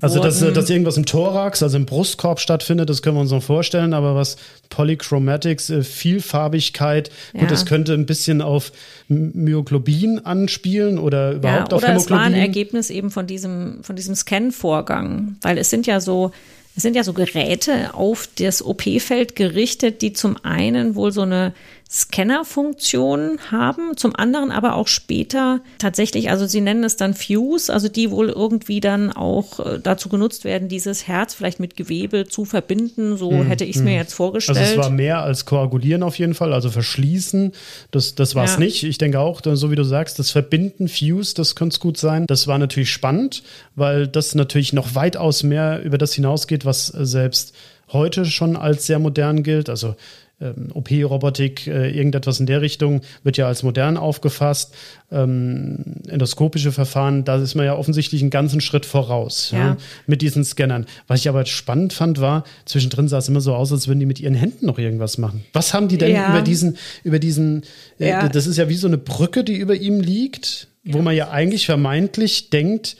also, 0.01 0.19
dass, 0.19 0.39
dass 0.39 0.69
irgendwas 0.69 0.97
im 0.97 1.05
Thorax, 1.05 1.61
also 1.61 1.77
im 1.77 1.85
Brustkorb 1.85 2.39
stattfindet, 2.39 2.89
das 2.89 3.01
können 3.01 3.17
wir 3.17 3.21
uns 3.21 3.31
noch 3.31 3.43
vorstellen, 3.43 3.93
aber 3.93 4.15
was 4.15 4.37
Polychromatics, 4.69 5.69
äh, 5.69 5.83
Vielfarbigkeit, 5.83 7.11
ja. 7.33 7.41
gut, 7.41 7.51
das 7.51 7.65
könnte 7.67 7.93
ein 7.93 8.07
bisschen 8.07 8.41
auf 8.41 8.71
Myoglobin 9.07 10.25
anspielen 10.25 10.97
oder 10.97 11.33
überhaupt 11.33 11.71
ja, 11.71 11.77
auf 11.77 11.83
oder 11.83 11.93
Hämoglobin. 11.93 11.97
es 11.97 12.09
war 12.09 12.21
ein 12.21 12.33
Ergebnis 12.33 12.89
eben 12.89 13.11
von 13.11 13.27
diesem, 13.27 13.83
von 13.83 13.95
diesem 13.95 14.15
Scan-Vorgang, 14.15 15.35
weil 15.41 15.59
es 15.59 15.69
sind 15.69 15.85
ja 15.85 15.99
so 15.99 16.31
es 16.75 16.81
sind 16.81 16.95
ja 16.95 17.03
so 17.03 17.13
Geräte 17.13 17.93
auf 17.93 18.27
das 18.35 18.65
OP-Feld 18.65 19.35
gerichtet, 19.35 20.01
die 20.01 20.13
zum 20.13 20.37
einen 20.43 20.95
wohl 20.95 21.11
so 21.11 21.21
eine 21.21 21.53
Scanner-Funktion 21.89 23.39
haben, 23.51 23.95
zum 23.97 24.15
anderen 24.15 24.51
aber 24.51 24.75
auch 24.75 24.87
später 24.87 25.61
tatsächlich, 25.77 26.29
also 26.31 26.47
sie 26.47 26.61
nennen 26.61 26.83
es 26.83 26.95
dann 26.95 27.13
Fuse, 27.13 27.71
also 27.71 27.87
die 27.87 28.09
wohl 28.09 28.29
irgendwie 28.29 28.79
dann 28.79 29.11
auch 29.11 29.59
äh, 29.59 29.79
dazu 29.81 30.09
genutzt 30.09 30.43
werden, 30.43 30.69
dieses 30.69 31.07
Herz 31.07 31.35
vielleicht 31.35 31.59
mit 31.59 31.75
Gewebe 31.75 32.25
zu 32.27 32.45
verbinden. 32.45 33.17
So 33.17 33.31
hm, 33.31 33.45
hätte 33.45 33.63
ich 33.63 33.75
es 33.75 33.77
hm. 33.77 33.85
mir 33.85 33.95
jetzt 33.95 34.13
vorgestellt. 34.13 34.57
Also 34.57 34.71
es 34.71 34.77
war 34.77 34.89
mehr 34.89 35.21
als 35.21 35.45
koagulieren 35.45 36.01
auf 36.01 36.17
jeden 36.17 36.33
Fall, 36.33 36.53
also 36.53 36.71
verschließen, 36.71 37.51
das, 37.91 38.15
das 38.15 38.33
war 38.33 38.45
es 38.45 38.53
ja. 38.53 38.59
nicht. 38.59 38.83
Ich 38.83 38.97
denke 38.97 39.19
auch, 39.19 39.41
so 39.43 39.69
wie 39.69 39.75
du 39.75 39.83
sagst, 39.83 40.17
das 40.17 40.31
Verbinden, 40.31 40.87
Fuse, 40.87 41.35
das 41.35 41.55
könnte 41.55 41.75
es 41.75 41.79
gut 41.79 41.97
sein. 41.97 42.25
Das 42.27 42.47
war 42.47 42.57
natürlich 42.57 42.91
spannend, 42.91 43.43
weil 43.75 44.07
das 44.07 44.33
natürlich 44.35 44.73
noch 44.73 44.95
weitaus 44.95 45.43
mehr 45.43 45.81
über 45.83 45.97
das 45.97 46.13
hinausgeht, 46.13 46.65
was 46.65 46.87
selbst 46.87 47.53
heute 47.91 48.25
schon 48.25 48.55
als 48.55 48.87
sehr 48.87 48.99
modern 48.99 49.43
gilt. 49.43 49.69
Also 49.69 49.95
ähm, 50.43 50.69
OP-Robotik, 50.73 51.67
äh, 51.67 51.89
irgendetwas 51.89 52.39
in 52.39 52.45
der 52.45 52.61
Richtung, 52.61 53.01
wird 53.23 53.37
ja 53.37 53.47
als 53.47 53.63
modern 53.63 53.97
aufgefasst. 53.97 54.75
Ähm, 55.11 56.01
endoskopische 56.07 56.71
Verfahren, 56.71 57.23
da 57.23 57.37
ist 57.37 57.55
man 57.55 57.65
ja 57.65 57.75
offensichtlich 57.75 58.21
einen 58.21 58.29
ganzen 58.29 58.61
Schritt 58.61 58.85
voraus 58.85 59.51
ja. 59.51 59.59
Ja, 59.59 59.77
mit 60.07 60.21
diesen 60.21 60.43
Scannern. 60.43 60.85
Was 61.07 61.21
ich 61.21 61.29
aber 61.29 61.45
spannend 61.45 61.93
fand, 61.93 62.19
war, 62.19 62.43
zwischendrin 62.65 63.07
sah 63.07 63.19
es 63.19 63.29
immer 63.29 63.41
so 63.41 63.55
aus, 63.55 63.71
als 63.71 63.87
würden 63.87 63.99
die 63.99 64.05
mit 64.05 64.19
ihren 64.19 64.35
Händen 64.35 64.65
noch 64.65 64.79
irgendwas 64.79 65.17
machen. 65.17 65.45
Was 65.53 65.73
haben 65.73 65.87
die 65.87 65.97
denn 65.97 66.11
ja. 66.11 66.29
über 66.29 66.41
diesen, 66.41 66.77
über 67.03 67.19
diesen, 67.19 67.63
äh, 67.99 68.29
das 68.29 68.47
ist 68.47 68.57
ja 68.57 68.69
wie 68.69 68.75
so 68.75 68.87
eine 68.87 68.97
Brücke, 68.97 69.43
die 69.43 69.55
über 69.55 69.75
ihm 69.75 70.01
liegt, 70.01 70.67
wo 70.83 71.01
man 71.01 71.15
ja 71.15 71.29
eigentlich 71.29 71.65
vermeintlich 71.65 72.49
denkt, 72.49 72.97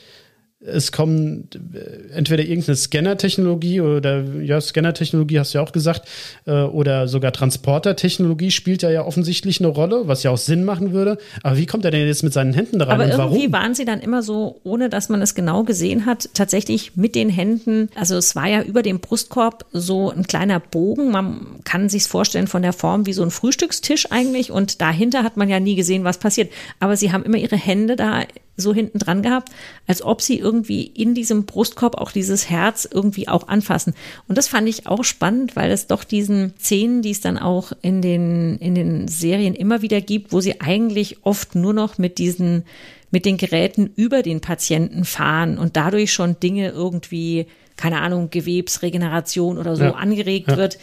es 0.66 0.92
kommen 0.92 1.48
äh, 1.74 2.14
entweder 2.14 2.42
irgendeine 2.42 2.76
Scanner-Technologie 2.76 3.80
oder 3.80 4.24
ja, 4.40 4.60
Scanner-Technologie 4.60 5.38
hast 5.38 5.54
du 5.54 5.58
ja 5.58 5.64
auch 5.64 5.72
gesagt, 5.72 6.08
äh, 6.46 6.52
oder 6.62 7.06
sogar 7.06 7.32
Transporter-Technologie 7.32 8.50
spielt 8.50 8.82
ja 8.82 8.90
ja 8.90 9.04
offensichtlich 9.04 9.60
eine 9.60 9.68
Rolle, 9.68 10.08
was 10.08 10.22
ja 10.22 10.30
auch 10.30 10.38
Sinn 10.38 10.64
machen 10.64 10.92
würde. 10.92 11.18
Aber 11.42 11.58
wie 11.58 11.66
kommt 11.66 11.84
er 11.84 11.90
denn 11.90 12.06
jetzt 12.06 12.22
mit 12.22 12.32
seinen 12.32 12.54
Händen 12.54 12.78
da 12.78 12.86
rein 12.86 12.94
Aber 12.94 13.06
irgendwie 13.06 13.40
warum? 13.40 13.52
waren 13.52 13.74
sie 13.74 13.84
dann 13.84 14.00
immer 14.00 14.22
so, 14.22 14.60
ohne 14.64 14.88
dass 14.88 15.08
man 15.08 15.20
es 15.20 15.34
genau 15.34 15.64
gesehen 15.64 16.06
hat, 16.06 16.30
tatsächlich 16.34 16.96
mit 16.96 17.14
den 17.14 17.28
Händen. 17.28 17.90
Also 17.94 18.16
es 18.16 18.34
war 18.34 18.48
ja 18.48 18.62
über 18.62 18.82
dem 18.82 19.00
Brustkorb 19.00 19.66
so 19.72 20.10
ein 20.10 20.26
kleiner 20.26 20.60
Bogen. 20.60 21.10
Man 21.10 21.60
kann 21.64 21.88
sich 21.88 22.04
vorstellen 22.04 22.46
von 22.46 22.62
der 22.62 22.72
Form 22.72 23.06
wie 23.06 23.12
so 23.12 23.22
ein 23.22 23.30
Frühstückstisch 23.30 24.10
eigentlich 24.10 24.50
und 24.50 24.80
dahinter 24.80 25.22
hat 25.22 25.36
man 25.36 25.48
ja 25.48 25.60
nie 25.60 25.74
gesehen, 25.74 26.04
was 26.04 26.18
passiert. 26.18 26.50
Aber 26.80 26.96
sie 26.96 27.12
haben 27.12 27.24
immer 27.24 27.38
ihre 27.38 27.56
Hände 27.56 27.96
da 27.96 28.22
so 28.56 28.72
hinten 28.72 28.98
dran 28.98 29.22
gehabt, 29.22 29.50
als 29.86 30.02
ob 30.02 30.20
sie 30.20 30.38
irgendwie 30.38 30.82
in 30.82 31.14
diesem 31.14 31.44
Brustkorb 31.44 31.96
auch 31.96 32.12
dieses 32.12 32.48
Herz 32.50 32.88
irgendwie 32.90 33.28
auch 33.28 33.48
anfassen. 33.48 33.94
Und 34.28 34.38
das 34.38 34.48
fand 34.48 34.68
ich 34.68 34.86
auch 34.86 35.04
spannend, 35.04 35.56
weil 35.56 35.70
es 35.70 35.86
doch 35.86 36.04
diesen 36.04 36.54
Szenen, 36.58 37.02
die 37.02 37.10
es 37.10 37.20
dann 37.20 37.38
auch 37.38 37.72
in 37.82 38.02
den, 38.02 38.58
in 38.58 38.74
den 38.74 39.08
Serien 39.08 39.54
immer 39.54 39.82
wieder 39.82 40.00
gibt, 40.00 40.32
wo 40.32 40.40
sie 40.40 40.60
eigentlich 40.60 41.24
oft 41.24 41.54
nur 41.54 41.72
noch 41.72 41.98
mit 41.98 42.18
diesen, 42.18 42.64
mit 43.10 43.26
den 43.26 43.36
Geräten 43.36 43.90
über 43.96 44.22
den 44.22 44.40
Patienten 44.40 45.04
fahren 45.04 45.58
und 45.58 45.76
dadurch 45.76 46.12
schon 46.12 46.38
Dinge 46.40 46.70
irgendwie, 46.70 47.46
keine 47.76 48.00
Ahnung, 48.00 48.30
Gewebsregeneration 48.30 49.58
oder 49.58 49.76
so 49.76 49.84
ja, 49.84 49.94
angeregt 49.94 50.50
ja. 50.50 50.56
wird 50.56 50.78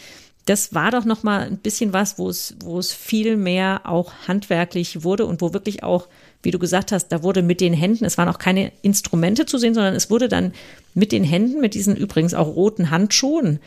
das 0.46 0.74
war 0.74 0.90
doch 0.90 1.04
noch 1.04 1.22
mal 1.22 1.42
ein 1.42 1.58
bisschen 1.58 1.92
was, 1.92 2.18
wo 2.18 2.28
es, 2.28 2.56
wo 2.64 2.78
es 2.78 2.92
viel 2.92 3.36
mehr 3.36 3.82
auch 3.84 4.12
handwerklich 4.26 5.04
wurde 5.04 5.26
und 5.26 5.40
wo 5.40 5.52
wirklich 5.52 5.82
auch 5.82 6.08
wie 6.42 6.50
du 6.50 6.58
gesagt 6.58 6.92
hast, 6.92 7.08
da 7.08 7.22
wurde 7.22 7.42
mit 7.42 7.60
den 7.60 7.72
Händen, 7.72 8.04
es 8.04 8.18
waren 8.18 8.28
auch 8.28 8.38
keine 8.38 8.72
Instrumente 8.82 9.46
zu 9.46 9.58
sehen, 9.58 9.74
sondern 9.74 9.94
es 9.94 10.10
wurde 10.10 10.28
dann 10.28 10.52
mit 10.94 11.12
den 11.12 11.24
Händen, 11.24 11.60
mit 11.60 11.74
diesen 11.74 11.96
übrigens 11.96 12.34
auch 12.34 12.48
roten 12.56 12.90
Handschuhen, 12.90 13.60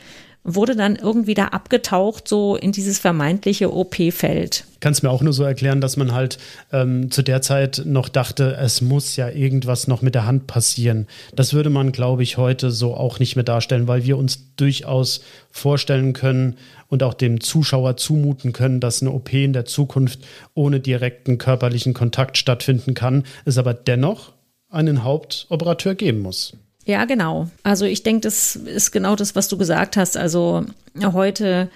wurde 0.46 0.76
dann 0.76 0.96
irgendwie 0.96 1.34
da 1.34 1.46
abgetaucht, 1.46 2.28
so 2.28 2.56
in 2.56 2.72
dieses 2.72 3.00
vermeintliche 3.00 3.74
OP-Feld. 3.74 4.66
Kannst 4.80 5.02
mir 5.02 5.10
auch 5.10 5.24
nur 5.24 5.34
so 5.34 5.44
erklären, 5.44 5.82
dass 5.82 5.98
man 5.98 6.14
halt 6.14 6.38
ähm, 6.72 7.10
zu 7.10 7.24
der 7.24 7.42
Zeit 7.42 7.82
noch 7.86 8.08
dachte, 8.08 8.56
es 8.56 8.82
muss 8.82 9.16
ja 9.16 9.28
irgendwas 9.30 9.88
noch 9.88 10.04
mit 10.04 10.14
der 10.14 10.28
Hand 10.28 10.46
passieren. 10.46 11.08
Das 11.36 11.54
würde 11.54 11.72
man, 11.72 11.92
glaube 11.92 12.22
ich, 12.22 12.38
heute 12.38 12.70
so 12.70 12.94
auch 12.94 13.18
nicht 13.18 13.36
mehr 13.36 13.44
darstellen, 13.44 13.88
weil 13.88 14.06
wir 14.06 14.18
uns 14.18 14.56
durchaus 14.56 15.22
vorstellen 15.50 16.14
können 16.14 16.58
und 16.88 17.02
auch 17.02 17.16
dem 17.16 17.42
Zuschauer 17.42 17.98
zumuten 17.98 18.54
können, 18.54 18.80
dass 18.80 19.02
eine 19.02 19.12
OP 19.12 19.34
in 19.34 19.54
der 19.54 19.66
Zukunft 19.66 20.20
ohne 20.54 20.80
direkten 20.80 21.40
körperlichen 21.40 21.96
Kontakt 21.96 22.38
stattfinden 22.38 22.94
kann, 22.94 23.24
es 23.46 23.58
aber 23.58 23.74
dennoch 23.74 24.34
einen 24.70 25.04
Hauptoperateur 25.04 25.96
geben 25.96 26.20
muss. 26.20 26.54
Ja, 26.86 27.06
genau. 27.06 27.50
Also 27.64 27.86
ich 27.86 28.04
denke, 28.04 28.22
das 28.22 28.56
ist 28.56 28.92
genau 28.92 29.16
das, 29.16 29.36
was 29.36 29.48
du 29.48 29.58
gesagt 29.58 29.98
hast. 29.98 30.18
Also 30.18 30.66
heute 31.04 31.70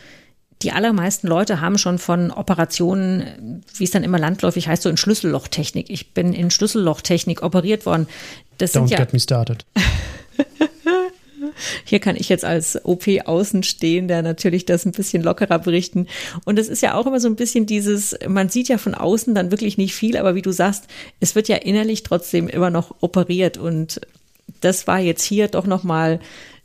die 0.61 0.71
allermeisten 0.73 1.27
Leute 1.27 1.61
haben 1.61 1.77
schon 1.77 1.99
von 1.99 2.31
Operationen, 2.31 3.63
wie 3.75 3.85
es 3.85 3.91
dann 3.91 4.03
immer 4.03 4.19
landläufig 4.19 4.67
heißt, 4.67 4.83
so 4.83 4.89
in 4.89 4.97
Schlüssellochtechnik. 4.97 5.89
Ich 5.89 6.13
bin 6.13 6.33
in 6.33 6.51
Schlüssellochtechnik 6.51 7.43
operiert 7.43 7.85
worden. 7.85 8.07
Das 8.57 8.71
Don't 8.71 8.73
sind 8.73 8.91
ja, 8.91 8.97
get 8.97 9.13
me 9.13 9.19
started. 9.19 9.65
Hier 11.85 11.99
kann 11.99 12.17
ich 12.17 12.27
jetzt 12.27 12.43
als 12.43 12.83
OP-Außenstehender 12.83 14.21
natürlich 14.21 14.65
das 14.65 14.85
ein 14.85 14.91
bisschen 14.91 15.23
lockerer 15.23 15.59
berichten. 15.59 16.07
Und 16.43 16.59
es 16.59 16.67
ist 16.67 16.81
ja 16.81 16.95
auch 16.95 17.07
immer 17.07 17.21
so 17.21 17.29
ein 17.29 17.37
bisschen 17.37 17.65
dieses, 17.65 18.17
man 18.27 18.49
sieht 18.49 18.67
ja 18.67 18.77
von 18.77 18.93
außen 18.93 19.33
dann 19.33 19.51
wirklich 19.51 19.77
nicht 19.77 19.95
viel, 19.95 20.17
aber 20.17 20.35
wie 20.35 20.41
du 20.41 20.51
sagst, 20.51 20.85
es 21.21 21.35
wird 21.35 21.47
ja 21.47 21.55
innerlich 21.55 22.03
trotzdem 22.03 22.49
immer 22.49 22.69
noch 22.69 22.95
operiert. 22.99 23.57
Und 23.57 24.01
das 24.61 24.87
war 24.87 24.99
jetzt 24.99 25.23
hier 25.23 25.47
doch 25.47 25.65
nochmal 25.65 26.19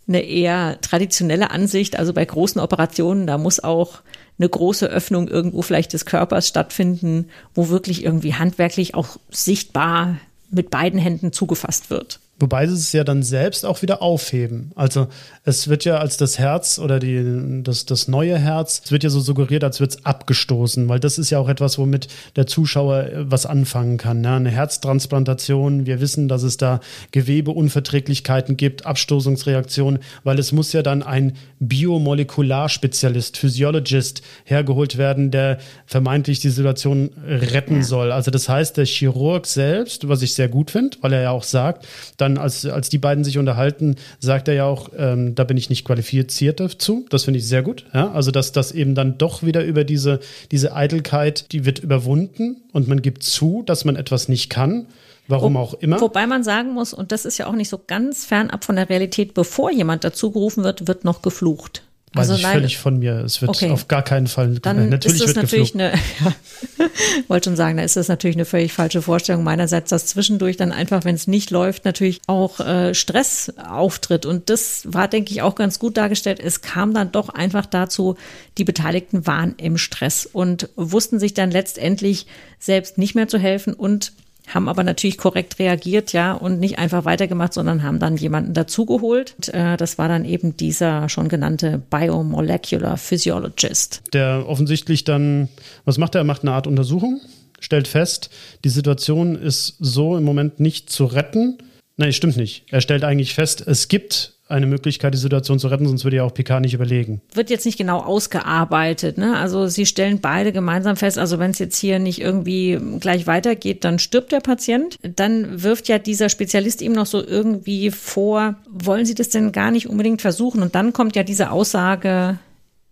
eine 0.07 0.23
eher 0.23 0.81
traditionelle 0.81 1.51
Ansicht. 1.51 1.99
Also 1.99 2.13
bei 2.13 2.25
großen 2.25 2.61
Operationen, 2.61 3.27
da 3.27 3.39
muss 3.39 3.61
auch 3.61 4.03
eine 4.39 4.49
große 4.49 4.87
Öffnung 4.87 5.29
irgendwo 5.29 5.63
vielleicht 5.63 5.93
des 5.93 6.07
Körpers 6.07 6.49
stattfinden, 6.49 7.31
wo 7.55 7.69
wirklich 7.69 8.05
irgendwie 8.05 8.35
handwerklich 8.35 8.95
auch 8.95 9.17
sichtbar 9.31 10.19
mit 10.51 10.71
beiden 10.71 10.99
Händen 10.99 11.33
zugefasst 11.33 11.91
wird. 11.91 12.21
Wobei 12.41 12.67
sie 12.67 12.75
es 12.75 12.93
ja 12.93 13.05
dann 13.05 13.23
selbst 13.23 13.65
auch 13.65 13.83
wieder 13.83 14.03
aufheben. 14.03 14.73
Also 14.75 15.07
es 15.45 15.69
wird 15.69 15.85
ja 15.85 15.99
als 15.99 16.17
das 16.17 16.39
Herz 16.39 16.81
oder 16.81 16.99
die, 16.99 17.63
das, 17.63 17.87
das 17.87 18.09
neue 18.09 18.37
Herz, 18.37 18.83
es 18.85 18.91
wird 18.91 19.05
ja 19.05 19.11
so 19.11 19.21
suggeriert, 19.21 19.63
als 19.63 19.79
wird 19.79 19.93
es 19.93 20.05
abgestoßen, 20.05 20.89
weil 20.89 20.99
das 20.99 21.19
ist 21.19 21.31
ja 21.31 21.39
auch 21.39 21.49
etwas, 21.49 21.79
womit 21.79 22.09
der 22.35 22.49
Zuschauer 22.49 23.05
äh, 23.05 23.31
was 23.31 23.47
anfangen 23.47 23.99
kann. 23.99 24.21
Ne? 24.21 24.33
Eine 24.33 24.51
Herztransplantation, 24.51 25.87
wir 25.87 26.01
wissen, 26.01 26.27
dass 26.27 26.43
es 26.43 26.57
da 26.57 26.81
Gewebeunverträglichkeiten 27.13 28.57
gibt, 28.57 28.85
Abstoßungsreaktionen, 28.85 30.01
weil 30.25 30.41
es 30.41 30.51
muss 30.51 30.73
ja 30.73 30.83
dann 30.83 31.05
ein 31.05 31.35
Biomolekularspezialist, 31.61 33.37
Physiologist 33.37 34.23
hergeholt 34.45 34.99
werden, 34.99 35.31
der 35.31 35.59
vermeintlich 35.87 36.41
die 36.41 36.51
Situation 36.51 37.11
retten 37.27 37.85
soll. 37.85 38.11
Also 38.11 38.33
das 38.33 38.49
heißt, 38.49 38.77
der 38.77 38.87
Chirurg 38.87 39.47
selbst, 39.47 40.09
was 40.09 40.23
ich 40.23 40.35
sehr 40.35 40.49
gut 40.49 40.73
finde, 40.73 40.97
weil 41.01 41.13
er 41.13 41.23
ja 41.23 41.31
auch 41.31 41.45
sagt, 41.45 41.87
dann, 42.17 42.34
als, 42.39 42.67
als 42.67 42.89
die 42.89 42.99
beiden 42.99 43.25
sich 43.25 43.39
unterhalten, 43.39 43.97
sagt 44.19 44.49
er 44.49 44.55
ja 44.55 44.65
auch, 44.65 44.91
ähm, 44.97 45.35
da 45.35 45.45
bin 45.45 45.57
ich 45.57 45.71
nicht 45.71 45.85
qualifiziert 45.85 46.61
dazu. 46.61 47.07
Das 47.11 47.25
finde 47.25 47.39
ich 47.39 47.47
sehr 47.47 47.63
gut. 47.63 47.87
Ja? 47.93 48.13
Also, 48.13 48.31
dass 48.31 48.53
das 48.53 48.73
eben 48.73 48.95
dann 48.95 49.19
doch 49.19 49.43
wieder 49.43 49.65
über 49.65 49.85
diese, 49.85 50.21
diese 50.51 50.75
Eitelkeit, 50.75 51.53
die 51.53 51.65
wird 51.65 51.79
überwunden 51.79 52.63
und 52.73 52.89
man 52.89 53.03
gibt 53.03 53.23
zu, 53.23 53.63
dass 53.65 53.85
man 53.85 53.97
etwas 53.97 54.29
nicht 54.29 54.51
kann. 54.51 54.87
Warum 55.27 55.57
auch 55.57 55.73
immer. 55.75 55.99
Wobei 56.03 56.27
man 56.27 56.45
sagen 56.45 56.75
muss, 56.75 56.93
und 56.93 57.11
das 57.11 57.25
ist 57.25 57.39
ja 57.39 57.47
auch 57.47 57.55
nicht 57.55 57.71
so 57.71 57.81
ganz 57.87 58.27
fernab 58.27 58.63
von 58.63 58.77
der 58.77 58.91
Realität, 58.91 59.33
bevor 59.33 59.71
jemand 59.71 60.05
dazu 60.05 60.31
gerufen 60.31 60.65
wird, 60.65 60.87
wird 60.87 61.05
noch 61.05 61.23
geflucht. 61.23 61.83
Weiß 62.15 62.31
also 62.31 62.35
ich 62.35 62.43
nein, 62.43 62.53
völlig 62.53 62.79
von 62.79 62.99
mir. 62.99 63.25
Es 63.25 63.41
wird 63.41 63.51
okay. 63.51 63.71
auf 63.71 63.89
gar 63.89 64.03
keinen 64.03 64.29
Fall. 64.29 64.61
Dann 64.61 64.89
natürlich 64.89 65.21
ist 65.21 65.29
das 65.29 65.37
natürlich 65.37 65.73
geflucht. 65.73 65.95
eine. 65.95 66.01
Ja, 66.79 66.87
wollte 67.29 67.51
schon 67.51 67.57
sagen, 67.57 67.77
da 67.77 67.83
ist 67.83 67.97
das 67.97 68.09
natürlich 68.09 68.37
eine 68.37 68.45
völlig 68.45 68.73
falsche 68.73 69.03
Vorstellung 69.03 69.43
meinerseits, 69.43 69.91
dass 69.91 70.07
zwischendurch 70.07 70.57
dann 70.57 70.71
einfach, 70.71 71.05
wenn 71.05 71.15
es 71.15 71.27
nicht 71.27 71.51
läuft, 71.51 71.85
natürlich 71.85 72.21
auch 72.27 72.61
äh, 72.61 72.95
Stress 72.95 73.53
auftritt. 73.57 74.27
Und 74.27 74.49
das 74.49 74.83
war, 74.85 75.09
denke 75.09 75.33
ich, 75.33 75.43
auch 75.43 75.55
ganz 75.57 75.79
gut 75.79 75.97
dargestellt. 75.97 76.41
Es 76.41 76.61
kam 76.61 76.95
dann 76.95 77.11
doch 77.11 77.29
einfach 77.31 77.67
dazu, 77.67 78.17
die 78.59 78.65
Beteiligten 78.65 79.27
waren 79.27 79.55
im 79.57 79.77
Stress 79.77 80.27
und 80.27 80.69
wussten 80.77 81.19
sich 81.19 81.35
dann 81.35 81.51
letztendlich 81.51 82.27
selbst 82.59 82.97
nicht 82.99 83.15
mehr 83.15 83.29
zu 83.29 83.39
helfen 83.39 83.75
und 83.75 84.13
haben 84.47 84.69
aber 84.69 84.85
natürlich 84.85 85.19
korrekt 85.19 85.59
reagiert, 85.59 86.13
ja, 86.13 86.33
und 86.33 86.61
nicht 86.61 86.79
einfach 86.79 87.05
weitergemacht, 87.05 87.55
sondern 87.55 87.83
haben 87.83 87.99
dann 87.99 88.17
jemanden 88.17 88.55
dazugeholt. 88.55 89.49
Äh, 89.49 89.77
das 89.77 89.99
war 89.99 90.09
dann 90.09 90.25
eben 90.25 90.57
dieser 90.57 91.09
schon 91.09 91.29
genannte 91.29 91.81
Biomolecular 91.91 92.97
Physiologist. 92.97 94.03
Der 94.13 94.45
offensichtlich 94.47 95.05
dann, 95.05 95.49
was 95.85 95.99
macht 95.99 96.15
er? 96.15 96.21
Er 96.21 96.25
macht 96.25 96.43
eine 96.43 96.53
Art 96.53 96.67
Untersuchung, 96.67 97.21
stellt 97.59 97.89
fest, 97.89 98.31
die 98.65 98.69
Situation 98.69 99.35
ist 99.35 99.77
so 99.81 100.17
im 100.17 100.25
Moment 100.25 100.61
nicht 100.61 100.91
zu 100.91 101.07
retten. 101.07 101.59
Nein, 101.97 102.13
stimmt 102.13 102.37
nicht. 102.37 102.65
Er 102.71 102.81
stellt 102.81 103.05
eigentlich 103.05 103.35
fest, 103.35 103.65
es 103.67 103.89
gibt 103.89 104.34
eine 104.47 104.67
Möglichkeit, 104.67 105.15
die 105.15 105.19
Situation 105.19 105.59
zu 105.59 105.69
retten, 105.69 105.87
sonst 105.87 106.05
würde 106.05 106.19
ja 106.19 106.25
auch 106.25 106.35
Picard 106.35 106.61
nicht 106.61 106.75
überlegen. 106.75 107.23
Wird 107.33 107.51
jetzt 107.51 107.65
nicht 107.65 107.79
genau 107.79 108.01
ausgearbeitet. 108.01 109.17
Ne? 109.17 109.37
Also 109.37 109.69
sie 109.69 109.87
stellen 109.87 110.21
beide 110.21 110.53
gemeinsam 110.53 110.97
fest, 110.97 111.19
also 111.19 111.39
wenn 111.39 111.53
es 111.53 111.59
jetzt 111.59 111.79
hier 111.79 111.99
nicht 111.99 112.21
irgendwie 112.21 112.79
gleich 113.01 113.27
weitergeht, 113.27 113.85
dann 113.85 113.99
stirbt 113.99 114.33
der 114.33 114.41
Patient. 114.41 114.99
Dann 115.03 115.63
wirft 115.63 115.89
ja 115.89 115.99
dieser 115.99 116.29
Spezialist 116.29 116.83
ihm 116.83 116.93
noch 116.93 117.07
so 117.07 117.25
irgendwie 117.25 117.91
vor, 117.91 118.57
wollen 118.69 119.07
Sie 119.07 119.15
das 119.15 119.31
denn 119.31 119.53
gar 119.53 119.71
nicht 119.71 119.89
unbedingt 119.89 120.21
versuchen? 120.21 120.63
Und 120.63 120.75
dann 120.75 120.93
kommt 120.93 121.17
ja 121.17 121.23
diese 121.23 121.51
Aussage, 121.51 122.39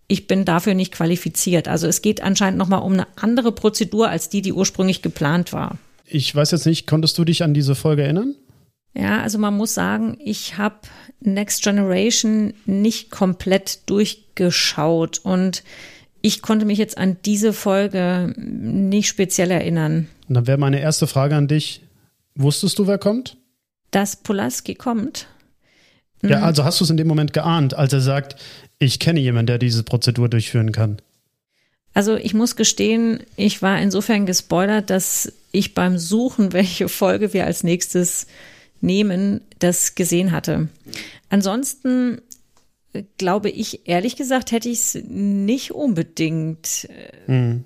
ich 0.07 0.27
bin 0.27 0.45
dafür 0.45 0.73
nicht 0.73 0.93
qualifiziert. 0.93 1.67
Also 1.67 1.87
es 1.87 2.01
geht 2.01 2.21
anscheinend 2.21 2.57
nochmal 2.57 2.81
um 2.81 2.93
eine 2.93 3.07
andere 3.15 3.51
Prozedur 3.51 4.09
als 4.09 4.29
die, 4.29 4.41
die 4.41 4.53
ursprünglich 4.53 5.01
geplant 5.01 5.53
war. 5.53 5.77
Ich 6.05 6.35
weiß 6.35 6.51
jetzt 6.51 6.65
nicht, 6.65 6.87
konntest 6.87 7.17
du 7.17 7.25
dich 7.25 7.43
an 7.43 7.53
diese 7.53 7.75
Folge 7.75 8.03
erinnern? 8.03 8.35
Ja, 8.93 9.21
also 9.21 9.39
man 9.39 9.55
muss 9.55 9.73
sagen, 9.73 10.17
ich 10.23 10.57
habe 10.57 10.75
Next 11.19 11.63
Generation 11.63 12.53
nicht 12.65 13.09
komplett 13.09 13.89
durchgeschaut 13.89 15.19
und 15.23 15.63
ich 16.21 16.41
konnte 16.41 16.65
mich 16.65 16.77
jetzt 16.77 16.97
an 16.97 17.17
diese 17.25 17.53
Folge 17.53 18.33
nicht 18.37 19.07
speziell 19.07 19.51
erinnern. 19.51 20.07
Und 20.29 20.35
dann 20.35 20.47
wäre 20.47 20.57
meine 20.57 20.79
erste 20.79 21.07
Frage 21.07 21.35
an 21.35 21.47
dich. 21.47 21.81
Wusstest 22.35 22.79
du, 22.79 22.87
wer 22.87 22.97
kommt? 22.97 23.37
Dass 23.91 24.15
Pulaski 24.15 24.75
kommt. 24.75 25.27
Ja, 26.21 26.37
hm. 26.37 26.43
also 26.43 26.63
hast 26.63 26.79
du 26.79 26.85
es 26.85 26.89
in 26.89 26.97
dem 26.97 27.07
Moment 27.07 27.33
geahnt, 27.33 27.73
als 27.73 27.93
er 27.93 28.01
sagt, 28.01 28.35
ich 28.79 28.99
kenne 28.99 29.19
jemanden, 29.19 29.47
der 29.47 29.57
diese 29.57 29.83
Prozedur 29.83 30.29
durchführen 30.29 30.71
kann? 30.71 30.97
Also 31.93 32.15
ich 32.15 32.33
muss 32.33 32.55
gestehen, 32.55 33.19
ich 33.35 33.61
war 33.61 33.79
insofern 33.79 34.25
gespoilert, 34.25 34.89
dass 34.89 35.31
ich 35.51 35.73
beim 35.73 35.97
Suchen, 35.97 36.53
welche 36.53 36.89
Folge 36.89 37.33
wir 37.33 37.45
als 37.45 37.63
nächstes 37.63 38.27
nehmen, 38.83 39.41
das 39.59 39.95
gesehen 39.95 40.31
hatte. 40.31 40.69
Ansonsten 41.29 42.21
äh, 42.93 43.03
glaube 43.17 43.49
ich, 43.49 43.87
ehrlich 43.87 44.15
gesagt, 44.15 44.51
hätte 44.51 44.69
ich 44.69 44.79
es 44.79 45.03
nicht 45.07 45.71
unbedingt 45.71 46.87
mhm 47.27 47.63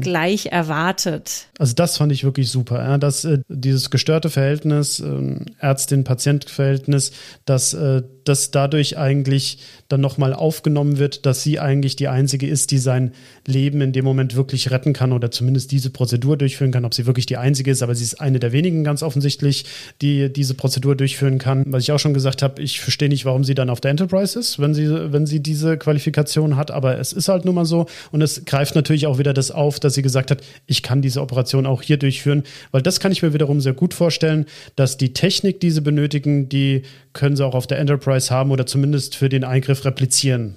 gleich 0.00 0.46
erwartet. 0.46 1.48
Also 1.58 1.74
das 1.74 1.96
fand 1.96 2.12
ich 2.12 2.24
wirklich 2.24 2.50
super, 2.50 2.78
ja, 2.78 2.98
dass 2.98 3.24
äh, 3.24 3.38
dieses 3.48 3.90
gestörte 3.90 4.30
Verhältnis, 4.30 5.00
äh, 5.00 5.36
Ärztin-Patient-Verhältnis, 5.58 7.12
dass 7.44 7.74
äh, 7.74 8.02
das 8.24 8.50
dadurch 8.50 8.96
eigentlich 8.96 9.58
dann 9.88 10.00
nochmal 10.00 10.32
aufgenommen 10.32 10.98
wird, 10.98 11.26
dass 11.26 11.42
sie 11.42 11.58
eigentlich 11.58 11.96
die 11.96 12.08
Einzige 12.08 12.46
ist, 12.46 12.70
die 12.70 12.78
sein 12.78 13.12
Leben 13.46 13.80
in 13.80 13.92
dem 13.92 14.04
Moment 14.04 14.36
wirklich 14.36 14.70
retten 14.70 14.92
kann 14.92 15.12
oder 15.12 15.30
zumindest 15.30 15.72
diese 15.72 15.90
Prozedur 15.90 16.36
durchführen 16.36 16.70
kann. 16.70 16.84
Ob 16.84 16.94
sie 16.94 17.06
wirklich 17.06 17.26
die 17.26 17.36
Einzige 17.36 17.70
ist, 17.70 17.82
aber 17.82 17.94
sie 17.94 18.04
ist 18.04 18.20
eine 18.20 18.38
der 18.38 18.52
wenigen 18.52 18.84
ganz 18.84 19.02
offensichtlich, 19.02 19.64
die 20.00 20.32
diese 20.32 20.54
Prozedur 20.54 20.96
durchführen 20.96 21.38
kann. 21.38 21.64
Was 21.66 21.82
ich 21.82 21.92
auch 21.92 21.98
schon 21.98 22.14
gesagt 22.14 22.42
habe, 22.42 22.62
ich 22.62 22.80
verstehe 22.80 23.08
nicht, 23.08 23.24
warum 23.24 23.44
sie 23.44 23.54
dann 23.54 23.70
auf 23.70 23.80
der 23.80 23.90
Enterprise 23.90 24.38
ist, 24.38 24.58
wenn 24.58 24.74
sie, 24.74 25.12
wenn 25.12 25.26
sie 25.26 25.40
diese 25.40 25.76
Qualifikation 25.76 26.56
hat, 26.56 26.70
aber 26.70 26.98
es 26.98 27.12
ist 27.12 27.28
halt 27.28 27.44
nun 27.44 27.54
mal 27.54 27.64
so 27.64 27.86
und 28.12 28.22
es 28.22 28.44
greift 28.44 28.74
natürlich 28.74 29.06
auch 29.06 29.18
wieder 29.18 29.34
das 29.34 29.50
auf, 29.50 29.69
dass 29.78 29.94
sie 29.94 30.02
gesagt 30.02 30.30
hat, 30.30 30.42
ich 30.66 30.82
kann 30.82 31.02
diese 31.02 31.20
Operation 31.20 31.66
auch 31.66 31.82
hier 31.82 31.98
durchführen, 31.98 32.44
weil 32.72 32.82
das 32.82 33.00
kann 33.00 33.12
ich 33.12 33.22
mir 33.22 33.32
wiederum 33.32 33.60
sehr 33.60 33.74
gut 33.74 33.94
vorstellen, 33.94 34.46
dass 34.76 34.96
die 34.96 35.12
Technik, 35.12 35.60
die 35.60 35.70
sie 35.70 35.80
benötigen, 35.80 36.48
die 36.48 36.82
können 37.12 37.36
sie 37.36 37.44
auch 37.44 37.54
auf 37.54 37.66
der 37.66 37.78
Enterprise 37.78 38.30
haben 38.30 38.50
oder 38.50 38.66
zumindest 38.66 39.14
für 39.14 39.28
den 39.28 39.44
Eingriff 39.44 39.84
replizieren. 39.84 40.56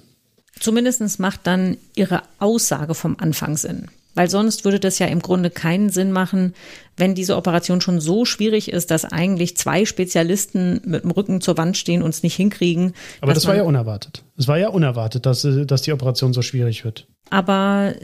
Zumindest 0.58 1.20
macht 1.20 1.40
dann 1.44 1.76
ihre 1.94 2.22
Aussage 2.38 2.94
vom 2.94 3.16
Anfang 3.18 3.56
Sinn. 3.56 3.88
Weil 4.14 4.30
sonst 4.30 4.64
würde 4.64 4.78
das 4.78 4.98
ja 5.00 5.06
im 5.06 5.20
Grunde 5.20 5.50
keinen 5.50 5.90
Sinn 5.90 6.12
machen, 6.12 6.54
wenn 6.96 7.14
diese 7.16 7.36
Operation 7.36 7.80
schon 7.80 8.00
so 8.00 8.24
schwierig 8.24 8.70
ist, 8.72 8.90
dass 8.92 9.04
eigentlich 9.04 9.56
zwei 9.56 9.84
Spezialisten 9.84 10.80
mit 10.84 11.02
dem 11.02 11.10
Rücken 11.10 11.40
zur 11.40 11.56
Wand 11.56 11.76
stehen 11.76 12.02
und 12.02 12.10
es 12.10 12.22
nicht 12.22 12.36
hinkriegen. 12.36 12.94
Aber 13.20 13.34
das 13.34 13.46
war 13.46 13.56
ja 13.56 13.64
unerwartet. 13.64 14.22
Es 14.36 14.46
war 14.46 14.58
ja 14.58 14.68
unerwartet, 14.68 15.26
dass, 15.26 15.46
dass 15.66 15.82
die 15.82 15.92
Operation 15.92 16.32
so 16.32 16.42
schwierig 16.42 16.84
wird. 16.84 17.08
Aber 17.30 17.94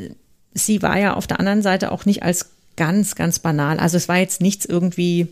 sie 0.55 0.82
war 0.82 0.98
ja 0.98 1.14
auf 1.14 1.26
der 1.26 1.38
anderen 1.38 1.62
Seite 1.62 1.92
auch 1.92 2.05
nicht 2.05 2.22
als 2.22 2.51
ganz, 2.76 3.14
ganz 3.14 3.38
banal. 3.38 3.78
Also 3.78 3.96
es 3.96 4.09
war 4.09 4.18
jetzt 4.18 4.40
nichts 4.40 4.64
irgendwie 4.64 5.28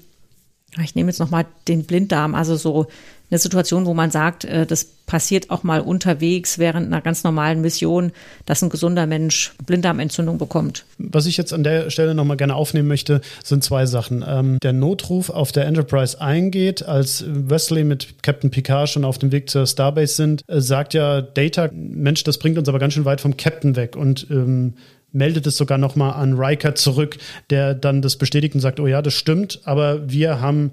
ich 0.85 0.95
nehme 0.95 1.11
jetzt 1.11 1.19
nochmal 1.19 1.47
den 1.67 1.85
Blinddarm, 1.85 2.35
also 2.35 2.57
so 2.57 2.87
eine 3.31 3.39
Situation, 3.39 3.85
wo 3.85 3.93
man 3.93 4.11
sagt, 4.11 4.45
äh, 4.45 4.65
das 4.65 4.85
passiert 5.07 5.51
auch 5.51 5.63
mal 5.63 5.81
unterwegs 5.81 6.59
während 6.59 6.87
einer 6.87 7.01
ganz 7.01 7.25
normalen 7.25 7.61
Mission, 7.61 8.13
dass 8.47 8.63
ein 8.63 8.71
gesunder 8.71 9.07
Mensch 9.07 9.53
Blinddarmentzündung 9.67 10.39
bekommt. 10.39 10.85
Was 10.99 11.27
ich 11.27 11.37
jetzt 11.37 11.53
an 11.53 11.63
der 11.63 11.91
Stelle 11.91 12.15
nochmal 12.15 12.37
gerne 12.39 12.55
aufnehmen 12.55 12.89
möchte, 12.89 13.21
sind 13.45 13.65
zwei 13.65 13.87
Sachen. 13.87 14.25
Ähm, 14.27 14.59
der 14.63 14.73
Notruf 14.73 15.31
auf 15.31 15.53
der 15.53 15.67
Enterprise 15.67 16.21
eingeht, 16.21 16.83
als 16.87 17.25
Wesley 17.27 17.85
mit 17.85 18.23
Captain 18.23 18.51
Picard 18.51 18.89
schon 18.89 19.05
auf 19.05 19.19
dem 19.19 19.33
Weg 19.33 19.51
zur 19.51 19.67
Starbase 19.67 20.15
sind, 20.15 20.43
äh, 20.47 20.61
sagt 20.61 20.95
ja 20.95 21.21
Data, 21.21 21.71
Mensch, 21.73 22.25
das 22.25 22.39
bringt 22.39 22.59
uns 22.59 22.69
aber 22.69 22.79
ganz 22.79 22.95
schön 22.95 23.05
weit 23.05 23.21
vom 23.21 23.37
Captain 23.37 23.77
weg 23.77 23.97
und 23.97 24.27
ähm, 24.31 24.75
meldet 25.13 25.47
es 25.47 25.57
sogar 25.57 25.79
nochmal 25.79 26.13
an 26.13 26.35
Riker 26.35 26.75
zurück, 26.75 27.19
der 27.51 27.75
dann 27.75 28.03
das 28.03 28.17
bestätigt 28.17 28.55
und 28.55 28.61
sagt, 28.61 28.81
oh 28.81 28.87
ja, 28.87 29.03
das 29.03 29.15
stimmt, 29.15 29.61
aber 29.65 30.11
wir 30.11 30.41
haben 30.41 30.73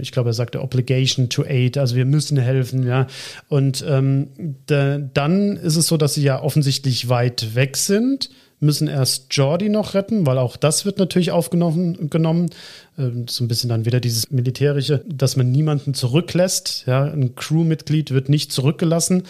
ich 0.00 0.12
glaube, 0.12 0.30
er 0.30 0.34
sagte 0.34 0.62
Obligation 0.62 1.28
to 1.28 1.42
aid, 1.42 1.78
also 1.78 1.96
wir 1.96 2.04
müssen 2.04 2.38
helfen, 2.38 2.86
ja. 2.86 3.08
Und 3.48 3.84
ähm, 3.88 4.28
da, 4.66 4.98
dann 4.98 5.56
ist 5.56 5.76
es 5.76 5.88
so, 5.88 5.96
dass 5.96 6.14
sie 6.14 6.22
ja 6.22 6.40
offensichtlich 6.40 7.08
weit 7.08 7.56
weg 7.56 7.76
sind, 7.76 8.30
müssen 8.60 8.88
erst 8.88 9.26
Jordi 9.34 9.68
noch 9.68 9.94
retten, 9.94 10.26
weil 10.26 10.38
auch 10.38 10.56
das 10.56 10.84
wird 10.84 10.98
natürlich 10.98 11.32
aufgenommen 11.32 12.08
genommen. 12.08 12.50
Ähm, 12.98 13.26
so 13.28 13.44
ein 13.44 13.48
bisschen 13.48 13.68
dann 13.68 13.84
wieder 13.84 14.00
dieses 14.00 14.30
militärische, 14.30 15.04
dass 15.08 15.36
man 15.36 15.50
niemanden 15.50 15.92
zurücklässt. 15.92 16.84
Ja, 16.86 17.04
ein 17.04 17.34
Crewmitglied 17.34 18.12
wird 18.12 18.28
nicht 18.28 18.52
zurückgelassen. 18.52 19.24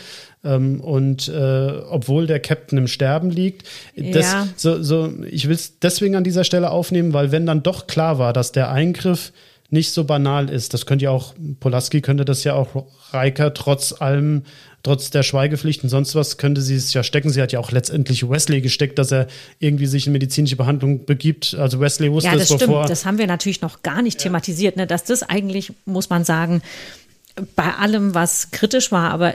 Ähm, 0.44 0.80
und 0.80 1.28
äh, 1.28 1.72
obwohl 1.88 2.26
der 2.26 2.40
Captain 2.40 2.78
im 2.78 2.86
Sterben 2.86 3.30
liegt, 3.30 3.66
das, 3.96 4.32
ja. 4.32 4.48
so, 4.56 4.82
so, 4.82 5.10
ich 5.30 5.48
will 5.48 5.54
es 5.54 5.78
deswegen 5.78 6.16
an 6.16 6.24
dieser 6.24 6.44
Stelle 6.44 6.70
aufnehmen, 6.70 7.12
weil 7.12 7.32
wenn 7.32 7.46
dann 7.46 7.62
doch 7.62 7.86
klar 7.86 8.18
war, 8.18 8.32
dass 8.32 8.52
der 8.52 8.70
Eingriff 8.70 9.32
nicht 9.74 9.90
so 9.90 10.04
banal 10.04 10.48
ist. 10.48 10.72
Das 10.72 10.86
könnte 10.86 11.04
ja 11.04 11.10
auch, 11.10 11.34
Polaski 11.60 12.00
könnte 12.00 12.24
das 12.24 12.44
ja 12.44 12.54
auch 12.54 12.86
Riker 13.12 13.52
trotz 13.52 13.92
allem, 13.92 14.44
trotz 14.82 15.10
der 15.10 15.22
Schweigepflicht 15.22 15.82
und 15.82 15.90
sonst 15.90 16.14
was, 16.14 16.38
könnte 16.38 16.62
sie 16.62 16.76
es 16.76 16.94
ja 16.94 17.02
stecken. 17.02 17.28
Sie 17.28 17.42
hat 17.42 17.52
ja 17.52 17.58
auch 17.58 17.70
letztendlich 17.70 18.26
Wesley 18.28 18.62
gesteckt, 18.62 18.98
dass 18.98 19.12
er 19.12 19.26
irgendwie 19.58 19.86
sich 19.86 20.06
in 20.06 20.14
medizinische 20.14 20.56
Behandlung 20.56 21.04
begibt. 21.04 21.54
Also 21.58 21.80
Wesley 21.80 22.10
wusste 22.10 22.30
ja, 22.30 22.36
das 22.36 22.50
es 22.50 22.56
stimmt. 22.56 22.88
Das 22.88 23.04
haben 23.04 23.18
wir 23.18 23.26
natürlich 23.26 23.60
noch 23.60 23.82
gar 23.82 24.00
nicht 24.00 24.20
ja. 24.20 24.24
thematisiert, 24.24 24.76
ne? 24.76 24.86
dass 24.86 25.04
das 25.04 25.22
eigentlich, 25.22 25.72
muss 25.84 26.08
man 26.08 26.24
sagen, 26.24 26.62
bei 27.56 27.74
allem, 27.74 28.14
was 28.14 28.50
kritisch 28.52 28.92
war, 28.92 29.10
aber 29.10 29.34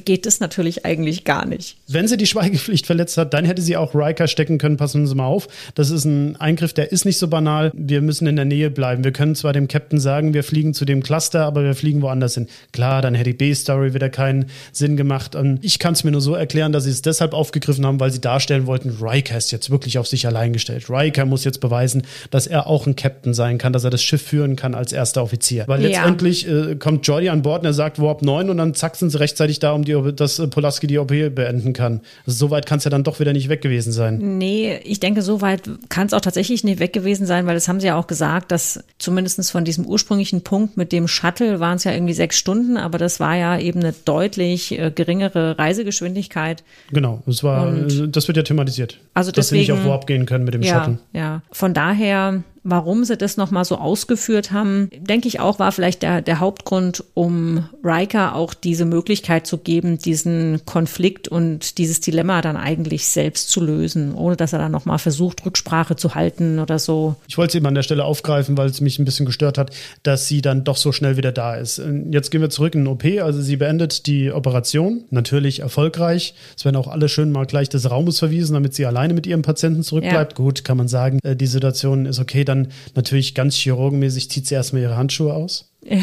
geht 0.00 0.26
es 0.26 0.40
natürlich 0.40 0.84
eigentlich 0.84 1.24
gar 1.24 1.46
nicht. 1.46 1.76
Wenn 1.88 2.08
sie 2.08 2.16
die 2.16 2.26
Schweigepflicht 2.26 2.86
verletzt 2.86 3.16
hat, 3.16 3.34
dann 3.34 3.44
hätte 3.44 3.62
sie 3.62 3.76
auch 3.76 3.94
Riker 3.94 4.26
stecken 4.26 4.58
können. 4.58 4.76
Passen 4.76 5.06
Sie 5.06 5.14
mal 5.14 5.26
auf. 5.26 5.48
Das 5.74 5.90
ist 5.90 6.04
ein 6.04 6.36
Eingriff, 6.36 6.72
der 6.72 6.92
ist 6.92 7.04
nicht 7.04 7.18
so 7.18 7.28
banal. 7.28 7.70
Wir 7.74 8.00
müssen 8.00 8.26
in 8.26 8.36
der 8.36 8.44
Nähe 8.44 8.70
bleiben. 8.70 9.04
Wir 9.04 9.12
können 9.12 9.34
zwar 9.34 9.52
dem 9.52 9.68
Captain 9.68 10.00
sagen, 10.00 10.34
wir 10.34 10.44
fliegen 10.44 10.74
zu 10.74 10.84
dem 10.84 11.02
Cluster, 11.02 11.44
aber 11.44 11.62
wir 11.62 11.74
fliegen 11.74 12.02
woanders 12.02 12.34
hin. 12.34 12.48
Klar, 12.72 13.02
dann 13.02 13.14
hätte 13.14 13.30
die 13.30 13.36
B-Story 13.36 13.94
wieder 13.94 14.08
keinen 14.08 14.46
Sinn 14.72 14.96
gemacht. 14.96 15.34
Und 15.34 15.64
ich 15.64 15.78
kann 15.78 15.94
es 15.94 16.04
mir 16.04 16.10
nur 16.10 16.20
so 16.20 16.34
erklären, 16.34 16.72
dass 16.72 16.84
sie 16.84 16.90
es 16.90 17.02
deshalb 17.02 17.32
aufgegriffen 17.32 17.86
haben, 17.86 18.00
weil 18.00 18.10
sie 18.10 18.20
darstellen 18.20 18.66
wollten, 18.66 18.98
Riker 19.00 19.36
ist 19.36 19.52
jetzt 19.52 19.70
wirklich 19.70 19.98
auf 19.98 20.06
sich 20.06 20.26
allein 20.26 20.52
gestellt. 20.52 20.90
Riker 20.90 21.24
muss 21.24 21.44
jetzt 21.44 21.60
beweisen, 21.60 22.02
dass 22.30 22.46
er 22.46 22.66
auch 22.66 22.86
ein 22.86 22.96
Captain 22.96 23.34
sein 23.34 23.58
kann, 23.58 23.72
dass 23.72 23.84
er 23.84 23.90
das 23.90 24.02
Schiff 24.02 24.22
führen 24.22 24.56
kann 24.56 24.74
als 24.74 24.92
erster 24.92 25.22
Offizier. 25.22 25.64
Weil 25.66 25.82
letztendlich 25.82 26.42
ja. 26.42 26.70
äh, 26.70 26.76
kommt 26.76 27.06
Jordi 27.06 27.28
an 27.28 27.42
Bord 27.42 27.60
und 27.60 27.66
er 27.66 27.72
sagt 27.72 28.00
Warp 28.00 28.22
9 28.22 28.50
und 28.50 28.56
dann 28.56 28.74
zack 28.74 28.96
sind 28.96 29.10
sie 29.10 29.18
rechtzeitig 29.18 29.58
da, 29.58 29.72
um 29.72 29.83
die, 29.84 30.12
dass 30.14 30.38
äh, 30.38 30.48
Polaski 30.48 30.86
die 30.86 30.98
OP 30.98 31.08
beenden 31.08 31.72
kann. 31.72 32.00
Also 32.26 32.46
so 32.46 32.50
weit 32.50 32.66
kann 32.66 32.78
es 32.78 32.84
ja 32.84 32.90
dann 32.90 33.04
doch 33.04 33.20
wieder 33.20 33.32
nicht 33.32 33.48
weg 33.48 33.62
gewesen 33.62 33.92
sein. 33.92 34.38
Nee, 34.38 34.78
ich 34.84 35.00
denke, 35.00 35.22
so 35.22 35.40
weit 35.40 35.68
kann 35.88 36.06
es 36.06 36.12
auch 36.12 36.20
tatsächlich 36.20 36.64
nicht 36.64 36.80
weg 36.80 36.92
gewesen 36.92 37.26
sein, 37.26 37.46
weil 37.46 37.54
das 37.54 37.68
haben 37.68 37.80
sie 37.80 37.86
ja 37.86 37.96
auch 37.96 38.06
gesagt, 38.06 38.52
dass 38.52 38.82
zumindest 38.98 39.50
von 39.50 39.64
diesem 39.64 39.86
ursprünglichen 39.86 40.42
Punkt 40.42 40.76
mit 40.76 40.92
dem 40.92 41.08
Shuttle 41.08 41.60
waren 41.60 41.76
es 41.76 41.84
ja 41.84 41.92
irgendwie 41.92 42.14
sechs 42.14 42.36
Stunden, 42.36 42.76
aber 42.76 42.98
das 42.98 43.20
war 43.20 43.36
ja 43.36 43.58
eben 43.58 43.80
eine 43.80 43.94
deutlich 44.04 44.78
äh, 44.78 44.90
geringere 44.94 45.58
Reisegeschwindigkeit. 45.58 46.64
Genau, 46.90 47.22
das 47.26 47.42
war, 47.42 47.68
Und 47.68 48.16
das 48.16 48.28
wird 48.28 48.36
ja 48.36 48.42
thematisiert. 48.42 49.00
Also 49.14 49.30
deswegen, 49.30 49.36
dass 49.36 49.48
sie 49.48 49.72
nicht 49.72 49.72
auf 49.72 49.84
Warp 49.90 50.06
gehen 50.06 50.26
können 50.26 50.44
mit 50.44 50.54
dem 50.54 50.62
ja, 50.62 50.80
Shuttle. 50.80 50.98
Ja, 51.12 51.42
von 51.50 51.74
daher 51.74 52.42
warum 52.64 53.04
sie 53.04 53.16
das 53.16 53.36
nochmal 53.36 53.64
so 53.66 53.76
ausgeführt 53.76 54.50
haben, 54.50 54.88
denke 54.96 55.28
ich 55.28 55.38
auch, 55.38 55.58
war 55.58 55.70
vielleicht 55.70 56.02
der, 56.02 56.22
der 56.22 56.40
Hauptgrund, 56.40 57.04
um 57.12 57.68
Riker 57.84 58.34
auch 58.34 58.54
diese 58.54 58.86
Möglichkeit 58.86 59.46
zu 59.46 59.58
geben, 59.58 59.98
diesen 59.98 60.62
Konflikt 60.64 61.28
und 61.28 61.76
dieses 61.76 62.00
Dilemma 62.00 62.40
dann 62.40 62.56
eigentlich 62.56 63.06
selbst 63.06 63.50
zu 63.50 63.60
lösen, 63.60 64.14
ohne 64.14 64.36
dass 64.36 64.54
er 64.54 64.58
dann 64.58 64.72
nochmal 64.72 64.98
versucht, 64.98 65.44
Rücksprache 65.44 65.96
zu 65.96 66.14
halten 66.14 66.58
oder 66.58 66.78
so. 66.78 67.16
Ich 67.28 67.36
wollte 67.36 67.50
es 67.50 67.54
eben 67.56 67.66
an 67.66 67.74
der 67.74 67.82
Stelle 67.82 68.04
aufgreifen, 68.04 68.56
weil 68.56 68.68
es 68.68 68.80
mich 68.80 68.98
ein 68.98 69.04
bisschen 69.04 69.26
gestört 69.26 69.58
hat, 69.58 69.70
dass 70.02 70.26
sie 70.26 70.40
dann 70.40 70.64
doch 70.64 70.78
so 70.78 70.90
schnell 70.90 71.18
wieder 71.18 71.32
da 71.32 71.56
ist. 71.56 71.82
Jetzt 72.10 72.30
gehen 72.30 72.40
wir 72.40 72.50
zurück 72.50 72.74
in 72.74 72.84
den 72.84 72.88
OP, 72.88 73.04
also 73.20 73.42
sie 73.42 73.56
beendet 73.56 74.06
die 74.06 74.32
Operation, 74.32 75.04
natürlich 75.10 75.60
erfolgreich. 75.60 76.34
Es 76.56 76.64
werden 76.64 76.76
auch 76.76 76.88
alle 76.88 77.10
schön 77.10 77.30
mal 77.30 77.44
gleich 77.44 77.68
des 77.68 77.90
Raumes 77.90 78.18
verwiesen, 78.18 78.54
damit 78.54 78.74
sie 78.74 78.86
alleine 78.86 79.12
mit 79.12 79.26
ihrem 79.26 79.42
Patienten 79.42 79.82
zurückbleibt. 79.82 80.32
Ja. 80.32 80.36
Gut, 80.36 80.64
kann 80.64 80.78
man 80.78 80.88
sagen, 80.88 81.18
äh, 81.22 81.36
die 81.36 81.46
Situation 81.46 82.06
ist 82.06 82.18
okay, 82.18 82.44
dann 82.44 82.53
dann 82.54 82.72
natürlich 82.94 83.34
ganz 83.34 83.56
chirurgenmäßig 83.56 84.30
zieht 84.30 84.46
sie 84.46 84.54
erstmal 84.54 84.82
ihre 84.82 84.96
Handschuhe 84.96 85.34
aus. 85.34 85.72
Ja. 85.84 86.02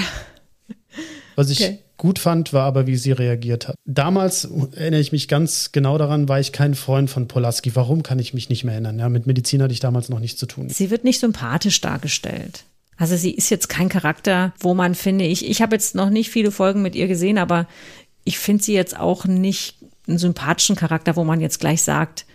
Was 1.35 1.49
ich 1.49 1.61
okay. 1.61 1.79
gut 1.97 2.19
fand, 2.19 2.53
war 2.53 2.65
aber, 2.65 2.87
wie 2.87 2.95
sie 2.95 3.11
reagiert 3.11 3.67
hat. 3.67 3.75
Damals 3.85 4.45
erinnere 4.75 4.99
ich 4.99 5.11
mich 5.11 5.27
ganz 5.27 5.71
genau 5.71 5.97
daran, 5.97 6.27
war 6.27 6.39
ich 6.39 6.51
kein 6.51 6.75
Freund 6.75 7.09
von 7.09 7.27
Polaski. 7.27 7.75
Warum 7.75 8.03
kann 8.03 8.19
ich 8.19 8.33
mich 8.33 8.49
nicht 8.49 8.63
mehr 8.63 8.73
erinnern? 8.73 8.99
Ja, 8.99 9.09
mit 9.09 9.27
Medizin 9.27 9.61
hatte 9.61 9.73
ich 9.73 9.79
damals 9.79 10.09
noch 10.09 10.19
nichts 10.19 10.39
zu 10.39 10.45
tun. 10.45 10.69
Sie 10.69 10.89
wird 10.89 11.03
nicht 11.03 11.19
sympathisch 11.19 11.79
dargestellt. 11.81 12.65
Also 12.97 13.15
sie 13.15 13.31
ist 13.31 13.49
jetzt 13.49 13.69
kein 13.69 13.89
Charakter, 13.89 14.53
wo 14.59 14.75
man 14.75 14.93
finde 14.93 15.25
ich, 15.25 15.49
ich 15.49 15.61
habe 15.61 15.75
jetzt 15.75 15.95
noch 15.95 16.11
nicht 16.11 16.29
viele 16.29 16.51
Folgen 16.51 16.83
mit 16.83 16.95
ihr 16.95 17.07
gesehen, 17.07 17.39
aber 17.39 17.67
ich 18.23 18.37
finde 18.37 18.63
sie 18.63 18.73
jetzt 18.73 18.99
auch 18.99 19.25
nicht 19.25 19.77
einen 20.07 20.19
sympathischen 20.19 20.75
Charakter, 20.75 21.15
wo 21.15 21.23
man 21.23 21.41
jetzt 21.41 21.59
gleich 21.59 21.81
sagt, 21.81 22.25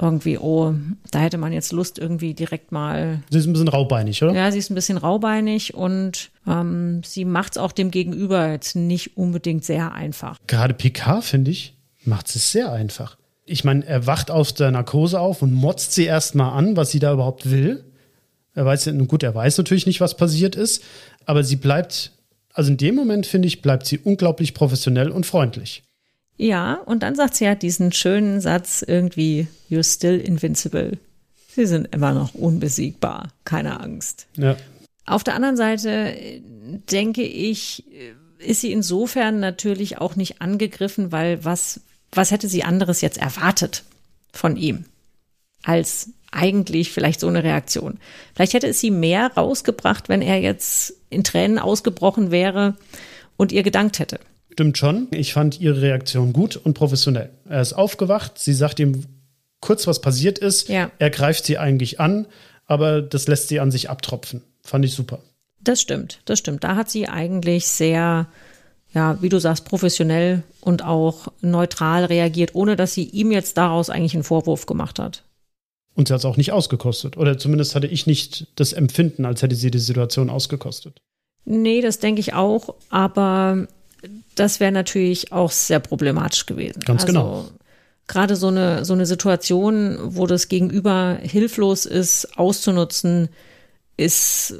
irgendwie, 0.00 0.38
oh, 0.38 0.74
da 1.10 1.20
hätte 1.20 1.38
man 1.38 1.52
jetzt 1.52 1.72
Lust, 1.72 1.98
irgendwie 1.98 2.34
direkt 2.34 2.72
mal. 2.72 3.22
Sie 3.30 3.38
ist 3.38 3.46
ein 3.46 3.52
bisschen 3.52 3.68
raubeinig, 3.68 4.22
oder? 4.22 4.34
Ja, 4.34 4.50
sie 4.50 4.58
ist 4.58 4.70
ein 4.70 4.74
bisschen 4.74 4.98
raubeinig 4.98 5.74
und 5.74 6.30
ähm, 6.46 7.02
sie 7.04 7.24
macht 7.24 7.52
es 7.52 7.58
auch 7.58 7.72
dem 7.72 7.90
Gegenüber 7.90 8.50
jetzt 8.50 8.74
nicht 8.74 9.16
unbedingt 9.16 9.64
sehr 9.64 9.92
einfach. 9.92 10.38
Gerade 10.46 10.74
Picard, 10.74 11.24
finde 11.24 11.50
ich, 11.50 11.74
macht 12.04 12.34
es 12.34 12.50
sehr 12.50 12.72
einfach. 12.72 13.16
Ich 13.44 13.64
meine, 13.64 13.86
er 13.86 14.06
wacht 14.06 14.30
aus 14.30 14.54
der 14.54 14.70
Narkose 14.70 15.20
auf 15.20 15.42
und 15.42 15.52
motzt 15.52 15.92
sie 15.92 16.04
erstmal 16.04 16.56
an, 16.56 16.76
was 16.76 16.90
sie 16.90 16.98
da 16.98 17.12
überhaupt 17.12 17.50
will. 17.50 17.84
Er 18.54 18.64
weiß 18.64 18.86
ja, 18.86 18.92
gut, 18.92 19.22
er 19.22 19.34
weiß 19.34 19.58
natürlich 19.58 19.86
nicht, 19.86 20.00
was 20.00 20.16
passiert 20.16 20.56
ist, 20.56 20.82
aber 21.26 21.44
sie 21.44 21.56
bleibt, 21.56 22.12
also 22.52 22.70
in 22.70 22.76
dem 22.76 22.94
Moment, 22.94 23.26
finde 23.26 23.48
ich, 23.48 23.62
bleibt 23.62 23.86
sie 23.86 23.98
unglaublich 23.98 24.54
professionell 24.54 25.10
und 25.10 25.26
freundlich. 25.26 25.82
Ja, 26.36 26.74
und 26.74 27.02
dann 27.02 27.14
sagt 27.14 27.34
sie 27.34 27.44
ja 27.44 27.54
diesen 27.54 27.92
schönen 27.92 28.40
Satz 28.40 28.84
irgendwie, 28.86 29.46
you're 29.70 29.84
still 29.84 30.18
invincible. 30.18 30.98
Sie 31.54 31.66
sind 31.66 31.94
immer 31.94 32.12
noch 32.12 32.34
unbesiegbar, 32.34 33.28
keine 33.44 33.80
Angst. 33.80 34.26
Ja. 34.36 34.56
Auf 35.04 35.24
der 35.24 35.34
anderen 35.34 35.56
Seite 35.56 36.14
denke 36.90 37.22
ich, 37.22 37.84
ist 38.38 38.60
sie 38.60 38.72
insofern 38.72 39.40
natürlich 39.40 39.98
auch 39.98 40.16
nicht 40.16 40.40
angegriffen, 40.40 41.12
weil 41.12 41.44
was, 41.44 41.80
was 42.10 42.30
hätte 42.30 42.48
sie 42.48 42.64
anderes 42.64 43.00
jetzt 43.00 43.18
erwartet 43.18 43.84
von 44.32 44.56
ihm 44.56 44.84
als 45.62 46.10
eigentlich 46.30 46.90
vielleicht 46.90 47.20
so 47.20 47.28
eine 47.28 47.44
Reaktion? 47.44 47.98
Vielleicht 48.34 48.54
hätte 48.54 48.68
es 48.68 48.80
sie 48.80 48.90
mehr 48.90 49.32
rausgebracht, 49.34 50.08
wenn 50.08 50.22
er 50.22 50.40
jetzt 50.40 50.94
in 51.10 51.24
Tränen 51.24 51.58
ausgebrochen 51.58 52.30
wäre 52.30 52.76
und 53.36 53.52
ihr 53.52 53.62
gedankt 53.62 53.98
hätte. 53.98 54.18
Stimmt 54.52 54.76
schon. 54.76 55.08
Ich 55.12 55.32
fand 55.32 55.60
ihre 55.60 55.80
Reaktion 55.80 56.32
gut 56.32 56.56
und 56.56 56.74
professionell. 56.74 57.30
Er 57.48 57.62
ist 57.62 57.72
aufgewacht, 57.72 58.38
sie 58.38 58.52
sagt 58.52 58.80
ihm 58.80 59.06
kurz, 59.60 59.86
was 59.86 60.00
passiert 60.00 60.38
ist. 60.38 60.68
Ja. 60.68 60.90
Er 60.98 61.10
greift 61.10 61.46
sie 61.46 61.56
eigentlich 61.56 62.00
an, 62.00 62.26
aber 62.66 63.00
das 63.00 63.28
lässt 63.28 63.48
sie 63.48 63.60
an 63.60 63.70
sich 63.70 63.88
abtropfen. 63.88 64.42
Fand 64.62 64.84
ich 64.84 64.92
super. 64.92 65.20
Das 65.60 65.80
stimmt, 65.80 66.20
das 66.26 66.38
stimmt. 66.38 66.64
Da 66.64 66.76
hat 66.76 66.90
sie 66.90 67.08
eigentlich 67.08 67.66
sehr, 67.66 68.26
ja, 68.92 69.22
wie 69.22 69.28
du 69.30 69.38
sagst, 69.38 69.64
professionell 69.64 70.42
und 70.60 70.84
auch 70.84 71.28
neutral 71.40 72.04
reagiert, 72.04 72.54
ohne 72.54 72.76
dass 72.76 72.92
sie 72.92 73.04
ihm 73.04 73.32
jetzt 73.32 73.56
daraus 73.56 73.88
eigentlich 73.88 74.14
einen 74.14 74.24
Vorwurf 74.24 74.66
gemacht 74.66 74.98
hat. 74.98 75.24
Und 75.94 76.08
sie 76.08 76.14
hat 76.14 76.20
es 76.20 76.24
auch 76.26 76.36
nicht 76.36 76.52
ausgekostet. 76.52 77.16
Oder 77.16 77.38
zumindest 77.38 77.74
hatte 77.74 77.86
ich 77.86 78.06
nicht 78.06 78.48
das 78.56 78.72
Empfinden, 78.72 79.24
als 79.24 79.40
hätte 79.42 79.54
sie 79.54 79.70
die 79.70 79.78
Situation 79.78 80.30
ausgekostet. 80.30 81.00
Nee, 81.44 81.80
das 81.80 81.98
denke 81.98 82.20
ich 82.20 82.34
auch. 82.34 82.74
Aber 82.90 83.66
das 84.34 84.60
wäre 84.60 84.72
natürlich 84.72 85.32
auch 85.32 85.50
sehr 85.50 85.80
problematisch 85.80 86.46
gewesen. 86.46 86.80
Ganz 86.80 87.02
also, 87.02 87.12
genau. 87.12 87.48
Gerade 88.08 88.36
so 88.36 88.48
eine, 88.48 88.84
so 88.84 88.92
eine 88.92 89.06
Situation, 89.06 89.96
wo 90.02 90.26
das 90.26 90.48
Gegenüber 90.48 91.18
hilflos 91.22 91.86
ist, 91.86 92.36
auszunutzen, 92.36 93.28
ist, 93.96 94.54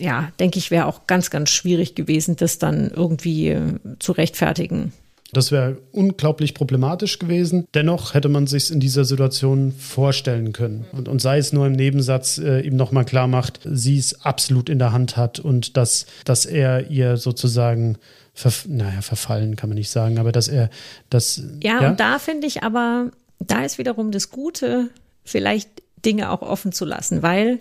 ja, 0.00 0.32
denke 0.40 0.58
ich, 0.58 0.70
wäre 0.70 0.86
auch 0.86 1.06
ganz, 1.06 1.30
ganz 1.30 1.50
schwierig 1.50 1.94
gewesen, 1.94 2.36
das 2.36 2.58
dann 2.58 2.90
irgendwie 2.90 3.48
äh, 3.48 3.74
zu 3.98 4.12
rechtfertigen. 4.12 4.92
Das 5.32 5.52
wäre 5.52 5.76
unglaublich 5.92 6.54
problematisch 6.54 7.18
gewesen. 7.18 7.66
Dennoch 7.74 8.14
hätte 8.14 8.30
man 8.30 8.46
sich 8.46 8.70
in 8.70 8.80
dieser 8.80 9.04
Situation 9.04 9.72
vorstellen 9.72 10.52
können. 10.52 10.86
Und, 10.92 11.06
und 11.08 11.20
sei 11.20 11.36
es 11.36 11.52
nur 11.52 11.66
im 11.66 11.72
Nebensatz 11.72 12.38
äh, 12.38 12.60
ihm 12.60 12.76
nochmal 12.76 13.04
klar 13.04 13.28
macht, 13.28 13.60
sie 13.64 13.98
es 13.98 14.24
absolut 14.24 14.70
in 14.70 14.78
der 14.78 14.92
Hand 14.92 15.18
hat 15.18 15.38
und 15.38 15.76
dass, 15.76 16.06
dass 16.24 16.46
er 16.46 16.90
ihr 16.90 17.18
sozusagen 17.18 17.98
verf 18.38 18.66
naja, 18.68 19.02
verfallen 19.02 19.56
kann 19.56 19.68
man 19.68 19.76
nicht 19.76 19.90
sagen, 19.90 20.18
aber 20.18 20.32
dass 20.32 20.48
er 20.48 20.70
das. 21.10 21.42
Ja, 21.60 21.82
ja? 21.82 21.90
und 21.90 22.00
da 22.00 22.18
finde 22.18 22.46
ich 22.46 22.62
aber, 22.62 23.10
da 23.40 23.64
ist 23.64 23.78
wiederum 23.78 24.12
das 24.12 24.30
Gute, 24.30 24.90
vielleicht 25.24 25.68
Dinge 26.04 26.30
auch 26.30 26.42
offen 26.42 26.72
zu 26.72 26.84
lassen, 26.84 27.22
weil 27.22 27.58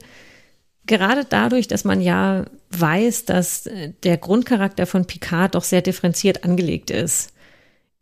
gerade 0.85 1.25
dadurch, 1.27 1.67
dass 1.67 1.83
man 1.83 1.99
ja 1.99 2.45
weiß, 2.69 3.25
dass 3.25 3.65
äh, 3.65 3.93
der 4.03 4.17
Grundcharakter 4.17 4.85
von 4.85 5.05
Picard 5.05 5.55
doch 5.55 5.63
sehr 5.63 5.81
differenziert 5.81 6.43
angelegt 6.43 6.91
ist, 6.91 7.31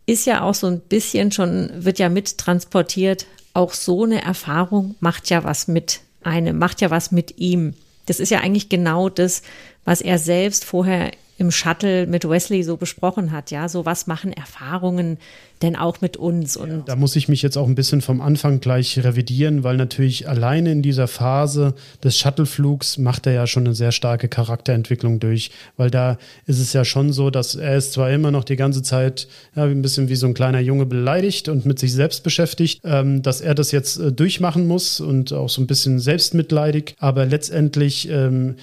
ist 0.06 0.26
ja 0.26 0.42
auch 0.42 0.54
so 0.54 0.68
ein 0.68 0.82
bisschen 0.82 1.32
schon, 1.32 1.72
wird 1.74 1.98
ja 1.98 2.10
mittransportiert, 2.10 3.26
auch 3.54 3.74
so 3.74 4.04
eine 4.04 4.22
Erfahrung 4.22 4.96
macht 5.00 5.30
ja 5.30 5.44
was 5.44 5.68
mit 5.68 6.02
einem, 6.24 6.58
macht 6.58 6.82
ja 6.82 6.92
was 6.92 7.12
mit 7.12 7.40
ihm. 7.40 7.74
Das 8.06 8.20
ist 8.20 8.30
ja 8.30 8.42
eigentlich 8.42 8.70
genau 8.70 9.10
das, 9.10 9.42
was 9.86 10.02
er 10.02 10.20
selbst 10.20 10.66
vorher 10.66 11.12
im 11.38 11.52
Shuttle 11.52 12.08
mit 12.08 12.28
Wesley 12.28 12.64
so 12.64 12.78
besprochen 12.78 13.32
hat. 13.32 13.52
Ja, 13.52 13.68
so 13.68 13.86
was 13.86 14.08
machen 14.08 14.32
Erfahrungen 14.32 15.18
denn 15.62 15.76
auch 15.76 16.02
mit 16.02 16.18
uns? 16.18 16.58
Und 16.58 16.88
da 16.88 16.96
muss 16.96 17.16
ich 17.16 17.28
mich 17.28 17.42
jetzt 17.42 17.58
auch 17.58 17.68
ein 17.68 17.76
bisschen 17.76 18.02
vom 18.02 18.22
Anfang 18.22 18.60
gleich 18.60 19.04
revidieren, 19.04 19.64
weil 19.64 19.78
natürlich 19.78 20.28
alleine 20.28 20.72
in 20.72 20.82
dieser 20.82 21.08
Phase 21.08 21.74
des 22.04 22.18
Shuttleflugs 22.18 22.98
macht 22.98 23.28
er 23.28 23.34
ja 23.34 23.48
schon 23.48 23.66
eine 23.66 23.76
sehr 23.76 23.92
starke 23.92 24.28
Charakterentwicklung 24.28 25.20
durch, 25.20 25.52
weil 25.78 25.90
da 25.90 26.18
ist 26.46 26.60
es 26.60 26.74
ja 26.74 26.86
schon 26.86 27.12
so, 27.12 27.30
dass 27.30 27.56
er 27.56 27.78
ist 27.78 27.94
zwar 27.94 28.12
immer 28.12 28.32
noch 28.32 28.44
die 28.44 28.56
ganze 28.56 28.82
Zeit 28.82 29.28
ja, 29.56 29.64
ein 29.64 29.82
bisschen 29.82 30.10
wie 30.10 30.16
so 30.16 30.28
ein 30.28 30.34
kleiner 30.34 30.60
Junge 30.60 30.86
beleidigt 30.86 31.50
und 31.50 31.66
mit 31.66 31.80
sich 31.80 31.94
selbst 31.94 32.24
beschäftigt, 32.24 32.82
ähm, 32.84 33.22
dass 33.22 33.42
er 33.42 33.56
das 33.56 33.72
jetzt 33.72 33.98
äh, 33.98 34.12
durchmachen 34.12 34.68
muss 34.68 35.00
und 35.00 35.34
auch 35.34 35.50
so 35.50 35.62
ein 35.62 35.68
bisschen 35.68 36.00
selbstmitleidig, 36.00 36.96
aber 37.00 37.26
letztendlich 37.26 38.10
ähm, 38.10 38.56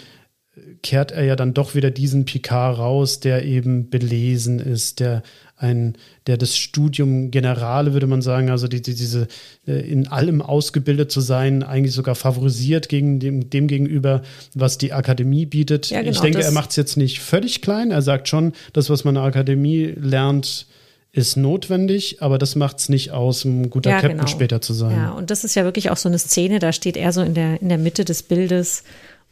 kehrt 0.82 1.12
er 1.12 1.24
ja 1.24 1.36
dann 1.36 1.54
doch 1.54 1.74
wieder 1.74 1.90
diesen 1.90 2.24
Picard 2.24 2.78
raus, 2.78 3.20
der 3.20 3.44
eben 3.44 3.88
belesen 3.88 4.58
ist, 4.58 5.00
der 5.00 5.22
ein, 5.56 5.96
der 6.26 6.36
das 6.36 6.56
Studium 6.56 7.30
Generale, 7.30 7.92
würde 7.92 8.08
man 8.08 8.20
sagen, 8.20 8.50
also 8.50 8.66
die, 8.66 8.82
die, 8.82 8.94
diese 8.94 9.28
äh, 9.66 9.80
in 9.80 10.08
allem 10.08 10.42
ausgebildet 10.42 11.12
zu 11.12 11.20
sein, 11.20 11.62
eigentlich 11.62 11.94
sogar 11.94 12.16
favorisiert 12.16 12.88
gegen 12.88 13.20
dem, 13.20 13.48
dem 13.48 13.68
gegenüber, 13.68 14.22
was 14.54 14.76
die 14.76 14.92
Akademie 14.92 15.46
bietet. 15.46 15.88
Ja, 15.90 16.00
genau, 16.00 16.10
ich 16.10 16.20
denke, 16.20 16.42
er 16.42 16.50
macht 16.50 16.70
es 16.70 16.76
jetzt 16.76 16.96
nicht 16.96 17.20
völlig 17.20 17.62
klein. 17.62 17.92
Er 17.92 18.02
sagt 18.02 18.28
schon, 18.28 18.52
das, 18.72 18.90
was 18.90 19.04
man 19.04 19.14
in 19.14 19.22
der 19.22 19.28
Akademie 19.28 19.94
lernt, 19.96 20.66
ist 21.14 21.36
notwendig, 21.36 22.22
aber 22.22 22.38
das 22.38 22.56
macht 22.56 22.78
es 22.78 22.88
nicht 22.88 23.10
aus, 23.10 23.44
um 23.44 23.62
ein 23.62 23.70
guter 23.70 23.90
ja, 23.90 24.00
Captain 24.00 24.16
genau. 24.16 24.28
später 24.28 24.62
zu 24.62 24.72
sein. 24.72 24.96
Ja, 24.96 25.10
und 25.10 25.30
das 25.30 25.44
ist 25.44 25.54
ja 25.54 25.64
wirklich 25.64 25.90
auch 25.90 25.98
so 25.98 26.08
eine 26.08 26.18
Szene, 26.18 26.58
da 26.58 26.72
steht 26.72 26.96
er 26.96 27.12
so 27.12 27.20
in 27.20 27.34
der, 27.34 27.60
in 27.60 27.68
der 27.68 27.76
Mitte 27.76 28.06
des 28.06 28.22
Bildes 28.22 28.82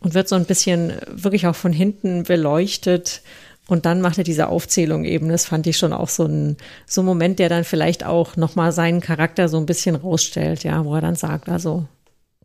und 0.00 0.14
wird 0.14 0.28
so 0.28 0.34
ein 0.34 0.46
bisschen 0.46 0.94
wirklich 1.10 1.46
auch 1.46 1.54
von 1.54 1.72
hinten 1.72 2.24
beleuchtet. 2.24 3.22
Und 3.68 3.86
dann 3.86 4.00
macht 4.00 4.18
er 4.18 4.24
diese 4.24 4.48
Aufzählung 4.48 5.04
eben. 5.04 5.28
Das 5.28 5.46
fand 5.46 5.66
ich 5.66 5.76
schon 5.78 5.92
auch 5.92 6.08
so 6.08 6.24
ein, 6.24 6.56
so 6.86 7.02
ein 7.02 7.06
Moment, 7.06 7.38
der 7.38 7.48
dann 7.48 7.64
vielleicht 7.64 8.04
auch 8.04 8.36
nochmal 8.36 8.72
seinen 8.72 9.00
Charakter 9.00 9.48
so 9.48 9.58
ein 9.58 9.66
bisschen 9.66 9.94
rausstellt, 9.94 10.64
ja, 10.64 10.84
wo 10.84 10.94
er 10.94 11.00
dann 11.00 11.14
sagt, 11.14 11.48
also 11.48 11.86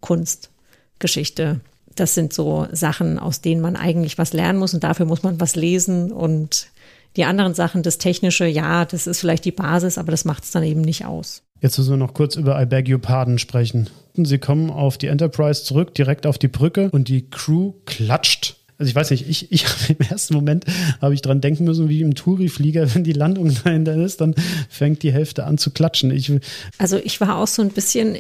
Kunst, 0.01 0.51
Geschichte, 0.99 1.61
das 1.95 2.13
sind 2.13 2.33
so 2.33 2.67
Sachen, 2.71 3.17
aus 3.17 3.41
denen 3.41 3.61
man 3.61 3.75
eigentlich 3.75 4.17
was 4.17 4.33
lernen 4.33 4.59
muss 4.59 4.73
und 4.73 4.83
dafür 4.83 5.05
muss 5.05 5.23
man 5.23 5.39
was 5.39 5.55
lesen 5.55 6.11
und 6.11 6.67
die 7.15 7.23
anderen 7.23 7.53
Sachen, 7.53 7.81
das 7.81 7.97
Technische, 7.97 8.45
ja, 8.45 8.83
das 8.83 9.07
ist 9.07 9.21
vielleicht 9.21 9.45
die 9.45 9.51
Basis, 9.51 9.97
aber 9.97 10.11
das 10.11 10.25
macht 10.25 10.43
es 10.43 10.51
dann 10.51 10.63
eben 10.63 10.81
nicht 10.81 11.05
aus. 11.05 11.44
Jetzt 11.65 11.79
müssen 11.79 11.93
wir 11.93 11.97
noch 11.97 12.13
kurz 12.13 12.35
über 12.35 12.61
I 12.61 12.67
Beg 12.67 12.87
Your 12.87 12.99
Pardon 12.99 13.39
sprechen. 13.39 13.89
Sie 14.13 14.37
kommen 14.37 14.69
auf 14.69 14.99
die 14.99 15.07
Enterprise 15.07 15.63
zurück, 15.63 15.95
direkt 15.95 16.27
auf 16.27 16.37
die 16.37 16.47
Brücke 16.47 16.91
und 16.91 17.07
die 17.07 17.27
Crew 17.27 17.73
klatscht. 17.85 18.57
Also 18.77 18.87
ich 18.91 18.95
weiß 18.95 19.09
nicht, 19.09 19.27
ich, 19.27 19.51
ich 19.51 19.65
im 19.89 19.97
ersten 20.07 20.35
Moment 20.35 20.65
habe 21.01 21.15
ich 21.15 21.23
dran 21.23 21.41
denken 21.41 21.63
müssen, 21.63 21.89
wie 21.89 22.01
im 22.01 22.13
Touri-Flieger, 22.13 22.93
wenn 22.93 23.03
die 23.03 23.13
Landung 23.13 23.51
dahinter 23.63 23.95
ist, 23.95 24.21
dann 24.21 24.35
fängt 24.69 25.01
die 25.01 25.11
Hälfte 25.11 25.45
an 25.45 25.57
zu 25.57 25.71
klatschen. 25.71 26.11
Ich, 26.11 26.31
also 26.77 26.97
ich 26.97 27.19
war 27.19 27.35
auch 27.35 27.47
so 27.47 27.63
ein 27.63 27.69
bisschen 27.69 28.15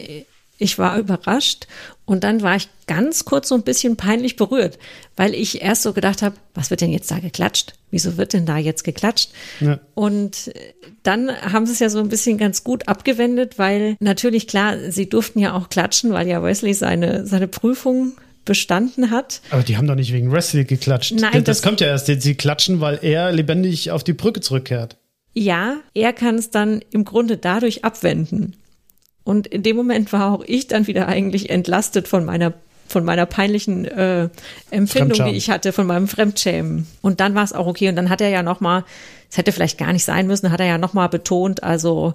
ich 0.57 0.77
war 0.77 0.97
überrascht 0.97 1.67
und 2.05 2.23
dann 2.23 2.41
war 2.41 2.55
ich 2.55 2.69
ganz 2.87 3.25
kurz 3.25 3.49
so 3.49 3.55
ein 3.55 3.63
bisschen 3.63 3.97
peinlich 3.97 4.35
berührt, 4.35 4.77
weil 5.15 5.33
ich 5.33 5.61
erst 5.61 5.81
so 5.81 5.91
gedacht 5.91 6.21
habe, 6.21 6.35
was 6.53 6.69
wird 6.69 6.81
denn 6.81 6.91
jetzt 6.91 7.11
da 7.11 7.19
geklatscht? 7.19 7.73
Wieso 7.91 8.17
wird 8.17 8.33
denn 8.33 8.45
da 8.45 8.57
jetzt 8.57 8.83
geklatscht? 8.83 9.31
Ja. 9.59 9.79
Und 9.95 10.51
dann 11.03 11.29
haben 11.29 11.65
sie 11.65 11.73
es 11.73 11.79
ja 11.79 11.89
so 11.89 11.99
ein 11.99 12.09
bisschen 12.09 12.37
ganz 12.37 12.63
gut 12.63 12.87
abgewendet, 12.87 13.57
weil 13.57 13.97
natürlich 13.99 14.47
klar, 14.47 14.91
sie 14.91 15.09
durften 15.09 15.39
ja 15.39 15.53
auch 15.53 15.69
klatschen, 15.69 16.11
weil 16.13 16.27
ja 16.27 16.43
Wesley 16.43 16.73
seine, 16.73 17.25
seine 17.25 17.47
Prüfung 17.47 18.13
bestanden 18.45 19.09
hat. 19.09 19.41
Aber 19.49 19.63
die 19.63 19.75
haben 19.75 19.87
doch 19.87 19.95
nicht 19.95 20.13
wegen 20.13 20.31
Wesley 20.31 20.65
geklatscht. 20.65 21.13
Nein, 21.19 21.33
das, 21.33 21.43
das 21.43 21.61
kommt 21.63 21.81
ja 21.81 21.87
erst. 21.87 22.05
Sie 22.05 22.35
klatschen, 22.35 22.79
weil 22.79 22.99
er 23.01 23.31
lebendig 23.31 23.91
auf 23.91 24.03
die 24.03 24.13
Brücke 24.13 24.39
zurückkehrt. 24.39 24.97
Ja, 25.33 25.77
er 25.93 26.13
kann 26.13 26.35
es 26.35 26.51
dann 26.51 26.81
im 26.91 27.03
Grunde 27.03 27.37
dadurch 27.37 27.83
abwenden. 27.83 28.55
Und 29.25 29.47
in 29.47 29.63
dem 29.63 29.75
Moment 29.75 30.13
war 30.13 30.31
auch 30.31 30.43
ich 30.45 30.67
dann 30.67 30.87
wieder 30.87 31.07
eigentlich 31.07 31.49
entlastet 31.49 32.07
von 32.07 32.23
meiner 32.23 32.53
von 32.87 33.03
meiner 33.03 33.25
peinlichen 33.25 33.85
äh, 33.85 34.29
Empfindung, 34.69 35.27
die 35.27 35.35
ich 35.35 35.49
hatte, 35.49 35.73
von 35.73 35.87
meinem 35.87 36.07
Fremdschämen. 36.07 36.85
Und 37.01 37.19
dann 37.19 37.33
war 37.33 37.43
es 37.43 37.51
auch 37.51 37.65
okay. 37.65 37.89
Und 37.89 37.95
dann 37.95 38.11
hat 38.11 38.21
er 38.21 38.29
ja 38.29 38.43
noch 38.43 38.59
mal, 38.59 38.85
es 39.29 39.37
hätte 39.37 39.51
vielleicht 39.51 39.79
gar 39.79 39.91
nicht 39.91 40.05
sein 40.05 40.27
müssen, 40.27 40.51
hat 40.51 40.59
er 40.59 40.67
ja 40.67 40.77
noch 40.77 40.93
mal 40.93 41.07
betont, 41.07 41.63
also 41.63 42.13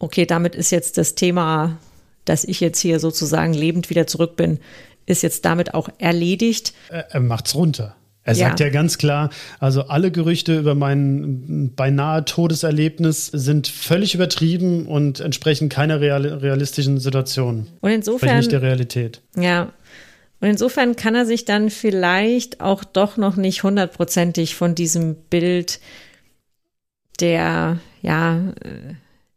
okay, 0.00 0.26
damit 0.26 0.56
ist 0.56 0.70
jetzt 0.70 0.98
das 0.98 1.14
Thema, 1.14 1.78
dass 2.24 2.44
ich 2.44 2.60
jetzt 2.60 2.80
hier 2.80 3.00
sozusagen 3.00 3.54
lebend 3.54 3.90
wieder 3.90 4.06
zurück 4.08 4.36
bin, 4.36 4.58
ist 5.06 5.22
jetzt 5.22 5.44
damit 5.44 5.74
auch 5.74 5.88
erledigt. 5.98 6.74
Er, 6.88 7.10
er 7.10 7.20
macht's 7.20 7.54
runter. 7.54 7.94
Er 8.28 8.34
sagt 8.34 8.60
ja. 8.60 8.66
ja 8.66 8.72
ganz 8.72 8.98
klar, 8.98 9.30
also 9.58 9.84
alle 9.84 10.10
Gerüchte 10.10 10.58
über 10.58 10.74
mein 10.74 11.72
beinahe 11.74 12.26
Todeserlebnis 12.26 13.26
sind 13.26 13.68
völlig 13.68 14.14
übertrieben 14.14 14.86
und 14.86 15.20
entsprechen 15.20 15.70
keiner 15.70 16.02
real, 16.02 16.26
realistischen 16.26 17.00
Situation. 17.00 17.68
Und 17.80 17.90
insofern. 17.90 18.36
nicht 18.36 18.52
der 18.52 18.60
Realität. 18.60 19.22
Ja. 19.34 19.72
Und 20.40 20.48
insofern 20.48 20.94
kann 20.94 21.14
er 21.14 21.24
sich 21.24 21.46
dann 21.46 21.70
vielleicht 21.70 22.60
auch 22.60 22.84
doch 22.84 23.16
noch 23.16 23.36
nicht 23.36 23.62
hundertprozentig 23.62 24.56
von 24.56 24.74
diesem 24.74 25.14
Bild 25.14 25.80
der, 27.20 27.78
ja, 28.02 28.52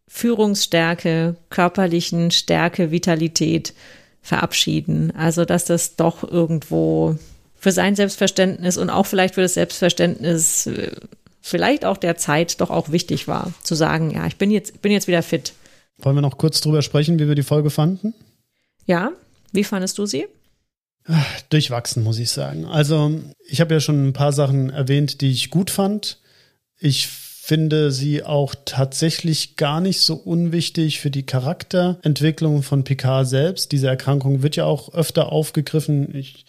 Führungsstärke, 0.07 1.37
körperlichen 1.49 2.31
Stärke, 2.31 2.91
Vitalität 2.91 3.73
verabschieden. 4.21 5.13
Also, 5.15 5.45
dass 5.45 5.63
das 5.63 5.95
doch 5.95 6.29
irgendwo 6.29 7.17
für 7.61 7.71
sein 7.71 7.95
Selbstverständnis 7.95 8.77
und 8.77 8.89
auch 8.89 9.05
vielleicht 9.05 9.35
für 9.35 9.41
das 9.41 9.53
Selbstverständnis 9.53 10.65
äh, 10.65 10.91
vielleicht 11.41 11.85
auch 11.85 11.97
der 11.97 12.17
Zeit 12.17 12.59
doch 12.59 12.71
auch 12.71 12.91
wichtig 12.91 13.27
war, 13.27 13.53
zu 13.61 13.75
sagen, 13.75 14.09
ja, 14.09 14.25
ich 14.25 14.37
bin 14.37 14.49
jetzt, 14.49 14.81
bin 14.81 14.91
jetzt 14.91 15.07
wieder 15.07 15.21
fit. 15.21 15.53
Wollen 15.99 16.17
wir 16.17 16.21
noch 16.21 16.39
kurz 16.39 16.59
drüber 16.59 16.81
sprechen, 16.81 17.19
wie 17.19 17.27
wir 17.27 17.35
die 17.35 17.43
Folge 17.43 17.69
fanden? 17.69 18.15
Ja, 18.87 19.11
wie 19.51 19.63
fandest 19.63 19.99
du 19.99 20.07
sie? 20.07 20.25
Durchwachsen, 21.49 22.03
muss 22.03 22.17
ich 22.17 22.31
sagen. 22.31 22.65
Also, 22.65 23.11
ich 23.47 23.61
habe 23.61 23.75
ja 23.75 23.79
schon 23.79 24.07
ein 24.07 24.13
paar 24.13 24.33
Sachen 24.33 24.71
erwähnt, 24.71 25.21
die 25.21 25.29
ich 25.29 25.51
gut 25.51 25.69
fand. 25.69 26.19
Ich 26.79 27.07
finde 27.07 27.91
sie 27.91 28.23
auch 28.23 28.55
tatsächlich 28.65 29.55
gar 29.55 29.81
nicht 29.81 30.01
so 30.01 30.15
unwichtig 30.15 30.99
für 30.99 31.11
die 31.11 31.27
Charakterentwicklung 31.27 32.63
von 32.63 32.83
Picard 32.83 33.27
selbst. 33.27 33.71
Diese 33.71 33.87
Erkrankung 33.87 34.41
wird 34.41 34.55
ja 34.55 34.65
auch 34.65 34.93
öfter 34.95 35.31
aufgegriffen. 35.31 36.15
Ich 36.15 36.45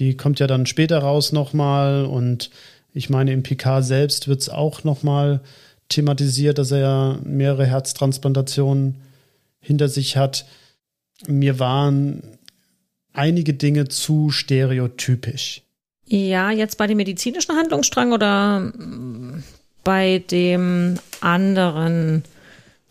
die 0.00 0.16
kommt 0.16 0.40
ja 0.40 0.46
dann 0.46 0.66
später 0.66 0.98
raus 0.98 1.30
nochmal 1.30 2.06
und 2.06 2.50
ich 2.92 3.10
meine, 3.10 3.32
im 3.32 3.44
PK 3.44 3.82
selbst 3.82 4.26
wird 4.26 4.40
es 4.40 4.48
auch 4.48 4.82
nochmal 4.82 5.40
thematisiert, 5.88 6.58
dass 6.58 6.72
er 6.72 6.78
ja 6.78 7.18
mehrere 7.22 7.66
Herztransplantationen 7.66 8.96
hinter 9.60 9.88
sich 9.88 10.16
hat. 10.16 10.46
Mir 11.28 11.58
waren 11.58 12.22
einige 13.12 13.54
Dinge 13.54 13.88
zu 13.88 14.30
stereotypisch. 14.30 15.62
Ja, 16.06 16.50
jetzt 16.50 16.78
bei 16.78 16.86
dem 16.86 16.96
medizinischen 16.96 17.54
Handlungsstrang 17.54 18.12
oder 18.12 18.72
bei 19.84 20.24
dem 20.30 20.98
anderen 21.20 22.24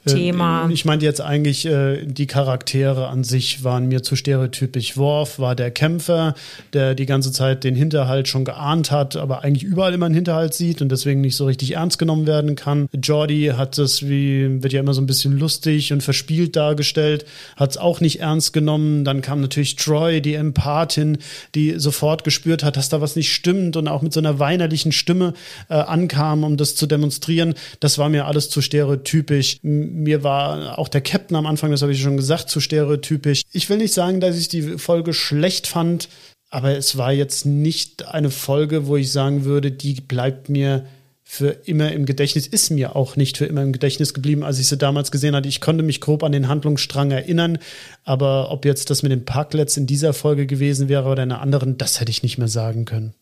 Thema. 0.05 0.67
Äh, 0.67 0.73
ich 0.73 0.85
meinte 0.85 1.05
jetzt 1.05 1.21
eigentlich, 1.21 1.65
äh, 1.65 2.05
die 2.05 2.27
Charaktere 2.27 3.07
an 3.07 3.23
sich 3.23 3.63
waren 3.63 3.87
mir 3.87 4.01
zu 4.01 4.15
stereotypisch. 4.15 4.97
Worf 4.97 5.39
war 5.39 5.55
der 5.55 5.71
Kämpfer, 5.71 6.35
der 6.73 6.95
die 6.95 7.05
ganze 7.05 7.31
Zeit 7.31 7.63
den 7.63 7.75
Hinterhalt 7.75 8.27
schon 8.27 8.45
geahnt 8.45 8.91
hat, 8.91 9.15
aber 9.15 9.43
eigentlich 9.43 9.63
überall 9.63 9.93
immer 9.93 10.05
einen 10.05 10.15
Hinterhalt 10.15 10.53
sieht 10.53 10.81
und 10.81 10.89
deswegen 10.89 11.21
nicht 11.21 11.35
so 11.35 11.45
richtig 11.45 11.75
ernst 11.75 11.99
genommen 11.99 12.27
werden 12.27 12.55
kann. 12.55 12.87
Jordi 12.93 13.53
hat 13.55 13.77
es, 13.77 14.07
wie 14.07 14.63
wird 14.63 14.73
ja 14.73 14.79
immer 14.79 14.93
so 14.93 15.01
ein 15.01 15.07
bisschen 15.07 15.37
lustig 15.37 15.91
und 15.91 16.01
verspielt 16.01 16.55
dargestellt, 16.55 17.25
hat 17.55 17.71
es 17.71 17.77
auch 17.77 17.99
nicht 17.99 18.21
ernst 18.21 18.53
genommen. 18.53 19.03
Dann 19.03 19.21
kam 19.21 19.41
natürlich 19.41 19.75
Troy, 19.75 20.21
die 20.21 20.35
Empathin, 20.35 21.17
die 21.55 21.77
sofort 21.77 22.23
gespürt 22.23 22.63
hat, 22.63 22.77
dass 22.77 22.89
da 22.89 23.01
was 23.01 23.15
nicht 23.15 23.33
stimmt 23.33 23.75
und 23.75 23.87
auch 23.87 24.01
mit 24.01 24.13
so 24.13 24.19
einer 24.19 24.39
weinerlichen 24.39 24.91
Stimme 24.91 25.33
äh, 25.69 25.73
ankam, 25.73 26.43
um 26.43 26.57
das 26.57 26.75
zu 26.75 26.87
demonstrieren. 26.87 27.53
Das 27.79 27.97
war 27.97 28.09
mir 28.09 28.25
alles 28.25 28.49
zu 28.49 28.61
stereotypisch 28.61 29.59
mir 29.91 30.23
war 30.23 30.77
auch 30.79 30.87
der 30.87 31.01
Captain 31.01 31.35
am 31.35 31.45
Anfang, 31.45 31.71
das 31.71 31.81
habe 31.81 31.91
ich 31.91 32.01
schon 32.01 32.17
gesagt, 32.17 32.49
zu 32.49 32.59
stereotypisch. 32.59 33.43
Ich 33.51 33.69
will 33.69 33.77
nicht 33.77 33.93
sagen, 33.93 34.19
dass 34.19 34.37
ich 34.37 34.47
die 34.47 34.77
Folge 34.77 35.13
schlecht 35.13 35.67
fand, 35.67 36.09
aber 36.49 36.75
es 36.77 36.97
war 36.97 37.13
jetzt 37.13 37.45
nicht 37.45 38.07
eine 38.07 38.31
Folge, 38.31 38.87
wo 38.87 38.97
ich 38.97 39.11
sagen 39.11 39.45
würde, 39.45 39.71
die 39.71 39.93
bleibt 40.01 40.49
mir 40.49 40.85
für 41.23 41.49
immer 41.65 41.91
im 41.91 42.07
Gedächtnis, 42.07 42.47
ist 42.47 42.71
mir 42.71 42.95
auch 42.95 43.15
nicht 43.15 43.37
für 43.37 43.45
immer 43.45 43.61
im 43.61 43.71
Gedächtnis 43.71 44.15
geblieben, 44.15 44.43
als 44.43 44.57
ich 44.57 44.67
sie 44.67 44.77
damals 44.77 45.11
gesehen 45.11 45.35
hatte. 45.35 45.47
Ich 45.47 45.61
konnte 45.61 45.83
mich 45.83 46.01
grob 46.01 46.23
an 46.23 46.31
den 46.31 46.47
Handlungsstrang 46.47 47.11
erinnern, 47.11 47.59
aber 48.03 48.49
ob 48.51 48.65
jetzt 48.65 48.89
das 48.89 49.03
mit 49.03 49.11
den 49.11 49.25
Parklets 49.25 49.77
in 49.77 49.85
dieser 49.85 50.13
Folge 50.13 50.47
gewesen 50.47 50.89
wäre 50.89 51.07
oder 51.07 51.21
in 51.21 51.31
einer 51.31 51.41
anderen, 51.41 51.77
das 51.77 51.99
hätte 51.99 52.09
ich 52.09 52.23
nicht 52.23 52.39
mehr 52.39 52.47
sagen 52.47 52.85
können. 52.85 53.13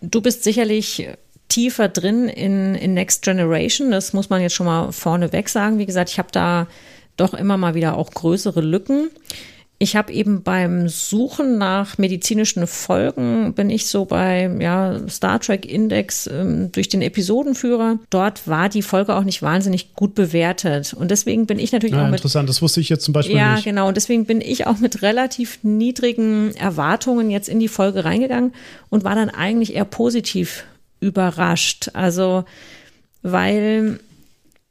Du 0.00 0.20
bist 0.20 0.42
sicherlich 0.42 1.06
tiefer 1.48 1.88
drin 1.88 2.28
in, 2.28 2.74
in 2.74 2.94
Next 2.94 3.22
Generation. 3.22 3.90
Das 3.90 4.12
muss 4.12 4.30
man 4.30 4.40
jetzt 4.40 4.54
schon 4.54 4.66
mal 4.66 4.92
vorneweg 4.92 5.48
sagen. 5.48 5.78
Wie 5.78 5.86
gesagt, 5.86 6.10
ich 6.10 6.18
habe 6.18 6.28
da 6.32 6.66
doch 7.16 7.34
immer 7.34 7.56
mal 7.56 7.74
wieder 7.74 7.96
auch 7.96 8.10
größere 8.10 8.60
Lücken. 8.60 9.10
Ich 9.78 9.94
habe 9.94 10.10
eben 10.10 10.42
beim 10.42 10.88
Suchen 10.88 11.58
nach 11.58 11.98
medizinischen 11.98 12.66
Folgen 12.66 13.52
bin 13.52 13.68
ich 13.68 13.86
so 13.88 14.06
bei 14.06 14.50
ja, 14.58 14.98
Star 15.06 15.38
Trek 15.38 15.70
Index 15.70 16.26
ähm, 16.26 16.72
durch 16.72 16.88
den 16.88 17.02
Episodenführer. 17.02 17.98
Dort 18.08 18.48
war 18.48 18.70
die 18.70 18.80
Folge 18.80 19.14
auch 19.14 19.24
nicht 19.24 19.42
wahnsinnig 19.42 19.92
gut 19.92 20.14
bewertet 20.14 20.94
und 20.94 21.10
deswegen 21.10 21.44
bin 21.44 21.58
ich 21.58 21.72
natürlich 21.72 21.94
ja, 21.94 22.04
auch 22.04 22.06
mit 22.06 22.20
interessant. 22.20 22.48
Das 22.48 22.62
wusste 22.62 22.80
ich 22.80 22.88
jetzt 22.88 23.04
zum 23.04 23.12
Beispiel 23.12 23.36
ja, 23.36 23.56
nicht. 23.56 23.66
Ja, 23.66 23.70
genau. 23.70 23.88
Und 23.88 23.98
deswegen 23.98 24.24
bin 24.24 24.40
ich 24.40 24.66
auch 24.66 24.78
mit 24.78 25.02
relativ 25.02 25.58
niedrigen 25.62 26.54
Erwartungen 26.56 27.28
jetzt 27.28 27.50
in 27.50 27.60
die 27.60 27.68
Folge 27.68 28.06
reingegangen 28.06 28.54
und 28.88 29.04
war 29.04 29.14
dann 29.14 29.28
eigentlich 29.28 29.74
eher 29.74 29.84
positiv 29.84 30.64
überrascht. 31.00 31.90
Also, 31.94 32.44
weil 33.22 34.00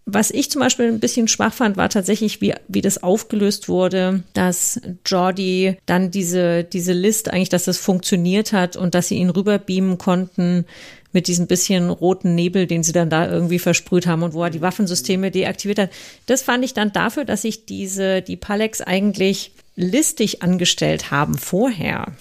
was 0.08 0.30
ich 0.30 0.52
zum 0.52 0.62
Beispiel 0.62 0.86
ein 0.88 1.00
bisschen 1.00 1.28
schwach 1.28 1.54
fand, 1.54 1.78
war 1.78 1.90
tatsächlich, 1.90 2.40
wie, 2.40 2.54
wie 2.68 2.82
das 2.82 3.02
aufgelöst 3.02 3.68
wurde, 3.68 4.24
dass 4.34 4.80
Jordi 5.04 5.78
dann 5.88 6.12
diese, 6.12 6.64
diese 6.64 6.94
List 6.94 7.32
eigentlich, 7.32 7.50
dass 7.50 7.66
das 7.66 7.80
funktioniert 7.80 8.54
hat 8.54 8.78
und 8.78 8.94
dass 8.94 9.08
sie 9.08 9.16
ihn 9.16 9.32
rüberbeamen 9.32 9.98
konnten 9.98 10.66
mit 11.12 11.28
diesem 11.28 11.48
bisschen 11.48 11.90
roten 11.90 12.36
Nebel, 12.36 12.68
den 12.68 12.84
sie 12.84 12.92
dann 12.92 13.10
da 13.10 13.28
irgendwie 13.28 13.58
versprüht 13.58 14.06
haben 14.06 14.22
und 14.22 14.34
wo 14.34 14.44
er 14.44 14.52
die 14.52 14.62
Waffensysteme 14.62 15.32
deaktiviert 15.32 15.80
hat. 15.80 15.90
Das 16.28 16.44
fand 16.44 16.64
ich 16.64 16.76
dann 16.76 16.92
dafür, 16.92 17.26
dass 17.26 17.42
sich 17.42 17.66
diese, 17.66 18.22
die 18.22 18.38
Palex 18.38 18.82
eigentlich 18.82 19.54
listig 19.76 20.44
angestellt 20.44 21.10
haben 21.10 21.36
vorher 21.38 22.14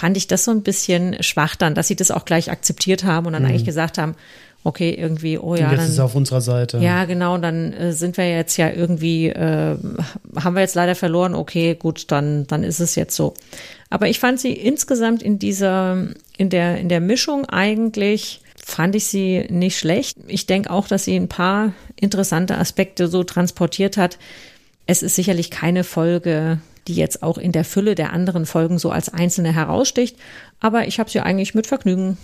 fand 0.00 0.16
ich 0.16 0.26
das 0.26 0.46
so 0.46 0.50
ein 0.50 0.62
bisschen 0.62 1.22
schwach 1.22 1.56
dann, 1.56 1.74
dass 1.74 1.86
sie 1.86 1.94
das 1.94 2.10
auch 2.10 2.24
gleich 2.24 2.50
akzeptiert 2.50 3.04
haben 3.04 3.26
und 3.26 3.34
dann 3.34 3.42
mhm. 3.42 3.50
eigentlich 3.50 3.66
gesagt 3.66 3.98
haben, 3.98 4.14
okay, 4.64 4.94
irgendwie, 4.98 5.36
oh 5.36 5.54
ja. 5.54 5.66
Und 5.66 5.72
jetzt 5.72 5.78
dann, 5.78 5.86
ist 5.86 5.92
es 5.92 6.00
auf 6.00 6.14
unserer 6.14 6.40
Seite. 6.40 6.78
Ja, 6.78 7.04
genau, 7.04 7.36
dann 7.36 7.74
äh, 7.74 7.92
sind 7.92 8.16
wir 8.16 8.26
jetzt 8.26 8.56
ja 8.56 8.70
irgendwie, 8.70 9.28
äh, 9.28 9.76
haben 10.36 10.54
wir 10.54 10.60
jetzt 10.60 10.74
leider 10.74 10.94
verloren, 10.94 11.34
okay, 11.34 11.74
gut, 11.74 12.10
dann, 12.10 12.46
dann 12.46 12.64
ist 12.64 12.80
es 12.80 12.94
jetzt 12.94 13.14
so. 13.14 13.34
Aber 13.90 14.08
ich 14.08 14.20
fand 14.20 14.40
sie 14.40 14.54
insgesamt 14.54 15.22
in 15.22 15.38
dieser, 15.38 16.06
in 16.38 16.48
der, 16.48 16.78
in 16.78 16.88
der 16.88 17.00
Mischung 17.00 17.44
eigentlich, 17.44 18.40
fand 18.56 18.94
ich 18.94 19.04
sie 19.04 19.48
nicht 19.50 19.78
schlecht. 19.78 20.16
Ich 20.28 20.46
denke 20.46 20.70
auch, 20.70 20.88
dass 20.88 21.04
sie 21.04 21.16
ein 21.16 21.28
paar 21.28 21.74
interessante 22.00 22.56
Aspekte 22.56 23.06
so 23.08 23.22
transportiert 23.22 23.98
hat. 23.98 24.16
Es 24.86 25.02
ist 25.02 25.14
sicherlich 25.14 25.50
keine 25.50 25.84
Folge, 25.84 26.58
die 26.88 26.94
jetzt 26.94 27.22
auch 27.22 27.38
in 27.38 27.52
der 27.52 27.64
Fülle 27.64 27.94
der 27.94 28.12
anderen 28.12 28.46
Folgen 28.46 28.78
so 28.78 28.90
als 28.90 29.08
einzelne 29.08 29.52
heraussticht. 29.52 30.16
Aber 30.60 30.86
ich 30.86 30.98
habe 30.98 31.10
sie 31.10 31.20
eigentlich 31.20 31.54
mit 31.54 31.66
Vergnügen 31.66 32.16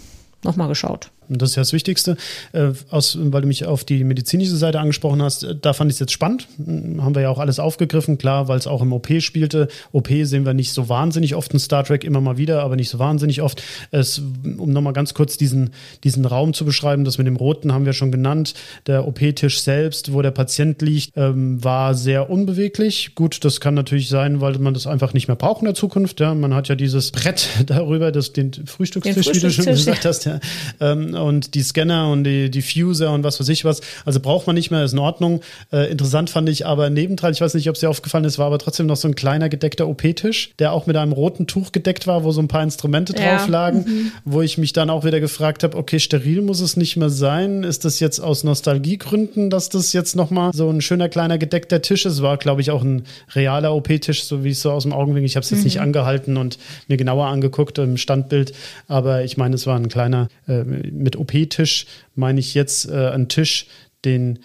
nochmal 0.46 0.68
geschaut. 0.68 1.10
Das 1.28 1.50
ist 1.50 1.56
ja 1.56 1.62
das 1.62 1.72
Wichtigste, 1.72 2.16
äh, 2.52 2.68
aus, 2.90 3.18
weil 3.20 3.42
du 3.42 3.48
mich 3.48 3.64
auf 3.64 3.84
die 3.84 4.04
medizinische 4.04 4.56
Seite 4.56 4.78
angesprochen 4.80 5.22
hast. 5.22 5.42
Äh, 5.44 5.56
da 5.60 5.72
fand 5.72 5.90
ich 5.90 5.96
es 5.96 6.00
jetzt 6.00 6.12
spannend. 6.12 6.46
Hm, 6.56 7.02
haben 7.02 7.14
wir 7.14 7.22
ja 7.22 7.30
auch 7.30 7.38
alles 7.38 7.58
aufgegriffen, 7.58 8.18
klar, 8.18 8.48
weil 8.48 8.58
es 8.58 8.66
auch 8.66 8.82
im 8.82 8.92
OP 8.92 9.08
spielte. 9.20 9.68
OP 9.92 10.08
sehen 10.22 10.46
wir 10.46 10.54
nicht 10.54 10.72
so 10.72 10.88
wahnsinnig 10.88 11.34
oft 11.34 11.52
in 11.52 11.58
Star 11.58 11.84
Trek, 11.84 12.04
immer 12.04 12.20
mal 12.20 12.36
wieder, 12.36 12.62
aber 12.62 12.76
nicht 12.76 12.88
so 12.88 12.98
wahnsinnig 12.98 13.42
oft. 13.42 13.62
Es, 13.90 14.18
um 14.18 14.72
nochmal 14.72 14.92
ganz 14.92 15.14
kurz 15.14 15.36
diesen, 15.36 15.70
diesen 16.04 16.24
Raum 16.24 16.54
zu 16.54 16.64
beschreiben, 16.64 17.04
das 17.04 17.18
mit 17.18 17.26
dem 17.26 17.36
Roten 17.36 17.72
haben 17.72 17.86
wir 17.86 17.92
schon 17.92 18.12
genannt. 18.12 18.54
Der 18.86 19.06
OP-Tisch 19.06 19.60
selbst, 19.60 20.12
wo 20.12 20.22
der 20.22 20.30
Patient 20.30 20.80
liegt, 20.82 21.12
ähm, 21.16 21.62
war 21.62 21.94
sehr 21.94 22.30
unbeweglich. 22.30 23.14
Gut, 23.14 23.44
das 23.44 23.60
kann 23.60 23.74
natürlich 23.74 24.08
sein, 24.08 24.40
weil 24.40 24.58
man 24.58 24.74
das 24.74 24.86
einfach 24.86 25.12
nicht 25.12 25.28
mehr 25.28 25.36
braucht 25.36 25.62
in 25.62 25.66
der 25.66 25.74
Zukunft. 25.74 26.20
Ja. 26.20 26.34
Man 26.34 26.54
hat 26.54 26.68
ja 26.68 26.76
dieses 26.76 27.10
Brett 27.10 27.48
darüber, 27.66 28.12
das, 28.12 28.32
den 28.32 28.52
Frühstückstisch, 28.52 29.14
den 29.14 29.24
Frühstückstisch 29.24 29.42
wie 29.42 29.46
du 29.46 29.50
schon 29.50 29.74
gesagt 29.74 30.04
hast. 30.04 30.24
Ja. 30.24 30.35
Ähm, 30.80 31.14
und 31.14 31.54
die 31.54 31.62
Scanner 31.62 32.10
und 32.10 32.24
die 32.24 32.50
Diffuser 32.50 33.12
und 33.12 33.24
was 33.24 33.40
weiß 33.40 33.48
ich 33.48 33.64
was. 33.64 33.80
Also 34.04 34.20
braucht 34.20 34.46
man 34.46 34.54
nicht 34.54 34.70
mehr, 34.70 34.84
ist 34.84 34.92
in 34.92 34.98
Ordnung. 34.98 35.40
Äh, 35.72 35.90
interessant 35.90 36.30
fand 36.30 36.48
ich 36.48 36.66
aber 36.66 36.90
nebendran, 36.90 37.32
ich 37.32 37.40
weiß 37.40 37.54
nicht, 37.54 37.68
ob 37.68 37.74
es 37.74 37.80
dir 37.80 37.90
aufgefallen 37.90 38.24
ist, 38.24 38.38
war 38.38 38.46
aber 38.46 38.58
trotzdem 38.58 38.86
noch 38.86 38.96
so 38.96 39.08
ein 39.08 39.14
kleiner 39.14 39.48
gedeckter 39.48 39.88
OP-Tisch, 39.88 40.50
der 40.58 40.72
auch 40.72 40.86
mit 40.86 40.96
einem 40.96 41.12
roten 41.12 41.46
Tuch 41.46 41.72
gedeckt 41.72 42.06
war, 42.06 42.24
wo 42.24 42.32
so 42.32 42.40
ein 42.40 42.48
paar 42.48 42.62
Instrumente 42.62 43.14
ja. 43.16 43.36
drauf 43.36 43.48
lagen, 43.48 43.78
mhm. 43.78 44.12
wo 44.24 44.42
ich 44.42 44.58
mich 44.58 44.72
dann 44.72 44.90
auch 44.90 45.04
wieder 45.04 45.20
gefragt 45.20 45.62
habe, 45.62 45.76
okay, 45.76 45.98
steril 45.98 46.42
muss 46.42 46.60
es 46.60 46.76
nicht 46.76 46.96
mehr 46.96 47.10
sein. 47.10 47.62
Ist 47.62 47.84
das 47.84 48.00
jetzt 48.00 48.20
aus 48.20 48.44
Nostalgiegründen, 48.44 49.50
dass 49.50 49.68
das 49.68 49.92
jetzt 49.92 50.16
nochmal 50.16 50.52
so 50.52 50.68
ein 50.70 50.80
schöner 50.80 51.08
kleiner 51.08 51.38
gedeckter 51.38 51.82
Tisch 51.82 52.06
ist? 52.06 52.22
War, 52.22 52.36
glaube 52.36 52.60
ich, 52.60 52.70
auch 52.70 52.82
ein 52.82 53.04
realer 53.34 53.74
OP-Tisch, 53.74 54.24
so 54.24 54.44
wie 54.44 54.50
es 54.50 54.62
so 54.62 54.70
aus 54.70 54.82
dem 54.82 54.92
Augenwinkel. 54.92 55.26
Ich 55.26 55.36
habe 55.36 55.44
es 55.44 55.50
jetzt 55.50 55.60
mhm. 55.60 55.64
nicht 55.64 55.80
angehalten 55.80 56.36
und 56.36 56.58
mir 56.88 56.96
genauer 56.96 57.26
angeguckt 57.26 57.78
im 57.78 57.96
Standbild, 57.96 58.52
aber 58.88 59.24
ich 59.24 59.36
meine, 59.36 59.54
es 59.54 59.66
war 59.66 59.76
ein 59.76 59.88
kleiner 59.88 60.25
äh, 60.46 60.64
mit 60.64 61.16
OP-Tisch 61.16 61.86
meine 62.14 62.40
ich 62.40 62.54
jetzt 62.54 62.88
äh, 62.88 63.08
einen 63.08 63.28
Tisch, 63.28 63.66
den 64.04 64.38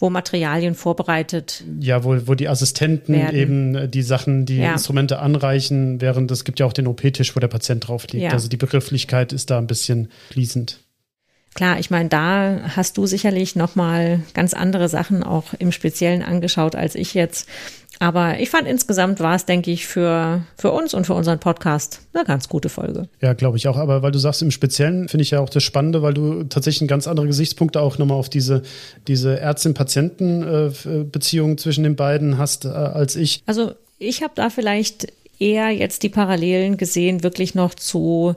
wo 0.00 0.08
Materialien 0.08 0.74
vorbereitet. 0.74 1.62
Ja, 1.78 2.04
wo, 2.04 2.26
wo 2.26 2.34
die 2.34 2.48
Assistenten 2.48 3.14
werden. 3.14 3.36
eben 3.36 3.74
äh, 3.74 3.88
die 3.88 4.02
Sachen, 4.02 4.46
die 4.46 4.56
ja. 4.56 4.72
Instrumente 4.72 5.18
anreichen, 5.18 6.00
während 6.00 6.30
es 6.30 6.44
gibt 6.44 6.58
ja 6.58 6.64
auch 6.64 6.72
den 6.72 6.86
OP-Tisch, 6.86 7.36
wo 7.36 7.40
der 7.40 7.48
Patient 7.48 7.86
drauf 7.86 8.06
liegt. 8.10 8.24
Ja. 8.24 8.30
Also 8.30 8.48
die 8.48 8.56
Begrifflichkeit 8.56 9.34
ist 9.34 9.50
da 9.50 9.58
ein 9.58 9.66
bisschen 9.66 10.08
fließend. 10.30 10.80
Klar, 11.54 11.78
ich 11.80 11.90
meine, 11.90 12.08
da 12.08 12.60
hast 12.76 12.96
du 12.96 13.06
sicherlich 13.06 13.56
noch 13.56 13.74
mal 13.74 14.22
ganz 14.34 14.54
andere 14.54 14.88
Sachen 14.88 15.22
auch 15.22 15.52
im 15.58 15.72
Speziellen 15.72 16.22
angeschaut 16.22 16.76
als 16.76 16.94
ich 16.94 17.12
jetzt. 17.12 17.48
Aber 18.02 18.40
ich 18.40 18.48
fand 18.48 18.66
insgesamt 18.66 19.20
war 19.20 19.36
es, 19.36 19.44
denke 19.44 19.70
ich, 19.70 19.86
für, 19.86 20.42
für 20.56 20.72
uns 20.72 20.94
und 20.94 21.06
für 21.06 21.12
unseren 21.12 21.38
Podcast 21.38 22.00
eine 22.14 22.24
ganz 22.24 22.48
gute 22.48 22.70
Folge. 22.70 23.10
Ja, 23.20 23.34
glaube 23.34 23.58
ich 23.58 23.68
auch. 23.68 23.76
Aber 23.76 24.00
weil 24.00 24.10
du 24.10 24.18
sagst, 24.18 24.40
im 24.40 24.50
Speziellen 24.50 25.10
finde 25.10 25.22
ich 25.22 25.32
ja 25.32 25.40
auch 25.40 25.50
das 25.50 25.62
Spannende, 25.62 26.00
weil 26.00 26.14
du 26.14 26.44
tatsächlich 26.44 26.88
ganz 26.88 27.06
andere 27.06 27.26
Gesichtspunkte 27.26 27.82
auch 27.82 27.98
nochmal 27.98 28.16
auf 28.16 28.30
diese, 28.30 28.62
diese 29.06 29.38
Ärztin-Patienten-Beziehung 29.38 31.58
zwischen 31.58 31.84
den 31.84 31.94
beiden 31.94 32.38
hast 32.38 32.64
äh, 32.64 32.68
als 32.68 33.16
ich. 33.16 33.42
Also 33.44 33.72
ich 33.98 34.22
habe 34.22 34.32
da 34.34 34.48
vielleicht 34.48 35.12
eher 35.38 35.68
jetzt 35.68 36.02
die 36.02 36.08
Parallelen 36.08 36.78
gesehen, 36.78 37.22
wirklich 37.22 37.54
noch 37.54 37.74
zu 37.74 38.34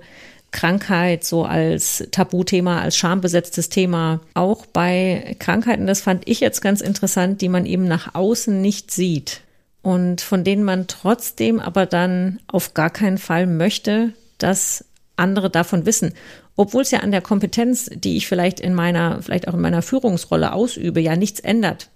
Krankheit 0.52 1.24
so 1.24 1.46
als 1.46 2.06
Tabuthema, 2.12 2.82
als 2.82 2.98
schambesetztes 2.98 3.70
Thema. 3.70 4.20
Auch 4.34 4.66
bei 4.66 5.38
Krankheiten, 5.40 5.88
das 5.88 6.02
fand 6.02 6.28
ich 6.28 6.42
jetzt 6.42 6.62
ganz 6.62 6.82
interessant, 6.82 7.40
die 7.40 7.48
man 7.48 7.66
eben 7.66 7.88
nach 7.88 8.14
außen 8.14 8.62
nicht 8.62 8.92
sieht 8.92 9.40
und 9.84 10.22
von 10.22 10.44
denen 10.44 10.64
man 10.64 10.88
trotzdem 10.88 11.60
aber 11.60 11.86
dann 11.86 12.40
auf 12.48 12.74
gar 12.74 12.90
keinen 12.90 13.20
Fall 13.20 13.46
möchte, 13.46 14.14
dass 14.40 14.86
andere 15.18 15.50
davon 15.50 15.86
wissen. 15.86 16.14
Obwohl 16.56 16.84
es 16.84 16.92
ja 16.92 17.00
an 17.00 17.12
der 17.12 17.22
Kompetenz, 17.22 17.90
die 17.94 18.18
ich 18.18 18.28
vielleicht 18.28 18.60
in 18.60 18.74
meiner, 18.74 19.22
vielleicht 19.22 19.48
auch 19.48 19.54
in 19.54 19.62
meiner 19.62 19.82
Führungsrolle 19.82 20.54
ausübe, 20.54 21.02
ja 21.02 21.16
nichts 21.18 21.42
ändert. 21.42 21.90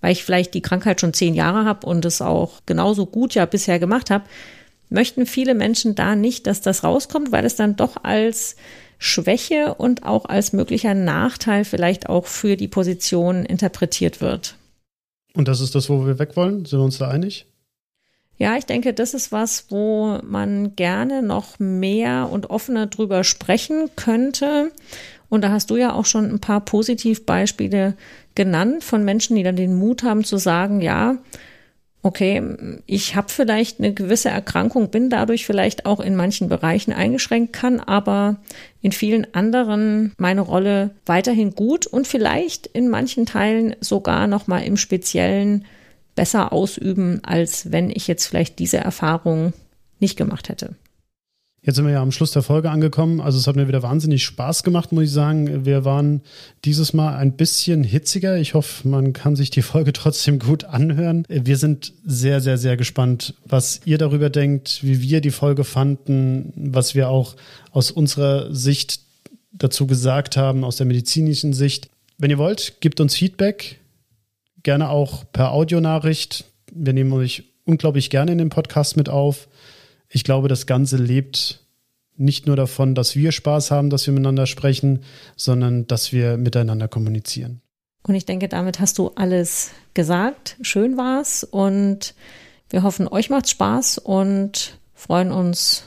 Weil 0.00 0.12
ich 0.12 0.24
vielleicht 0.24 0.52
die 0.52 0.62
Krankheit 0.62 1.00
schon 1.00 1.14
zehn 1.14 1.34
Jahre 1.34 1.64
habe 1.64 1.86
und 1.86 2.04
es 2.04 2.20
auch 2.20 2.60
genauso 2.66 3.06
gut 3.06 3.34
ja 3.34 3.46
bisher 3.46 3.78
gemacht 3.78 4.10
habe, 4.10 4.24
möchten 4.88 5.24
viele 5.24 5.54
Menschen 5.54 5.94
da 5.94 6.16
nicht, 6.16 6.48
dass 6.48 6.60
das 6.60 6.82
rauskommt, 6.82 7.30
weil 7.30 7.44
es 7.44 7.54
dann 7.54 7.76
doch 7.76 8.02
als 8.02 8.56
Schwäche 8.98 9.74
und 9.74 10.02
auch 10.04 10.24
als 10.24 10.52
möglicher 10.52 10.94
Nachteil 10.94 11.64
vielleicht 11.64 12.08
auch 12.08 12.26
für 12.26 12.56
die 12.56 12.68
Position 12.68 13.44
interpretiert 13.44 14.20
wird. 14.20 14.56
Und 15.34 15.48
das 15.48 15.60
ist 15.60 15.74
das, 15.74 15.88
wo 15.88 16.06
wir 16.06 16.18
weg 16.18 16.36
wollen? 16.36 16.64
Sind 16.64 16.78
wir 16.78 16.84
uns 16.84 16.98
da 16.98 17.08
einig? 17.08 17.46
Ja, 18.36 18.56
ich 18.56 18.66
denke, 18.66 18.92
das 18.92 19.14
ist 19.14 19.30
was, 19.30 19.66
wo 19.70 20.18
man 20.24 20.74
gerne 20.74 21.22
noch 21.22 21.58
mehr 21.58 22.28
und 22.30 22.50
offener 22.50 22.86
drüber 22.86 23.24
sprechen 23.24 23.90
könnte 23.94 24.72
Und 25.28 25.42
da 25.42 25.50
hast 25.50 25.70
du 25.70 25.76
ja 25.76 25.92
auch 25.92 26.06
schon 26.06 26.30
ein 26.30 26.40
paar 26.40 26.60
Positivbeispiele 26.60 27.94
genannt 28.34 28.84
von 28.84 29.04
Menschen, 29.04 29.36
die 29.36 29.42
dann 29.42 29.56
den 29.56 29.74
Mut 29.74 30.02
haben 30.02 30.24
zu 30.24 30.36
sagen, 30.36 30.80
ja, 30.80 31.16
okay, 32.02 32.42
ich 32.86 33.14
habe 33.14 33.28
vielleicht 33.28 33.78
eine 33.78 33.94
gewisse 33.94 34.28
Erkrankung, 34.28 34.90
bin 34.90 35.08
dadurch 35.08 35.46
vielleicht 35.46 35.86
auch 35.86 36.00
in 36.00 36.16
manchen 36.16 36.48
Bereichen 36.48 36.92
eingeschränkt, 36.92 37.52
kann 37.52 37.78
aber 37.78 38.38
in 38.80 38.90
vielen 38.90 39.32
anderen 39.34 40.12
meine 40.18 40.40
Rolle 40.40 40.90
weiterhin 41.06 41.54
gut 41.54 41.86
und 41.86 42.08
vielleicht 42.08 42.66
in 42.66 42.88
manchen 42.88 43.24
Teilen 43.24 43.76
sogar 43.80 44.26
noch 44.26 44.48
mal 44.48 44.64
im 44.64 44.76
Speziellen 44.76 45.64
besser 46.16 46.52
ausüben, 46.52 47.20
als 47.22 47.70
wenn 47.70 47.88
ich 47.88 48.08
jetzt 48.08 48.26
vielleicht 48.26 48.58
diese 48.58 48.78
Erfahrung 48.78 49.52
nicht 50.00 50.16
gemacht 50.16 50.48
hätte. 50.48 50.74
Jetzt 51.64 51.76
sind 51.76 51.84
wir 51.84 51.92
ja 51.92 52.02
am 52.02 52.10
Schluss 52.10 52.32
der 52.32 52.42
Folge 52.42 52.72
angekommen. 52.72 53.20
Also 53.20 53.38
es 53.38 53.46
hat 53.46 53.54
mir 53.54 53.68
wieder 53.68 53.84
wahnsinnig 53.84 54.24
Spaß 54.24 54.64
gemacht, 54.64 54.90
muss 54.90 55.04
ich 55.04 55.12
sagen. 55.12 55.64
Wir 55.64 55.84
waren 55.84 56.22
dieses 56.64 56.92
Mal 56.92 57.14
ein 57.14 57.36
bisschen 57.36 57.84
hitziger. 57.84 58.36
Ich 58.36 58.54
hoffe, 58.54 58.88
man 58.88 59.12
kann 59.12 59.36
sich 59.36 59.50
die 59.50 59.62
Folge 59.62 59.92
trotzdem 59.92 60.40
gut 60.40 60.64
anhören. 60.64 61.24
Wir 61.28 61.56
sind 61.56 61.92
sehr, 62.04 62.40
sehr, 62.40 62.58
sehr 62.58 62.76
gespannt, 62.76 63.34
was 63.44 63.80
ihr 63.84 63.96
darüber 63.96 64.28
denkt, 64.28 64.80
wie 64.82 65.02
wir 65.02 65.20
die 65.20 65.30
Folge 65.30 65.62
fanden, 65.62 66.52
was 66.56 66.96
wir 66.96 67.08
auch 67.08 67.36
aus 67.70 67.92
unserer 67.92 68.52
Sicht 68.52 68.98
dazu 69.52 69.86
gesagt 69.86 70.36
haben, 70.36 70.64
aus 70.64 70.78
der 70.78 70.86
medizinischen 70.86 71.52
Sicht. 71.52 71.90
Wenn 72.18 72.30
ihr 72.30 72.38
wollt, 72.38 72.80
gebt 72.80 73.00
uns 73.00 73.14
Feedback. 73.14 73.78
Gerne 74.64 74.88
auch 74.88 75.22
per 75.32 75.52
Audionachricht. 75.52 76.44
Wir 76.72 76.92
nehmen 76.92 77.12
euch 77.12 77.44
unglaublich 77.64 78.10
gerne 78.10 78.32
in 78.32 78.38
den 78.38 78.48
Podcast 78.48 78.96
mit 78.96 79.08
auf 79.08 79.46
ich 80.12 80.24
glaube, 80.24 80.48
das 80.48 80.66
Ganze 80.66 80.96
lebt 80.96 81.60
nicht 82.16 82.46
nur 82.46 82.56
davon, 82.56 82.94
dass 82.94 83.16
wir 83.16 83.32
Spaß 83.32 83.70
haben, 83.70 83.90
dass 83.90 84.06
wir 84.06 84.12
miteinander 84.12 84.46
sprechen, 84.46 85.02
sondern 85.36 85.86
dass 85.86 86.12
wir 86.12 86.36
miteinander 86.36 86.86
kommunizieren. 86.86 87.62
Und 88.02 88.14
ich 88.14 88.26
denke, 88.26 88.48
damit 88.48 88.80
hast 88.80 88.98
du 88.98 89.12
alles 89.14 89.70
gesagt. 89.94 90.56
Schön 90.60 90.96
war's 90.96 91.44
und 91.44 92.14
wir 92.68 92.82
hoffen, 92.82 93.08
euch 93.08 93.30
macht's 93.30 93.50
Spaß 93.50 93.98
und 93.98 94.78
freuen 94.94 95.32
uns 95.32 95.84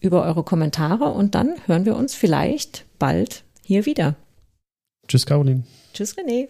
über 0.00 0.24
eure 0.24 0.42
Kommentare 0.42 1.06
und 1.06 1.34
dann 1.34 1.54
hören 1.66 1.84
wir 1.84 1.96
uns 1.96 2.14
vielleicht 2.14 2.84
bald 2.98 3.44
hier 3.62 3.86
wieder. 3.86 4.16
Tschüss, 5.08 5.26
Caroline. 5.26 5.62
Tschüss, 5.92 6.16
René. 6.16 6.48